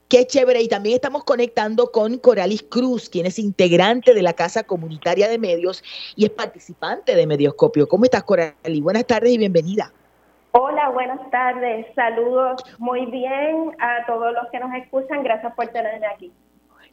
Qué 0.07 0.25
chévere. 0.25 0.61
Y 0.61 0.67
también 0.67 0.95
estamos 0.95 1.23
conectando 1.25 1.91
con 1.91 2.17
Coralis 2.17 2.63
Cruz, 2.63 3.09
quien 3.09 3.25
es 3.25 3.37
integrante 3.39 4.13
de 4.13 4.21
la 4.21 4.33
Casa 4.33 4.63
Comunitaria 4.63 5.27
de 5.27 5.37
Medios 5.37 5.83
y 6.15 6.25
es 6.25 6.31
participante 6.31 7.13
de 7.15 7.27
Medioscopio. 7.27 7.87
¿Cómo 7.87 8.05
estás, 8.05 8.23
Coralis? 8.23 8.81
Buenas 8.81 9.05
tardes 9.05 9.33
y 9.33 9.37
bienvenida. 9.37 9.91
Hola, 10.51 10.89
buenas 10.89 11.29
tardes. 11.29 11.85
Saludos 11.93 12.63
muy 12.79 13.05
bien 13.07 13.71
a 13.79 14.05
todos 14.05 14.33
los 14.33 14.49
que 14.51 14.59
nos 14.59 14.73
escuchan. 14.75 15.23
Gracias 15.23 15.53
por 15.53 15.67
tenerme 15.67 16.07
aquí. 16.07 16.31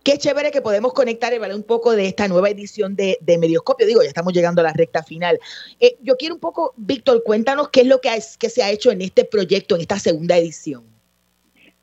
Qué 0.03 0.19
chévere 0.19 0.51
que 0.51 0.61
podemos 0.61 0.93
conectar 0.93 1.33
y 1.33 1.37
hablar 1.37 1.55
un 1.55 1.63
poco 1.63 1.93
de 1.93 2.07
esta 2.07 2.29
nueva 2.29 2.51
edición 2.51 2.95
de, 2.95 3.17
Medioscopio. 3.27 3.87
Digo, 3.87 4.03
ya 4.03 4.09
estamos 4.09 4.35
llegando 4.35 4.61
a 4.61 4.65
la 4.65 4.73
recta 4.75 5.03
final. 5.03 5.39
Eh, 5.81 5.97
yo 6.03 6.17
quiero 6.17 6.35
un 6.35 6.41
poco, 6.43 6.75
Víctor, 6.77 7.23
cuéntanos 7.25 7.71
qué 7.71 7.81
es 7.81 7.87
lo 7.87 8.01
que, 8.01 8.11
que 8.39 8.51
se 8.51 8.63
ha 8.63 8.71
hecho 8.71 8.91
en 8.91 9.01
este 9.01 9.25
proyecto, 9.25 9.77
en 9.77 9.81
esta 9.81 9.99
segunda 9.99 10.37
edición. 10.37 10.85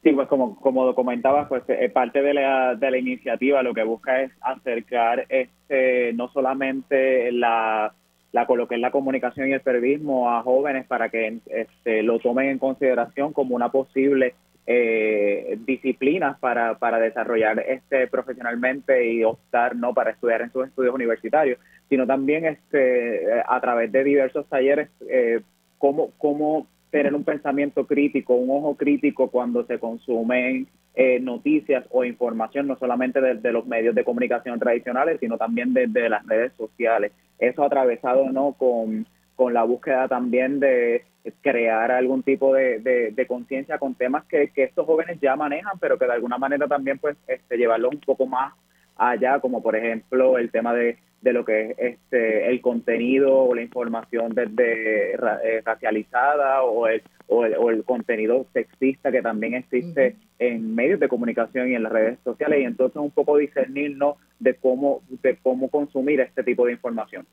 Sí, 0.04 0.12
pues 0.14 0.28
como, 0.28 0.60
como 0.60 0.94
comentabas, 0.96 1.48
pues 1.48 1.64
eh, 1.68 1.90
parte 1.90 2.22
de 2.22 2.34
la, 2.34 2.76
de 2.76 2.92
la 2.92 2.98
iniciativa 2.98 3.62
lo 3.62 3.74
que 3.74 3.84
busca 3.84 4.22
es 4.22 4.32
acercar 4.42 5.26
este 5.30 6.14
no 6.14 6.32
solamente 6.32 7.32
la 7.32 7.94
la 8.32 8.46
coloqué 8.46 8.76
en 8.76 8.82
la 8.82 8.92
comunicación 8.92 9.50
y 9.50 9.54
el 9.54 9.62
periodismo 9.62 10.32
a 10.32 10.42
jóvenes 10.44 10.86
para 10.88 11.10
que 11.10 11.40
este, 11.48 12.04
lo 12.04 12.20
tomen 12.20 12.50
en 12.50 12.60
consideración 12.60 13.34
como 13.34 13.56
una 13.56 13.70
posible 13.70 14.36
eh, 14.68 15.58
disciplina 15.66 16.38
para, 16.40 16.78
para 16.78 17.00
desarrollar 17.00 17.60
este 17.60 18.08
profesionalmente 18.08 19.12
y 19.12 19.24
optar 19.24 19.76
no 19.76 19.94
para 19.94 20.12
estudiar 20.12 20.42
en 20.42 20.52
sus 20.52 20.68
estudios 20.68 20.94
universitarios, 20.94 21.60
sino 21.90 22.08
también 22.08 22.46
este, 22.46 23.42
a 23.46 23.60
través 23.60 23.92
de 23.92 24.04
diversos 24.04 24.48
talleres 24.48 24.90
eh, 25.10 25.42
cómo, 25.78 26.12
cómo 26.18 26.68
tener 26.90 27.14
un 27.14 27.24
pensamiento 27.24 27.86
crítico, 27.88 28.36
un 28.36 28.50
ojo 28.50 28.76
crítico 28.76 29.30
cuando 29.30 29.66
se 29.66 29.80
consumen 29.80 30.68
eh, 30.96 31.20
noticias 31.20 31.86
o 31.89 32.04
información, 32.04 32.68
no 32.68 32.78
solamente 32.78 33.22
de, 33.22 33.52
los 33.52 33.66
medios 33.66 33.96
de 33.96 34.04
comunicación 34.04 34.60
tradicionales, 34.60 35.20
sino 35.20 35.38
también 35.38 35.74
desde 35.74 36.02
de 36.02 36.10
las 36.10 36.26
redes 36.26 36.52
sociales. 36.58 37.12
Eso 37.39 37.64
atravesado 37.64 38.30
no 38.30 38.54
con, 38.54 39.06
con 39.36 39.54
la 39.54 39.64
búsqueda 39.64 40.08
también 40.08 40.60
de 40.60 41.04
crear 41.42 41.92
algún 41.92 42.24
tipo 42.24 42.54
de, 42.54 42.80
de, 42.80 43.28
conciencia 43.28 43.78
con 43.78 43.96
temas 43.96 44.26
que, 44.26 44.50
que, 44.50 44.64
estos 44.64 44.86
jóvenes 44.86 45.20
ya 45.22 45.36
manejan, 45.36 45.78
pero 45.80 45.98
que 45.98 46.06
de 46.06 46.14
alguna 46.14 46.38
manera 46.38 46.68
también 46.68 46.98
pues 46.98 47.16
este, 47.28 47.68
un 47.68 48.00
poco 48.00 48.26
más 48.26 48.54
allá, 48.98 49.39
como 49.39 49.62
por 49.62 49.76
ejemplo 49.76 50.38
el 50.38 50.52
tema 50.52 50.74
de, 50.74 50.98
de 51.22 51.34
lo 51.34 51.46
que 51.46 51.72
es 51.72 51.76
este 51.78 52.50
el 52.50 52.62
contenido 52.62 53.44
o 53.44 53.56
la 53.56 53.62
información 53.62 54.34
desde 54.34 55.14
eh, 55.14 55.62
racializada 55.64 56.64
o 56.64 56.88
el, 56.88 57.02
o 57.34 57.46
el, 57.46 57.56
o 57.56 57.70
el 57.70 57.86
contenido 57.86 58.46
sexista 58.52 59.10
que 59.10 59.22
también 59.22 59.54
existe 59.54 60.18
en 60.38 60.76
medios 60.76 61.00
de 61.00 61.08
comunicación 61.08 61.72
y 61.72 61.76
en 61.76 61.84
las 61.84 61.92
redes 61.94 62.20
sociales 62.26 62.60
y 62.60 62.66
entonces 62.66 62.98
un 62.98 63.12
poco 63.12 63.38
discernirnos 63.38 64.18
de 64.40 64.56
cómo 64.56 65.02
de 65.24 65.38
cómo 65.42 65.70
consumir 65.70 66.20
este 66.20 66.44
tipo 66.44 66.66
de 66.66 66.74
información. 66.74 67.26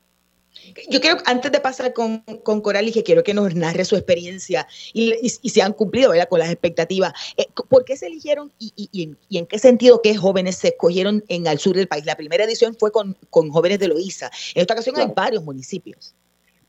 Yo 0.89 1.01
quiero, 1.01 1.19
antes 1.27 1.53
de 1.53 1.61
pasar 1.61 1.93
con, 1.93 2.21
con 2.43 2.61
Coral, 2.61 2.89
y 2.89 2.93
que 2.93 3.03
quiero 3.03 3.23
que 3.23 3.35
nos 3.35 3.55
narre 3.55 3.85
su 3.85 3.97
experiencia 3.97 4.67
y, 4.93 5.15
y, 5.21 5.51
se 5.51 5.63
han 5.63 5.73
cumplido 5.73 6.11
¿verdad? 6.11 6.29
con 6.29 6.39
las 6.39 6.51
expectativas. 6.51 7.13
Eh, 7.37 7.47
¿Por 7.69 7.85
qué 7.85 7.97
se 7.97 8.07
eligieron 8.07 8.51
y, 8.59 8.73
y, 8.75 9.17
y, 9.29 9.39
en 9.39 9.47
qué 9.47 9.59
sentido 9.59 10.01
qué 10.03 10.17
jóvenes 10.17 10.57
se 10.57 10.69
escogieron 10.69 11.23
en 11.29 11.47
el 11.47 11.59
sur 11.59 11.77
del 11.77 11.87
país? 11.87 12.07
La 12.07 12.17
primera 12.17 12.45
edición 12.45 12.75
fue 12.75 12.91
con, 12.91 13.17
con 13.31 13.51
jóvenes 13.51 13.79
de 13.79 13.89
Loíza. 13.89 14.31
En 14.55 14.63
esta 14.63 14.75
ocasión 14.75 14.97
hay 14.99 15.13
varios 15.15 15.45
municipios. 15.45 16.15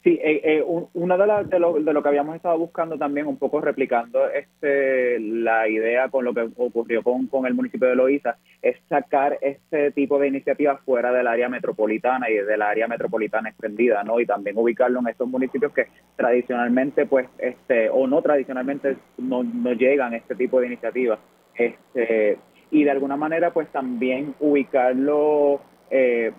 Sí, 0.09 0.19
eh, 0.23 0.41
eh, 0.43 0.63
una 0.95 1.17
de, 1.17 1.43
de, 1.49 1.59
lo, 1.59 1.73
de 1.73 1.93
lo 1.93 2.01
que 2.01 2.09
habíamos 2.09 2.35
estado 2.35 2.57
buscando 2.57 2.97
también, 2.97 3.27
un 3.27 3.37
poco 3.37 3.61
replicando 3.61 4.27
este 4.27 5.19
la 5.19 5.67
idea 5.67 6.09
con 6.09 6.25
lo 6.25 6.33
que 6.33 6.49
ocurrió 6.57 7.03
con, 7.03 7.27
con 7.27 7.45
el 7.45 7.53
municipio 7.53 7.87
de 7.87 7.95
Loíza, 7.95 8.37
es 8.59 8.75
sacar 8.89 9.37
este 9.39 9.91
tipo 9.91 10.17
de 10.17 10.29
iniciativas 10.29 10.81
fuera 10.81 11.11
del 11.11 11.27
área 11.27 11.47
metropolitana 11.47 12.27
y 12.27 12.37
del 12.37 12.63
área 12.63 12.87
metropolitana 12.87 13.49
extendida, 13.49 14.01
¿no? 14.03 14.19
Y 14.19 14.25
también 14.25 14.57
ubicarlo 14.57 14.99
en 14.99 15.09
estos 15.09 15.27
municipios 15.27 15.71
que 15.73 15.85
tradicionalmente, 16.15 17.05
pues, 17.05 17.27
este 17.37 17.91
o 17.91 18.07
no 18.07 18.23
tradicionalmente 18.23 18.97
no, 19.19 19.43
no 19.43 19.73
llegan 19.73 20.15
este 20.15 20.33
tipo 20.33 20.59
de 20.59 20.65
iniciativas. 20.65 21.19
Este, 21.53 22.39
y 22.71 22.83
de 22.83 22.89
alguna 22.89 23.15
manera, 23.15 23.53
pues, 23.53 23.67
también 23.67 24.33
ubicarlo... 24.39 25.61
Eh, 25.91 26.31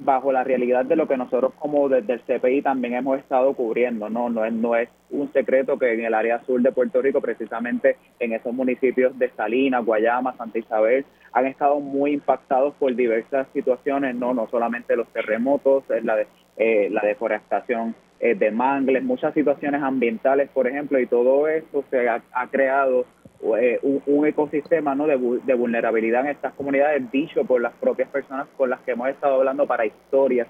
bajo 0.00 0.32
la 0.32 0.44
realidad 0.44 0.84
de 0.84 0.96
lo 0.96 1.06
que 1.06 1.16
nosotros 1.16 1.52
como 1.58 1.88
desde 1.88 2.14
el 2.14 2.20
CPI 2.22 2.62
también 2.62 2.94
hemos 2.94 3.18
estado 3.18 3.52
cubriendo, 3.54 4.08
¿no? 4.08 4.30
No 4.30 4.44
es, 4.44 4.52
no 4.52 4.74
es 4.74 4.88
un 5.10 5.32
secreto 5.32 5.78
que 5.78 5.92
en 5.92 6.04
el 6.04 6.14
área 6.14 6.42
sur 6.44 6.60
de 6.60 6.72
Puerto 6.72 7.02
Rico, 7.02 7.20
precisamente 7.20 7.96
en 8.18 8.32
esos 8.32 8.52
municipios 8.52 9.16
de 9.18 9.30
Salinas, 9.30 9.84
Guayama, 9.84 10.36
Santa 10.36 10.58
Isabel, 10.58 11.04
han 11.32 11.46
estado 11.46 11.80
muy 11.80 12.12
impactados 12.12 12.74
por 12.74 12.94
diversas 12.94 13.46
situaciones, 13.52 14.14
no, 14.16 14.34
no 14.34 14.48
solamente 14.50 14.96
los 14.96 15.08
terremotos, 15.08 15.84
la, 16.02 16.16
de, 16.16 16.26
eh, 16.56 16.88
la 16.90 17.02
deforestación 17.02 17.94
eh, 18.20 18.34
de 18.34 18.50
mangles, 18.50 19.02
muchas 19.02 19.34
situaciones 19.34 19.82
ambientales, 19.82 20.48
por 20.50 20.66
ejemplo, 20.66 20.98
y 20.98 21.06
todo 21.06 21.46
esto 21.46 21.84
se 21.90 22.08
ha 22.08 22.22
creado 22.50 23.04
eh, 23.42 23.80
un, 23.82 24.26
ecosistema 24.26 24.94
¿no? 24.94 25.06
de, 25.06 25.16
vulnerabilidad 25.54 26.22
en 26.22 26.32
estas 26.32 26.52
comunidades 26.54 27.10
dicho 27.10 27.44
por 27.44 27.60
las 27.60 27.72
propias 27.74 28.08
personas 28.10 28.46
con 28.56 28.68
las 28.68 28.80
que 28.80 28.92
hemos 28.92 29.08
estado 29.08 29.36
hablando 29.36 29.66
para 29.66 29.86
historias 29.86 30.46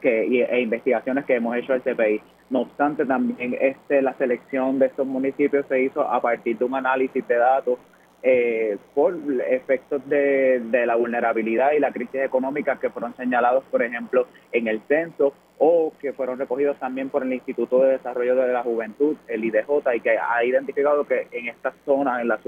que, 0.00 0.44
e 0.44 0.60
investigaciones 0.60 1.24
que 1.24 1.34
hemos 1.34 1.56
hecho 1.56 1.72
al 1.72 1.82
CPI. 1.82 2.20
No 2.50 2.60
obstante, 2.60 3.04
también 3.04 3.56
este, 3.60 4.02
la 4.02 4.14
selección 4.14 4.78
de 4.78 4.86
estos 4.86 5.06
municipios 5.06 5.66
se 5.66 5.82
hizo 5.82 6.02
a 6.02 6.20
partir 6.20 6.56
de 6.58 6.64
un 6.64 6.74
análisis 6.74 7.26
de 7.26 7.34
datos 7.36 7.78
eh, 8.22 8.78
por 8.94 9.16
efectos 9.48 10.08
de, 10.08 10.60
de, 10.60 10.86
la 10.86 10.96
vulnerabilidad 10.96 11.72
y 11.72 11.80
la 11.80 11.92
crisis 11.92 12.20
económica 12.22 12.78
que 12.80 12.90
fueron 12.90 13.14
señalados, 13.16 13.64
por 13.70 13.82
ejemplo, 13.82 14.26
en 14.52 14.68
el 14.68 14.80
censo 14.88 15.32
o 15.58 15.92
que 16.00 16.12
fueron 16.12 16.38
recogidos 16.38 16.78
también 16.78 17.10
por 17.10 17.22
el 17.22 17.32
Instituto 17.32 17.82
de 17.82 17.92
Desarrollo 17.92 18.36
de 18.36 18.52
la 18.52 18.62
Juventud, 18.62 19.16
el 19.26 19.44
IDJ, 19.44 19.68
y 19.96 20.00
que 20.00 20.16
ha 20.18 20.44
identificado 20.44 21.04
que 21.04 21.26
en 21.32 21.48
esta 21.48 21.74
zona, 21.84 22.20
en 22.20 22.28
la 22.28 22.38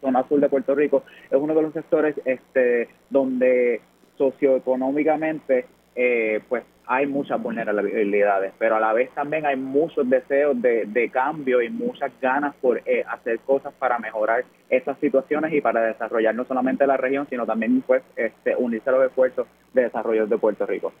zona 0.00 0.28
sur 0.28 0.40
de 0.40 0.48
Puerto 0.48 0.74
Rico, 0.74 1.04
es 1.30 1.38
uno 1.38 1.54
de 1.54 1.62
los 1.62 1.72
sectores 1.72 2.14
este, 2.24 2.88
donde 3.10 3.80
socioeconómicamente 4.18 5.66
eh, 5.94 6.40
pues 6.48 6.64
hay 6.86 7.06
muchas 7.06 7.42
vulnerabilidades, 7.42 8.52
pero 8.58 8.76
a 8.76 8.80
la 8.80 8.92
vez 8.92 9.10
también 9.10 9.44
hay 9.44 9.56
muchos 9.56 10.08
deseos 10.08 10.60
de, 10.62 11.10
cambio 11.12 11.62
y 11.62 11.68
muchas 11.70 12.12
ganas 12.20 12.54
por 12.60 12.80
eh, 12.84 13.04
hacer 13.08 13.38
cosas 13.40 13.72
para 13.78 13.98
mejorar 13.98 14.44
estas 14.68 14.98
situaciones 14.98 15.52
y 15.52 15.60
para 15.60 15.80
desarrollar 15.82 16.34
no 16.34 16.44
solamente 16.44 16.86
la 16.86 16.96
región, 16.96 17.26
sino 17.28 17.46
también 17.46 17.82
pues 17.82 18.02
este, 18.16 18.54
unirse 18.56 18.90
a 18.90 18.92
los 18.92 19.06
esfuerzos 19.06 19.46
de 19.72 19.82
desarrollo 19.82 20.26
de 20.26 20.38
Puerto 20.38 20.66
Rico. 20.66 20.92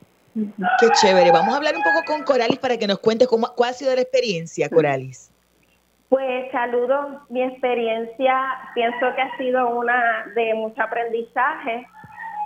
Qué 0.80 0.88
chévere. 1.00 1.30
Vamos 1.32 1.54
a 1.54 1.56
hablar 1.56 1.74
un 1.76 1.82
poco 1.82 2.04
con 2.06 2.24
Coralis 2.24 2.58
para 2.58 2.76
que 2.76 2.86
nos 2.86 2.98
cuente 2.98 3.26
cómo, 3.26 3.48
cuál 3.56 3.70
ha 3.70 3.72
sido 3.72 3.94
la 3.94 4.02
experiencia, 4.02 4.68
Coralis. 4.68 5.32
Pues 6.08 6.52
saludos, 6.52 7.22
mi 7.30 7.42
experiencia 7.42 8.36
pienso 8.74 9.06
que 9.16 9.22
ha 9.22 9.36
sido 9.38 9.76
una 9.76 10.26
de 10.34 10.54
mucho 10.54 10.80
aprendizaje 10.80 11.86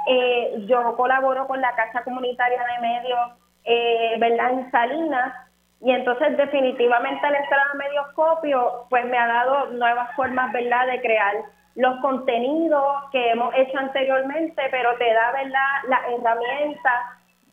eh, 0.06 0.64
yo 0.66 0.96
colaboro 0.96 1.46
con 1.46 1.60
la 1.60 1.74
Casa 1.74 2.02
Comunitaria 2.04 2.62
de 2.62 2.80
Medios, 2.80 3.32
eh, 3.64 4.16
¿verdad?, 4.18 4.50
en 4.52 4.70
Salinas, 4.70 5.34
y 5.82 5.92
entonces 5.92 6.36
definitivamente 6.36 7.26
al 7.26 7.34
entrar 7.34 7.74
Medioscopio, 7.74 8.86
pues 8.90 9.04
me 9.06 9.18
ha 9.18 9.26
dado 9.26 9.66
nuevas 9.66 10.14
formas, 10.14 10.52
¿verdad?, 10.52 10.86
de 10.86 11.00
crear 11.00 11.34
los 11.76 12.00
contenidos 12.00 13.10
que 13.12 13.30
hemos 13.30 13.54
hecho 13.54 13.78
anteriormente, 13.78 14.62
pero 14.70 14.96
te 14.96 15.12
da, 15.12 15.32
¿verdad?, 15.32 15.68
las 15.88 16.00
herramientas 16.08 17.00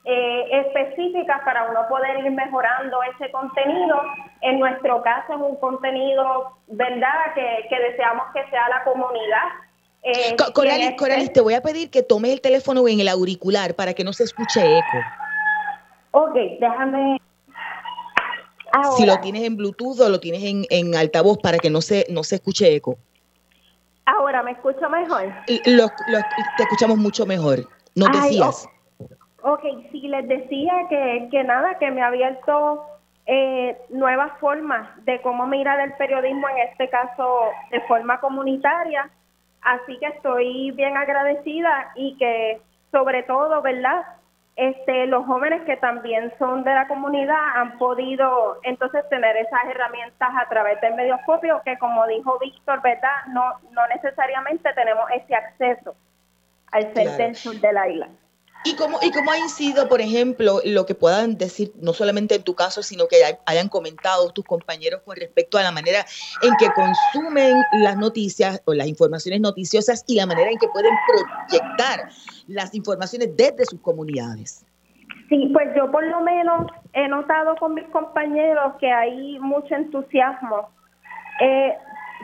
eh, 0.06 0.48
específicas 0.52 1.42
para 1.44 1.66
uno 1.66 1.88
poder 1.90 2.20
ir 2.20 2.32
mejorando 2.32 3.02
ese 3.04 3.30
contenido. 3.32 4.02
En 4.42 4.60
nuestro 4.60 5.02
caso 5.02 5.34
es 5.34 5.40
un 5.40 5.56
contenido, 5.58 6.54
¿verdad?, 6.68 7.34
que, 7.36 7.68
que 7.70 7.80
deseamos 7.80 8.26
que 8.34 8.46
sea 8.50 8.68
la 8.70 8.84
comunidad 8.84 9.44
eh, 10.04 10.36
Coralis, 10.54 10.96
este 11.00 11.34
te 11.34 11.42
voy 11.42 11.54
a 11.54 11.62
pedir 11.62 11.90
que 11.90 12.04
tomes 12.04 12.32
el 12.32 12.42
teléfono 12.42 12.88
en 12.88 13.00
el 13.00 13.08
auricular 13.08 13.76
para 13.76 13.94
que 13.94 14.04
no 14.04 14.14
se 14.14 14.24
escuche 14.24 14.62
eco. 14.62 14.98
Ok, 16.12 16.36
déjame. 16.60 17.22
Si 18.96 19.06
lo 19.06 19.20
tienes 19.20 19.44
en 19.44 19.58
Bluetooth 19.58 20.00
o 20.02 20.10
lo 20.10 20.20
tienes 20.20 20.66
en, 20.70 20.96
altavoz 20.96 21.40
para 21.40 21.58
que 21.58 21.70
no 21.70 21.82
se, 21.82 22.06
no 22.10 22.24
se 22.24 22.36
escuche 22.36 22.76
eco. 22.76 22.98
Ahora, 24.06 24.44
¿me 24.44 24.52
escucho 24.52 24.90
mejor? 24.90 25.34
te 25.46 26.64
escuchamos 26.64 26.98
mucho 26.98 27.26
mejor. 27.26 27.68
No 27.96 28.06
decías. 28.08 28.70
ok, 29.42 29.62
sí, 29.92 30.02
les 30.08 30.28
decía 30.28 30.74
que, 30.90 31.28
que 31.32 31.44
nada, 31.44 31.78
que 31.80 31.90
me 31.92 32.02
ha 32.02 32.08
abierto 32.08 32.86
eh, 33.26 33.78
nuevas 33.90 34.32
formas 34.40 34.88
de 35.04 35.22
cómo 35.22 35.48
mirar 35.48 35.80
el 35.82 35.94
periodismo, 35.94 36.48
en 36.48 36.70
este 36.70 36.90
caso 36.90 37.50
de 37.72 37.82
forma 37.82 38.20
comunitaria, 38.22 39.10
Así 39.62 39.98
que 40.00 40.08
estoy 40.08 40.72
bien 40.72 40.96
agradecida 40.96 41.92
y 41.96 42.18
que 42.18 42.62
sobre 42.92 43.24
todo, 43.24 43.62
¿verdad? 43.62 44.06
Este, 44.56 45.06
los 45.06 45.26
jóvenes 45.26 45.62
que 45.64 45.78
también 45.78 46.34
son 46.40 46.64
de 46.64 46.74
la 46.74 46.88
comunidad 46.88 47.38
han 47.56 47.78
podido 47.78 48.60
entonces 48.64 49.08
tener 49.10 49.38
esas 49.38 49.66
herramientas 49.70 50.30
a 50.36 50.50
través 50.50 50.82
del 50.82 50.96
medioscopio 50.96 51.62
que 51.64 51.78
como 51.78 52.08
dijo 52.08 52.40
Víctor, 52.40 52.82
¿verdad? 52.82 53.26
No, 53.28 53.44
no 53.72 53.88
necesariamente 53.88 54.74
tenemos 54.74 55.06
ese 55.12 55.36
acceso 55.36 55.96
al 56.72 56.92
ser 56.94 57.10
del 57.18 57.36
sur 57.36 57.56
de 57.60 57.72
la 57.72 57.88
isla. 57.88 58.10
¿Y 58.68 58.76
cómo, 58.76 58.98
¿Y 59.02 59.12
cómo 59.12 59.32
ha 59.32 59.38
incidido, 59.38 59.88
por 59.88 60.02
ejemplo, 60.02 60.60
lo 60.66 60.86
que 60.86 60.94
puedan 60.94 61.38
decir, 61.38 61.72
no 61.80 61.94
solamente 61.94 62.36
en 62.36 62.44
tu 62.44 62.54
caso, 62.54 62.84
sino 62.84 63.08
que 63.08 63.16
hayan 63.46 63.70
comentado 63.70 64.30
tus 64.32 64.44
compañeros 64.44 65.02
con 65.06 65.16
respecto 65.16 65.58
a 65.58 65.64
la 65.64 65.72
manera 65.72 66.06
en 66.42 66.54
que 66.58 66.68
consumen 66.74 67.64
las 67.72 67.98
noticias 67.98 68.62
o 68.66 68.74
las 68.74 68.88
informaciones 68.88 69.40
noticiosas 69.40 70.04
y 70.06 70.16
la 70.16 70.26
manera 70.26 70.52
en 70.52 70.58
que 70.58 70.68
pueden 70.68 70.92
proyectar 71.08 72.10
las 72.48 72.76
informaciones 72.76 73.38
desde 73.38 73.66
sus 73.66 73.80
comunidades? 73.80 74.66
Sí, 75.30 75.50
pues 75.54 75.70
yo 75.74 75.90
por 75.90 76.06
lo 76.06 76.20
menos 76.22 76.68
he 76.92 77.08
notado 77.08 77.56
con 77.56 77.74
mis 77.74 77.88
compañeros 77.88 78.74
que 78.82 78.92
hay 78.92 79.40
mucho 79.40 79.76
entusiasmo. 79.76 80.70
Eh, 81.40 81.74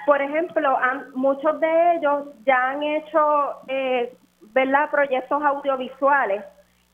por 0.05 0.21
ejemplo, 0.21 0.77
muchos 1.15 1.57
de 1.61 1.95
ellos 1.95 2.27
ya 2.45 2.71
han 2.71 2.83
hecho 2.83 3.19
eh, 3.69 4.13
¿verdad? 4.53 4.89
Proyectos 4.89 5.43
audiovisuales, 5.43 6.43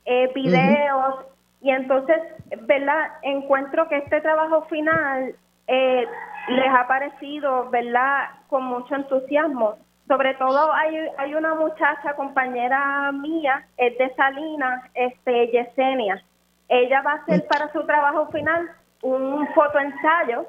eh, 0.05 0.31
videos, 0.33 1.25
y 1.61 1.71
entonces, 1.71 2.17
¿verdad? 2.61 3.11
Encuentro 3.21 3.87
que 3.89 3.97
este 3.97 4.21
trabajo 4.21 4.63
final 4.63 5.35
eh, 5.67 6.07
les 6.47 6.69
ha 6.73 6.87
parecido, 6.87 7.69
¿verdad? 7.69 8.29
Con 8.47 8.63
mucho 8.63 8.95
entusiasmo. 8.95 9.77
Sobre 10.07 10.33
todo 10.35 10.73
hay, 10.73 10.95
hay 11.17 11.35
una 11.35 11.53
muchacha, 11.53 12.15
compañera 12.15 13.11
mía, 13.11 13.67
es 13.77 13.97
de 13.97 14.13
Salinas, 14.15 14.83
este, 14.95 15.47
Yesenia. 15.49 16.23
Ella 16.67 17.01
va 17.01 17.11
a 17.11 17.15
hacer 17.15 17.45
para 17.47 17.71
su 17.71 17.85
trabajo 17.85 18.27
final 18.31 18.71
un 19.01 19.47
fotoensayo, 19.53 20.45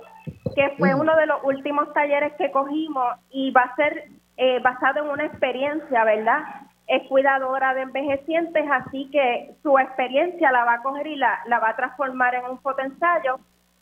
que 0.54 0.74
fue 0.78 0.94
uno 0.94 1.14
de 1.16 1.26
los 1.26 1.42
últimos 1.44 1.92
talleres 1.92 2.32
que 2.34 2.50
cogimos 2.50 3.16
y 3.30 3.50
va 3.50 3.62
a 3.62 3.76
ser 3.76 4.04
eh, 4.36 4.58
basado 4.60 5.04
en 5.04 5.10
una 5.10 5.26
experiencia, 5.26 6.04
¿verdad? 6.04 6.42
Es 6.90 7.06
cuidadora 7.06 7.72
de 7.72 7.82
envejecientes, 7.82 8.64
así 8.68 9.08
que 9.12 9.54
su 9.62 9.78
experiencia 9.78 10.50
la 10.50 10.64
va 10.64 10.74
a 10.74 10.82
coger 10.82 11.06
y 11.06 11.14
la, 11.14 11.38
la 11.46 11.60
va 11.60 11.70
a 11.70 11.76
transformar 11.76 12.34
en 12.34 12.44
un 12.46 12.60
fotoensayo. 12.60 13.38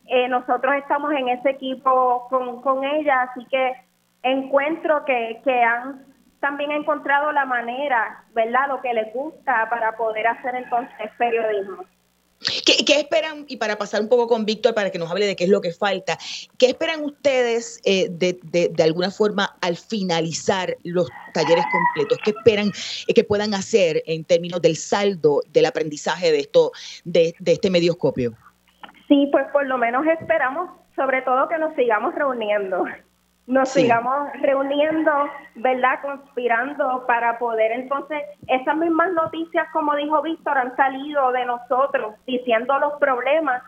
Eh, 0.07 0.29
nosotros 0.29 0.75
estamos 0.75 1.11
en 1.13 1.29
ese 1.29 1.51
equipo 1.51 2.29
con, 2.29 2.61
con 2.61 2.85
ella, 2.85 3.23
así 3.23 3.47
que 3.47 3.73
encuentro 4.23 5.07
que, 5.07 5.41
que 5.43 5.63
han 5.63 6.05
también 6.41 6.71
encontrado 6.71 7.33
la 7.33 7.47
manera, 7.47 8.25
¿verdad?, 8.35 8.69
lo 8.69 8.83
que 8.83 8.93
les 8.93 9.13
gusta 9.15 9.69
para 9.71 9.93
poder 9.93 10.27
hacer 10.27 10.55
entonces 10.55 11.11
periodismo. 11.17 11.85
¿Qué, 12.65 13.01
esperan, 13.01 13.45
y 13.49 13.57
para 13.57 13.77
pasar 13.77 14.01
un 14.01 14.09
poco 14.09 14.29
con 14.29 14.45
Víctor 14.45 14.73
para 14.73 14.91
que 14.91 14.99
nos 14.99 15.11
hable 15.11 15.27
de 15.27 15.35
qué 15.35 15.45
es 15.45 15.51
lo 15.51 15.61
que 15.61 15.73
falta, 15.73 16.17
qué 16.57 16.67
esperan 16.67 17.03
ustedes 17.05 17.81
eh, 17.85 18.09
de, 18.11 18.39
de, 18.43 18.83
alguna 18.83 19.11
forma 19.11 19.57
al 19.61 19.77
finalizar 19.77 20.77
los 20.85 21.09
talleres 21.35 21.65
completos? 21.73 22.19
¿Qué 22.25 22.31
esperan 22.31 22.71
eh, 23.09 23.15
que 23.15 23.25
puedan 23.25 23.55
hacer 23.55 24.03
en 24.07 24.25
términos 24.25 24.63
del 24.63 24.77
saldo 24.77 25.41
del 25.49 25.67
aprendizaje 25.67 26.31
de, 26.31 26.39
esto, 26.39 26.71
de, 27.05 27.35
de 27.41 27.53
este 27.53 27.71
medioscopio? 27.71 28.35
Sí, 29.09 29.29
pues 29.33 29.47
por 29.53 29.67
lo 29.67 29.77
menos 29.77 30.07
esperamos 30.07 30.71
sobre 30.95 31.23
todo 31.23 31.49
que 31.49 31.59
nos 31.59 31.75
sigamos 31.75 32.15
reuniendo 32.15 32.85
nos 33.49 33.71
sigamos 33.71 34.31
reuniendo, 34.43 35.11
¿verdad? 35.55 36.01
Conspirando 36.03 37.07
para 37.07 37.39
poder 37.39 37.73
entonces, 37.73 38.23
esas 38.47 38.77
mismas 38.77 39.11
noticias, 39.15 39.67
como 39.73 39.97
dijo 39.97 40.21
Víctor, 40.21 40.59
han 40.59 40.77
salido 40.77 41.33
de 41.33 41.47
nosotros 41.47 42.15
diciendo 42.27 42.79
los 42.79 42.99
problemas 43.01 43.63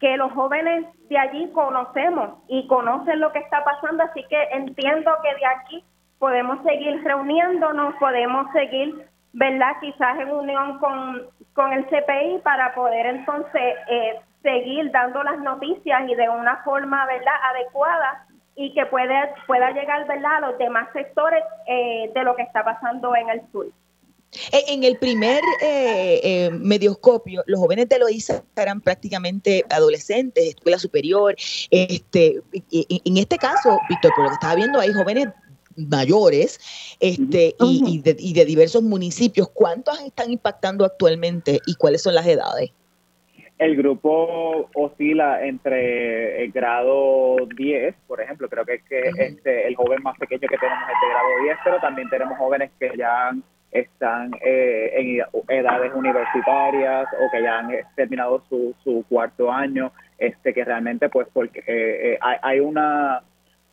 que 0.00 0.16
los 0.16 0.32
jóvenes 0.32 0.86
de 1.10 1.18
allí 1.18 1.50
conocemos 1.52 2.38
y 2.48 2.66
conocen 2.66 3.20
lo 3.20 3.30
que 3.32 3.40
está 3.40 3.62
pasando, 3.62 4.04
así 4.04 4.24
que 4.30 4.42
entiendo 4.52 5.10
que 5.22 5.34
de 5.34 5.46
aquí 5.46 5.84
podemos 6.18 6.62
seguir 6.62 7.04
reuniéndonos, 7.04 7.94
podemos 7.96 8.50
seguir, 8.52 9.06
¿verdad? 9.34 9.76
Quizás 9.82 10.18
en 10.18 10.30
unión 10.30 10.78
con, 10.78 11.26
con 11.52 11.74
el 11.74 11.84
CPI 11.84 12.38
para 12.42 12.74
poder 12.74 13.04
entonces 13.04 13.74
eh, 13.90 14.18
seguir 14.42 14.90
dando 14.92 15.22
las 15.22 15.38
noticias 15.40 16.08
y 16.08 16.14
de 16.14 16.26
una 16.30 16.56
forma, 16.64 17.04
¿verdad?, 17.04 17.34
adecuada 17.50 18.26
y 18.56 18.72
que 18.72 18.86
puede, 18.86 19.14
pueda 19.46 19.70
llegar 19.70 20.06
¿verdad? 20.08 20.36
a 20.36 20.50
los 20.50 20.58
demás 20.58 20.88
sectores 20.92 21.44
eh, 21.66 22.10
de 22.14 22.24
lo 22.24 22.34
que 22.34 22.42
está 22.42 22.64
pasando 22.64 23.14
en 23.14 23.28
el 23.28 23.42
sur. 23.52 23.70
En 24.52 24.82
el 24.82 24.98
primer 24.98 25.40
eh, 25.62 26.20
eh, 26.22 26.50
medioscopio, 26.50 27.42
los 27.46 27.60
jóvenes 27.60 27.88
de 27.88 27.98
Loíza 27.98 28.42
eran 28.56 28.80
prácticamente 28.80 29.64
adolescentes, 29.70 30.48
escuela 30.48 30.78
superior. 30.78 31.36
Este, 31.70 32.40
en 32.72 33.16
este 33.16 33.38
caso, 33.38 33.78
Víctor, 33.88 34.12
por 34.14 34.24
lo 34.24 34.30
que 34.30 34.34
estaba 34.34 34.54
viendo, 34.56 34.80
hay 34.80 34.92
jóvenes 34.92 35.28
mayores 35.76 36.58
este, 37.00 37.54
y, 37.60 37.82
y, 37.86 37.98
de, 38.00 38.16
y 38.18 38.32
de 38.32 38.44
diversos 38.44 38.82
municipios. 38.82 39.48
¿Cuántos 39.50 40.00
están 40.00 40.32
impactando 40.32 40.84
actualmente 40.84 41.60
y 41.66 41.74
cuáles 41.74 42.02
son 42.02 42.14
las 42.14 42.26
edades? 42.26 42.72
El 43.58 43.76
grupo 43.76 44.68
oscila 44.74 45.44
entre 45.46 46.44
el 46.44 46.52
grado 46.52 47.36
10, 47.56 47.94
por 48.06 48.20
ejemplo, 48.20 48.48
creo 48.48 48.66
que 48.66 48.74
es 48.74 48.82
que 48.84 49.00
este, 49.18 49.66
el 49.66 49.74
joven 49.76 50.02
más 50.02 50.18
pequeño 50.18 50.46
que 50.46 50.58
tenemos 50.58 50.82
es 50.82 51.00
de 51.00 51.08
grado 51.08 51.44
10, 51.44 51.58
pero 51.64 51.80
también 51.80 52.10
tenemos 52.10 52.36
jóvenes 52.36 52.70
que 52.78 52.92
ya 52.98 53.32
están 53.70 54.32
eh, 54.44 54.92
en 54.94 55.22
edades 55.48 55.92
universitarias 55.94 57.06
o 57.14 57.30
que 57.32 57.42
ya 57.42 57.58
han 57.58 57.70
terminado 57.94 58.42
su, 58.48 58.74
su 58.84 59.04
cuarto 59.08 59.50
año, 59.50 59.90
este 60.18 60.52
que 60.52 60.64
realmente 60.64 61.08
pues 61.08 61.26
porque 61.32 61.60
eh, 61.60 62.12
eh, 62.12 62.18
hay, 62.20 62.36
hay 62.42 62.60
una 62.60 63.22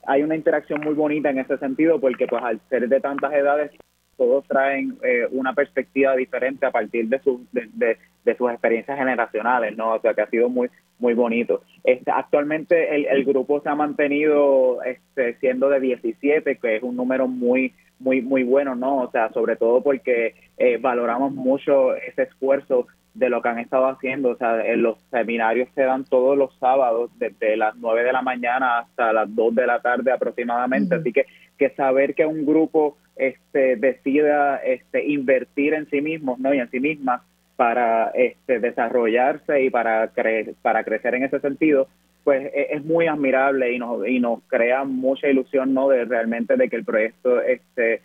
hay 0.05 0.23
una 0.23 0.36
interacción 0.36 0.81
muy 0.81 0.93
bonita 0.93 1.29
en 1.29 1.39
ese 1.39 1.57
sentido 1.57 1.99
porque 1.99 2.27
pues 2.27 2.43
al 2.43 2.59
ser 2.69 2.88
de 2.89 2.99
tantas 2.99 3.34
edades 3.34 3.71
todos 4.17 4.45
traen 4.47 4.97
eh, 5.03 5.27
una 5.31 5.53
perspectiva 5.53 6.15
diferente 6.15 6.65
a 6.65 6.71
partir 6.71 7.07
de, 7.07 7.19
de, 7.51 7.69
de, 7.73 7.97
sus 8.38 8.49
experiencias 8.51 8.97
generacionales, 8.97 9.76
¿no? 9.78 9.93
O 9.93 9.99
sea, 9.99 10.13
que 10.13 10.21
ha 10.21 10.30
sido 10.30 10.49
muy 10.49 10.69
muy 10.99 11.13
bonito. 11.13 11.63
Este, 11.84 12.11
actualmente 12.11 12.95
el, 12.95 13.05
el 13.05 13.26
grupo 13.26 13.59
se 13.61 13.69
ha 13.69 13.76
mantenido 13.76 14.82
este, 14.84 15.36
siendo 15.39 15.69
de 15.69 15.80
17, 15.80 16.57
que 16.57 16.78
es 16.78 16.84
un 16.84 16.95
número 16.95 17.28
muy 17.28 17.74
muy 17.99 18.21
muy 18.21 18.43
bueno, 18.43 18.76
¿no? 18.76 19.01
O 19.01 19.11
sea, 19.11 19.32
sobre 19.34 19.55
todo 19.55 19.82
porque 19.82 20.36
eh, 20.57 20.78
valoramos 20.78 21.34
mucho 21.34 21.95
ese 21.95 22.24
esfuerzo 22.24 22.88
de 23.13 23.30
lo 23.30 23.41
que 23.41 23.49
han 23.49 23.59
estado 23.59 23.88
haciendo. 23.88 24.30
O 24.30 24.36
sea, 24.36 24.65
en 24.65 24.82
los 24.82 24.97
seminarios 25.11 25.69
se 25.76 25.84
dan 25.84 26.03
todos 26.05 26.38
los 26.38 26.55
sábados 26.59 27.11
desde 27.17 27.55
las 27.57 27.76
9 27.76 28.03
de 28.03 28.13
la 28.13 28.21
mañana 28.21 28.80
hasta 28.80 29.13
las 29.13 29.34
2 29.34 29.55
de 29.55 29.67
la 29.67 29.82
tarde 29.82 30.11
aproximadamente. 30.11 30.95
Así 30.95 31.11
que, 31.11 31.26
que 31.57 31.69
saber 31.71 32.15
que 32.15 32.26
un 32.26 32.45
grupo 32.45 32.97
este, 33.15 33.76
decida 33.76 34.57
este, 34.57 35.05
invertir 35.05 35.74
en 35.74 35.89
sí 35.89 36.01
mismos 36.01 36.39
¿no? 36.39 36.53
y 36.53 36.59
en 36.59 36.69
sí 36.71 36.80
mismas 36.80 37.21
para 37.64 38.09
este, 38.09 38.59
desarrollarse 38.59 39.64
y 39.64 39.70
para, 39.70 40.09
cre 40.09 40.53
para 40.61 40.84
crecer 40.84 41.16
en 41.16 41.24
ese 41.24 41.39
sentido, 41.39 41.88
pues 42.26 42.51
e-, 42.53 42.68
es, 42.72 42.84
muy 42.84 43.07
admirable 43.07 43.72
y 43.72 43.80
nos, 43.80 44.05
y 44.05 44.20
nos 44.20 44.41
crea 44.47 44.84
mucha 44.84 45.30
ilusión 45.30 45.74
no 45.74 45.88
de 45.88 46.03
realmente 46.03 46.57
de 46.57 46.68
que 46.68 46.76
el 46.76 46.84
proyecto 46.84 47.41
este 47.41 48.01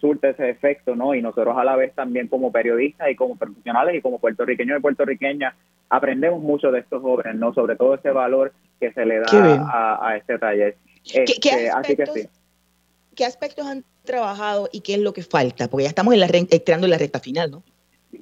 surte 0.00 0.30
ese 0.30 0.50
efecto, 0.50 0.96
¿no? 0.96 1.14
Y 1.14 1.22
nosotros 1.22 1.56
a 1.56 1.62
la 1.62 1.76
vez 1.76 1.94
también 1.94 2.26
como 2.26 2.50
periodistas 2.50 3.08
y 3.10 3.14
como 3.14 3.36
profesionales 3.36 3.94
y 3.94 4.00
como 4.00 4.18
puertorriqueños 4.18 4.78
y 4.78 4.82
puertorriqueñas 4.82 5.54
aprendemos 5.88 6.42
mucho 6.42 6.72
de 6.72 6.80
estos 6.80 7.00
jóvenes, 7.00 7.36
¿no? 7.36 7.54
Sobre 7.54 7.76
todo 7.76 7.94
ese 7.94 8.10
valor 8.10 8.52
que 8.80 8.92
se 8.92 9.06
le 9.06 9.20
da 9.20 9.98
a, 10.02 10.16
este 10.16 10.36
taller. 10.38 10.76
¿Qué, 11.04 11.24
este, 11.24 11.70
aspectos, 11.70 12.28
¿Qué 13.14 13.24
aspectos 13.24 13.66
han 13.66 13.84
trabajado 14.04 14.68
y 14.72 14.80
qué 14.80 14.94
es 14.94 15.00
lo 15.00 15.12
que 15.12 15.22
falta? 15.22 15.68
Porque 15.68 15.84
ya 15.84 15.90
estamos 15.90 16.14
en 16.14 16.20
la 16.20 16.26
entrando 16.32 16.86
en 16.86 16.90
la 16.90 16.98
recta 16.98 17.20
final, 17.20 17.52
¿no? 17.52 17.62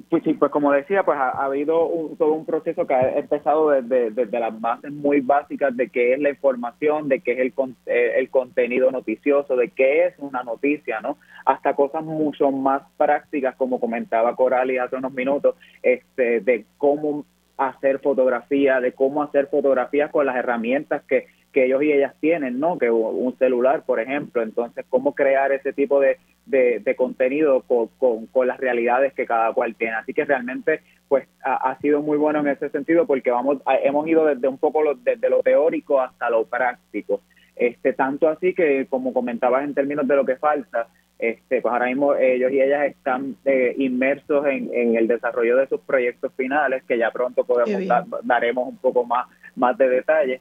Pues 0.08 0.22
sí, 0.24 0.34
pues 0.34 0.50
como 0.50 0.72
decía, 0.72 1.02
pues 1.04 1.18
ha, 1.18 1.30
habido 1.44 1.88
todo 2.18 2.32
un 2.32 2.44
proceso 2.44 2.86
que 2.86 2.94
ha 2.94 3.18
empezado 3.18 3.70
desde, 3.70 4.10
desde, 4.10 4.40
las 4.40 4.60
bases 4.60 4.92
muy 4.92 5.20
básicas 5.20 5.76
de 5.76 5.88
qué 5.88 6.14
es 6.14 6.20
la 6.20 6.30
información, 6.30 7.08
de 7.08 7.20
qué 7.20 7.32
es 7.32 7.38
el, 7.38 7.54
eh, 7.86 8.12
el 8.16 8.30
contenido 8.30 8.90
noticioso, 8.90 9.56
de 9.56 9.70
qué 9.70 10.06
es 10.06 10.14
una 10.18 10.42
noticia, 10.42 11.00
¿no? 11.00 11.18
Hasta 11.44 11.74
cosas 11.74 12.04
mucho 12.04 12.50
más 12.50 12.82
prácticas, 12.96 13.56
como 13.56 13.80
comentaba 13.80 14.36
Corali 14.36 14.78
hace 14.78 14.96
unos 14.96 15.12
minutos, 15.12 15.56
este, 15.82 16.40
de 16.40 16.64
cómo 16.78 17.24
hacer 17.56 17.98
fotografía, 18.00 18.80
de 18.80 18.92
cómo 18.92 19.22
hacer 19.22 19.46
fotografías 19.48 20.10
con 20.10 20.26
las 20.26 20.36
herramientas 20.36 21.02
que 21.04 21.26
que 21.52 21.66
ellos 21.66 21.82
y 21.82 21.92
ellas 21.92 22.14
tienen, 22.18 22.58
¿no? 22.58 22.78
Que 22.78 22.90
un 22.90 23.36
celular, 23.38 23.84
por 23.84 24.00
ejemplo. 24.00 24.42
Entonces, 24.42 24.84
cómo 24.88 25.14
crear 25.14 25.52
ese 25.52 25.72
tipo 25.72 26.00
de, 26.00 26.16
de, 26.46 26.94
contenido 26.96 27.62
con, 27.62 27.88
con, 28.26 28.46
las 28.46 28.58
realidades 28.58 29.12
que 29.14 29.26
cada 29.26 29.52
cual 29.52 29.74
tiene. 29.74 29.94
Así 29.94 30.12
que 30.12 30.24
realmente, 30.24 30.80
pues, 31.08 31.26
ha, 31.44 31.76
sido 31.80 32.02
muy 32.02 32.18
bueno 32.18 32.40
en 32.40 32.48
ese 32.48 32.68
sentido 32.70 33.06
porque 33.06 33.30
vamos, 33.30 33.58
hemos 33.82 34.06
ido 34.06 34.26
desde 34.26 34.48
un 34.48 34.58
poco 34.58 34.82
lo, 34.82 34.94
desde 34.94 35.30
lo 35.30 35.42
teórico 35.42 36.00
hasta 36.00 36.30
lo 36.30 36.44
práctico. 36.44 37.20
Este, 37.54 37.92
tanto 37.92 38.28
así 38.28 38.54
que, 38.54 38.86
como 38.88 39.12
comentabas 39.12 39.64
en 39.64 39.74
términos 39.74 40.06
de 40.08 40.16
lo 40.16 40.24
que 40.24 40.36
falta, 40.36 40.88
este, 41.18 41.60
pues 41.60 41.72
ahora 41.72 41.86
mismo 41.86 42.16
ellos 42.16 42.50
y 42.50 42.60
ellas 42.60 42.84
están 42.86 43.36
eh, 43.44 43.74
inmersos 43.78 44.44
en, 44.46 44.70
en, 44.74 44.96
el 44.96 45.06
desarrollo 45.06 45.56
de 45.56 45.68
sus 45.68 45.80
proyectos 45.82 46.32
finales, 46.36 46.82
que 46.82 46.98
ya 46.98 47.12
pronto 47.12 47.44
podemos 47.44 47.86
daremos 48.24 48.68
un 48.68 48.76
poco 48.78 49.04
más, 49.04 49.28
más 49.54 49.78
de 49.78 49.88
detalle. 49.88 50.40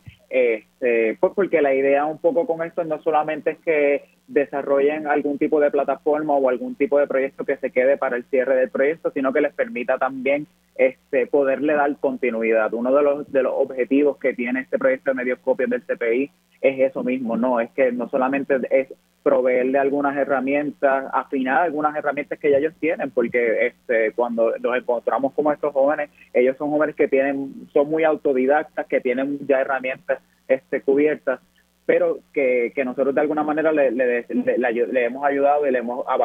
Este, 0.81 1.15
pues 1.19 1.33
porque 1.35 1.61
la 1.61 1.75
idea 1.75 2.05
un 2.05 2.17
poco 2.17 2.47
con 2.47 2.63
esto 2.65 2.83
no 2.83 2.99
solamente 3.03 3.51
es 3.51 3.59
que 3.59 4.05
desarrollen 4.27 5.05
algún 5.05 5.37
tipo 5.37 5.59
de 5.59 5.69
plataforma 5.69 6.33
o 6.33 6.49
algún 6.49 6.73
tipo 6.73 6.97
de 6.97 7.05
proyecto 7.05 7.45
que 7.45 7.57
se 7.57 7.69
quede 7.69 7.97
para 7.97 8.17
el 8.17 8.23
cierre 8.25 8.55
del 8.55 8.71
proyecto, 8.71 9.11
sino 9.11 9.31
que 9.31 9.41
les 9.41 9.53
permita 9.53 9.99
también 9.99 10.47
este, 10.75 11.27
poderle 11.27 11.73
dar 11.73 11.95
continuidad. 11.97 12.73
Uno 12.73 12.91
de 12.95 13.03
los, 13.03 13.31
de 13.31 13.43
los 13.43 13.53
objetivos 13.55 14.17
que 14.17 14.33
tiene 14.33 14.61
este 14.61 14.79
proyecto 14.79 15.11
de 15.11 15.15
medioscopio 15.15 15.67
del 15.67 15.83
CPI 15.83 16.31
es 16.61 16.79
eso 16.79 17.03
mismo, 17.03 17.37
no, 17.37 17.59
es 17.59 17.69
que 17.71 17.91
no 17.91 18.09
solamente 18.09 18.59
es 18.71 18.87
proveerle 19.23 19.77
algunas 19.77 20.17
herramientas, 20.17 21.05
afinar 21.13 21.61
algunas 21.61 21.95
herramientas 21.95 22.39
que 22.39 22.49
ya 22.49 22.57
ellos 22.57 22.73
tienen, 22.79 23.11
porque 23.11 23.67
este, 23.67 24.13
cuando 24.13 24.53
nos 24.59 24.77
encontramos 24.77 25.33
como 25.33 25.51
estos 25.51 25.73
jóvenes, 25.73 26.09
ellos 26.33 26.57
son 26.57 26.71
jóvenes 26.71 26.95
que 26.95 27.07
tienen, 27.07 27.67
son 27.71 27.89
muy 27.89 28.03
autodidactas, 28.03 28.87
que 28.87 28.99
tienen 28.99 29.39
ya 29.47 29.61
herramientas 29.61 30.19
este, 30.53 30.81
cubiertas, 30.81 31.39
pero 31.85 32.19
que, 32.33 32.71
que 32.75 32.85
nosotros 32.85 33.13
de 33.13 33.21
alguna 33.21 33.43
manera 33.43 33.71
le, 33.71 33.91
le, 33.91 34.25
le, 34.25 35.05
hemos 35.05 35.25
ayudado 35.25 35.67
y 35.67 35.71
le 35.71 35.79
hemos 35.79 36.05
a, 36.07 36.15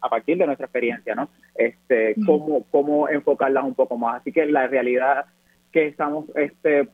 a, 0.00 0.08
partir 0.08 0.38
de 0.38 0.46
nuestra 0.46 0.66
experiencia, 0.66 1.14
¿no? 1.14 1.28
Este, 1.54 2.14
cómo, 2.26 2.64
cómo 2.70 3.08
enfocarlas 3.08 3.64
un 3.64 3.74
poco 3.74 3.96
más. 3.96 4.20
Así 4.20 4.32
que 4.32 4.46
la 4.46 4.66
realidad 4.66 5.26
que 5.72 5.86
estamos 5.86 6.24
este, 6.34 6.88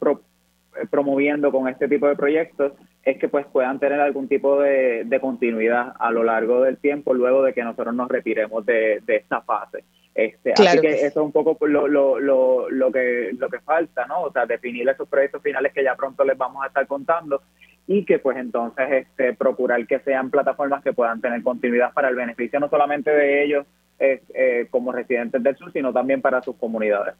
promoviendo 0.90 1.52
con 1.52 1.68
este 1.68 1.88
tipo 1.88 2.08
de 2.08 2.16
proyectos 2.16 2.72
es 3.04 3.18
que 3.18 3.28
pues 3.28 3.46
puedan 3.46 3.78
tener 3.78 4.00
algún 4.00 4.28
tipo 4.28 4.60
de, 4.60 5.06
continuidad 5.20 5.94
a 5.98 6.10
lo 6.10 6.24
largo 6.24 6.62
del 6.62 6.78
tiempo 6.78 7.14
luego 7.14 7.42
de 7.42 7.52
que 7.52 7.62
nosotros 7.62 7.94
nos 7.94 8.08
retiremos 8.08 8.64
de, 8.64 9.02
esta 9.06 9.42
fase. 9.42 9.84
Este, 10.14 10.52
así 10.52 10.80
que, 10.80 10.94
eso 10.94 11.06
es 11.06 11.16
un 11.16 11.32
poco 11.32 11.56
lo, 11.66 11.88
lo, 11.88 12.20
lo, 12.20 12.70
lo, 12.70 12.92
que, 12.92 13.30
lo 13.36 13.48
que 13.48 13.58
falta, 13.60 14.06
¿no? 14.06 14.22
O 14.22 14.32
sea, 14.32 14.46
definir 14.46 14.88
esos 14.88 15.08
proyectos 15.08 15.42
finales 15.42 15.72
que 15.72 15.82
ya 15.82 15.96
pronto 15.96 16.24
les 16.24 16.38
vamos 16.38 16.62
a 16.62 16.68
estar 16.68 16.86
contando 16.86 17.42
y 17.86 18.04
que 18.04 18.18
pues 18.18 18.36
entonces 18.36 18.86
este, 18.90 19.34
procurar 19.34 19.84
que 19.86 19.98
sean 20.00 20.30
plataformas 20.30 20.82
que 20.82 20.92
puedan 20.92 21.20
tener 21.20 21.42
continuidad 21.42 21.92
para 21.92 22.08
el 22.08 22.14
beneficio 22.14 22.58
no 22.60 22.68
solamente 22.68 23.10
de 23.10 23.44
ellos 23.44 23.66
eh, 23.98 24.66
como 24.70 24.92
residentes 24.92 25.42
del 25.42 25.56
sur, 25.56 25.72
sino 25.72 25.92
también 25.92 26.20
para 26.20 26.42
sus 26.42 26.56
comunidades. 26.56 27.14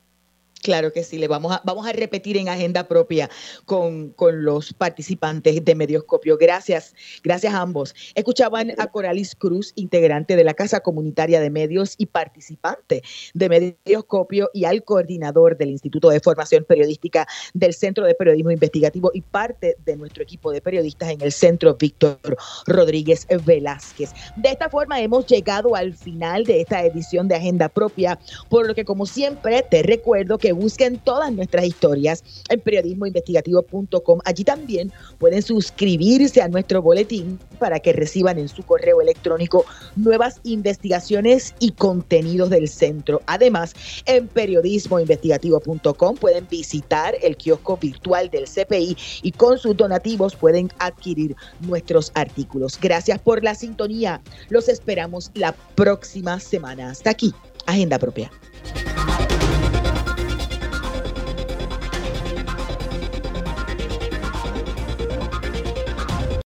Claro 0.65 0.95
que 0.95 1.05
sí, 1.05 1.19
le 1.19 1.29
vamos 1.29 1.53
a, 1.53 1.61
vamos 1.63 1.87
a 1.87 1.93
repetir 1.93 2.39
en 2.39 2.49
agenda 2.49 2.89
propia 2.89 3.29
con, 3.67 4.09
con, 4.13 4.45
los 4.45 4.73
participantes 4.73 5.63
de 5.63 5.75
Medioscopio. 5.75 6.39
Gracias, 6.39 6.95
gracias 7.23 7.53
a 7.53 7.61
ambos. 7.61 7.95
Escuchaban 8.15 8.73
a 8.79 8.87
Coralis 8.87 9.37
Cruz, 9.37 9.75
integrante 9.77 10.37
de 10.37 10.43
la 10.43 10.55
Casa 10.55 10.81
Comunitaria 10.81 11.39
de 11.43 11.51
Medios 11.51 11.97
y 11.99 12.07
participante 12.07 13.03
de 13.35 13.49
Medioscopio, 13.51 14.49
y 14.55 14.65
al 14.65 14.83
coordinador 14.85 15.59
del 15.59 15.69
Instituto 15.69 16.09
de 16.09 16.21
Formación 16.21 16.65
Periodística 16.65 17.29
del 17.53 17.75
Centro 17.75 18.07
de 18.07 18.15
Periodismo 18.15 18.51
Investigativo 18.51 19.11
y 19.13 19.21
parte 19.21 19.77
de 19.85 19.97
nuestro 19.97 20.23
equipo 20.23 20.51
de 20.51 20.63
periodistas 20.63 21.11
en 21.11 21.21
el 21.21 21.33
Centro 21.33 21.75
Víctor 21.75 22.19
Rodríguez 22.67 23.27
Velázquez. 23.45 24.13
De 24.37 24.49
esta 24.49 24.71
forma 24.71 24.99
hemos 25.03 25.27
llegado 25.27 25.77
al 25.77 25.93
final 25.93 26.45
de 26.45 26.63
esta 26.63 26.83
edición 26.83 27.29
de 27.29 27.35
Agenda 27.35 27.69
Propia, 27.69 28.19
por 28.49 28.67
lo 28.67 28.75
que 28.75 28.87
como 28.87 29.05
siempre 29.05 29.63
te 29.63 29.83
recuerdo 29.83 30.39
que 30.39 30.54
busquen 30.55 30.99
todas 30.99 31.33
nuestras 31.33 31.65
historias 31.65 32.25
en 32.49 32.61
periodismoinvestigativo.com. 32.61 34.21
Allí 34.25 34.45
también 34.45 34.93
pueden 35.19 35.43
suscribirse 35.43 36.41
a 36.41 36.49
nuestro 36.49 36.83
boletín 36.83 37.39
para 37.59 37.81
que 37.81 37.93
reciban 37.93 38.39
en 38.39 38.49
su 38.49 38.63
correo 38.63 39.01
electrónico 39.01 39.65
nuevas 39.97 40.41
investigaciones 40.45 41.55
y 41.59 41.73
contenidos 41.73 42.51
del 42.51 42.69
centro. 42.69 43.23
Además, 43.27 43.75
en 44.07 44.29
periodismoinvestigativo.com 44.29 46.17
pueden 46.17 46.47
visitar 46.49 47.15
el 47.23 47.37
kiosco 47.37 47.77
virtual 47.77 48.31
del 48.31 48.45
CPI 48.45 48.97
y 49.23 49.33
con 49.33 49.59
sus 49.59 49.77
donativos 49.77 50.37
pueden 50.37 50.71
adquirir 50.79 51.37
nuestros 51.61 52.13
artículos. 52.15 52.79
Gracias 52.81 53.19
por 53.19 53.43
la 53.43 53.55
sintonía. 53.55 54.21
Los 54.49 54.69
esperamos 54.69 55.31
la 55.35 55.53
próxima 55.75 56.41
semana. 56.41 56.91
Hasta 56.91 57.11
aquí, 57.11 57.33
Agenda 57.67 57.99
Propia. 57.99 58.31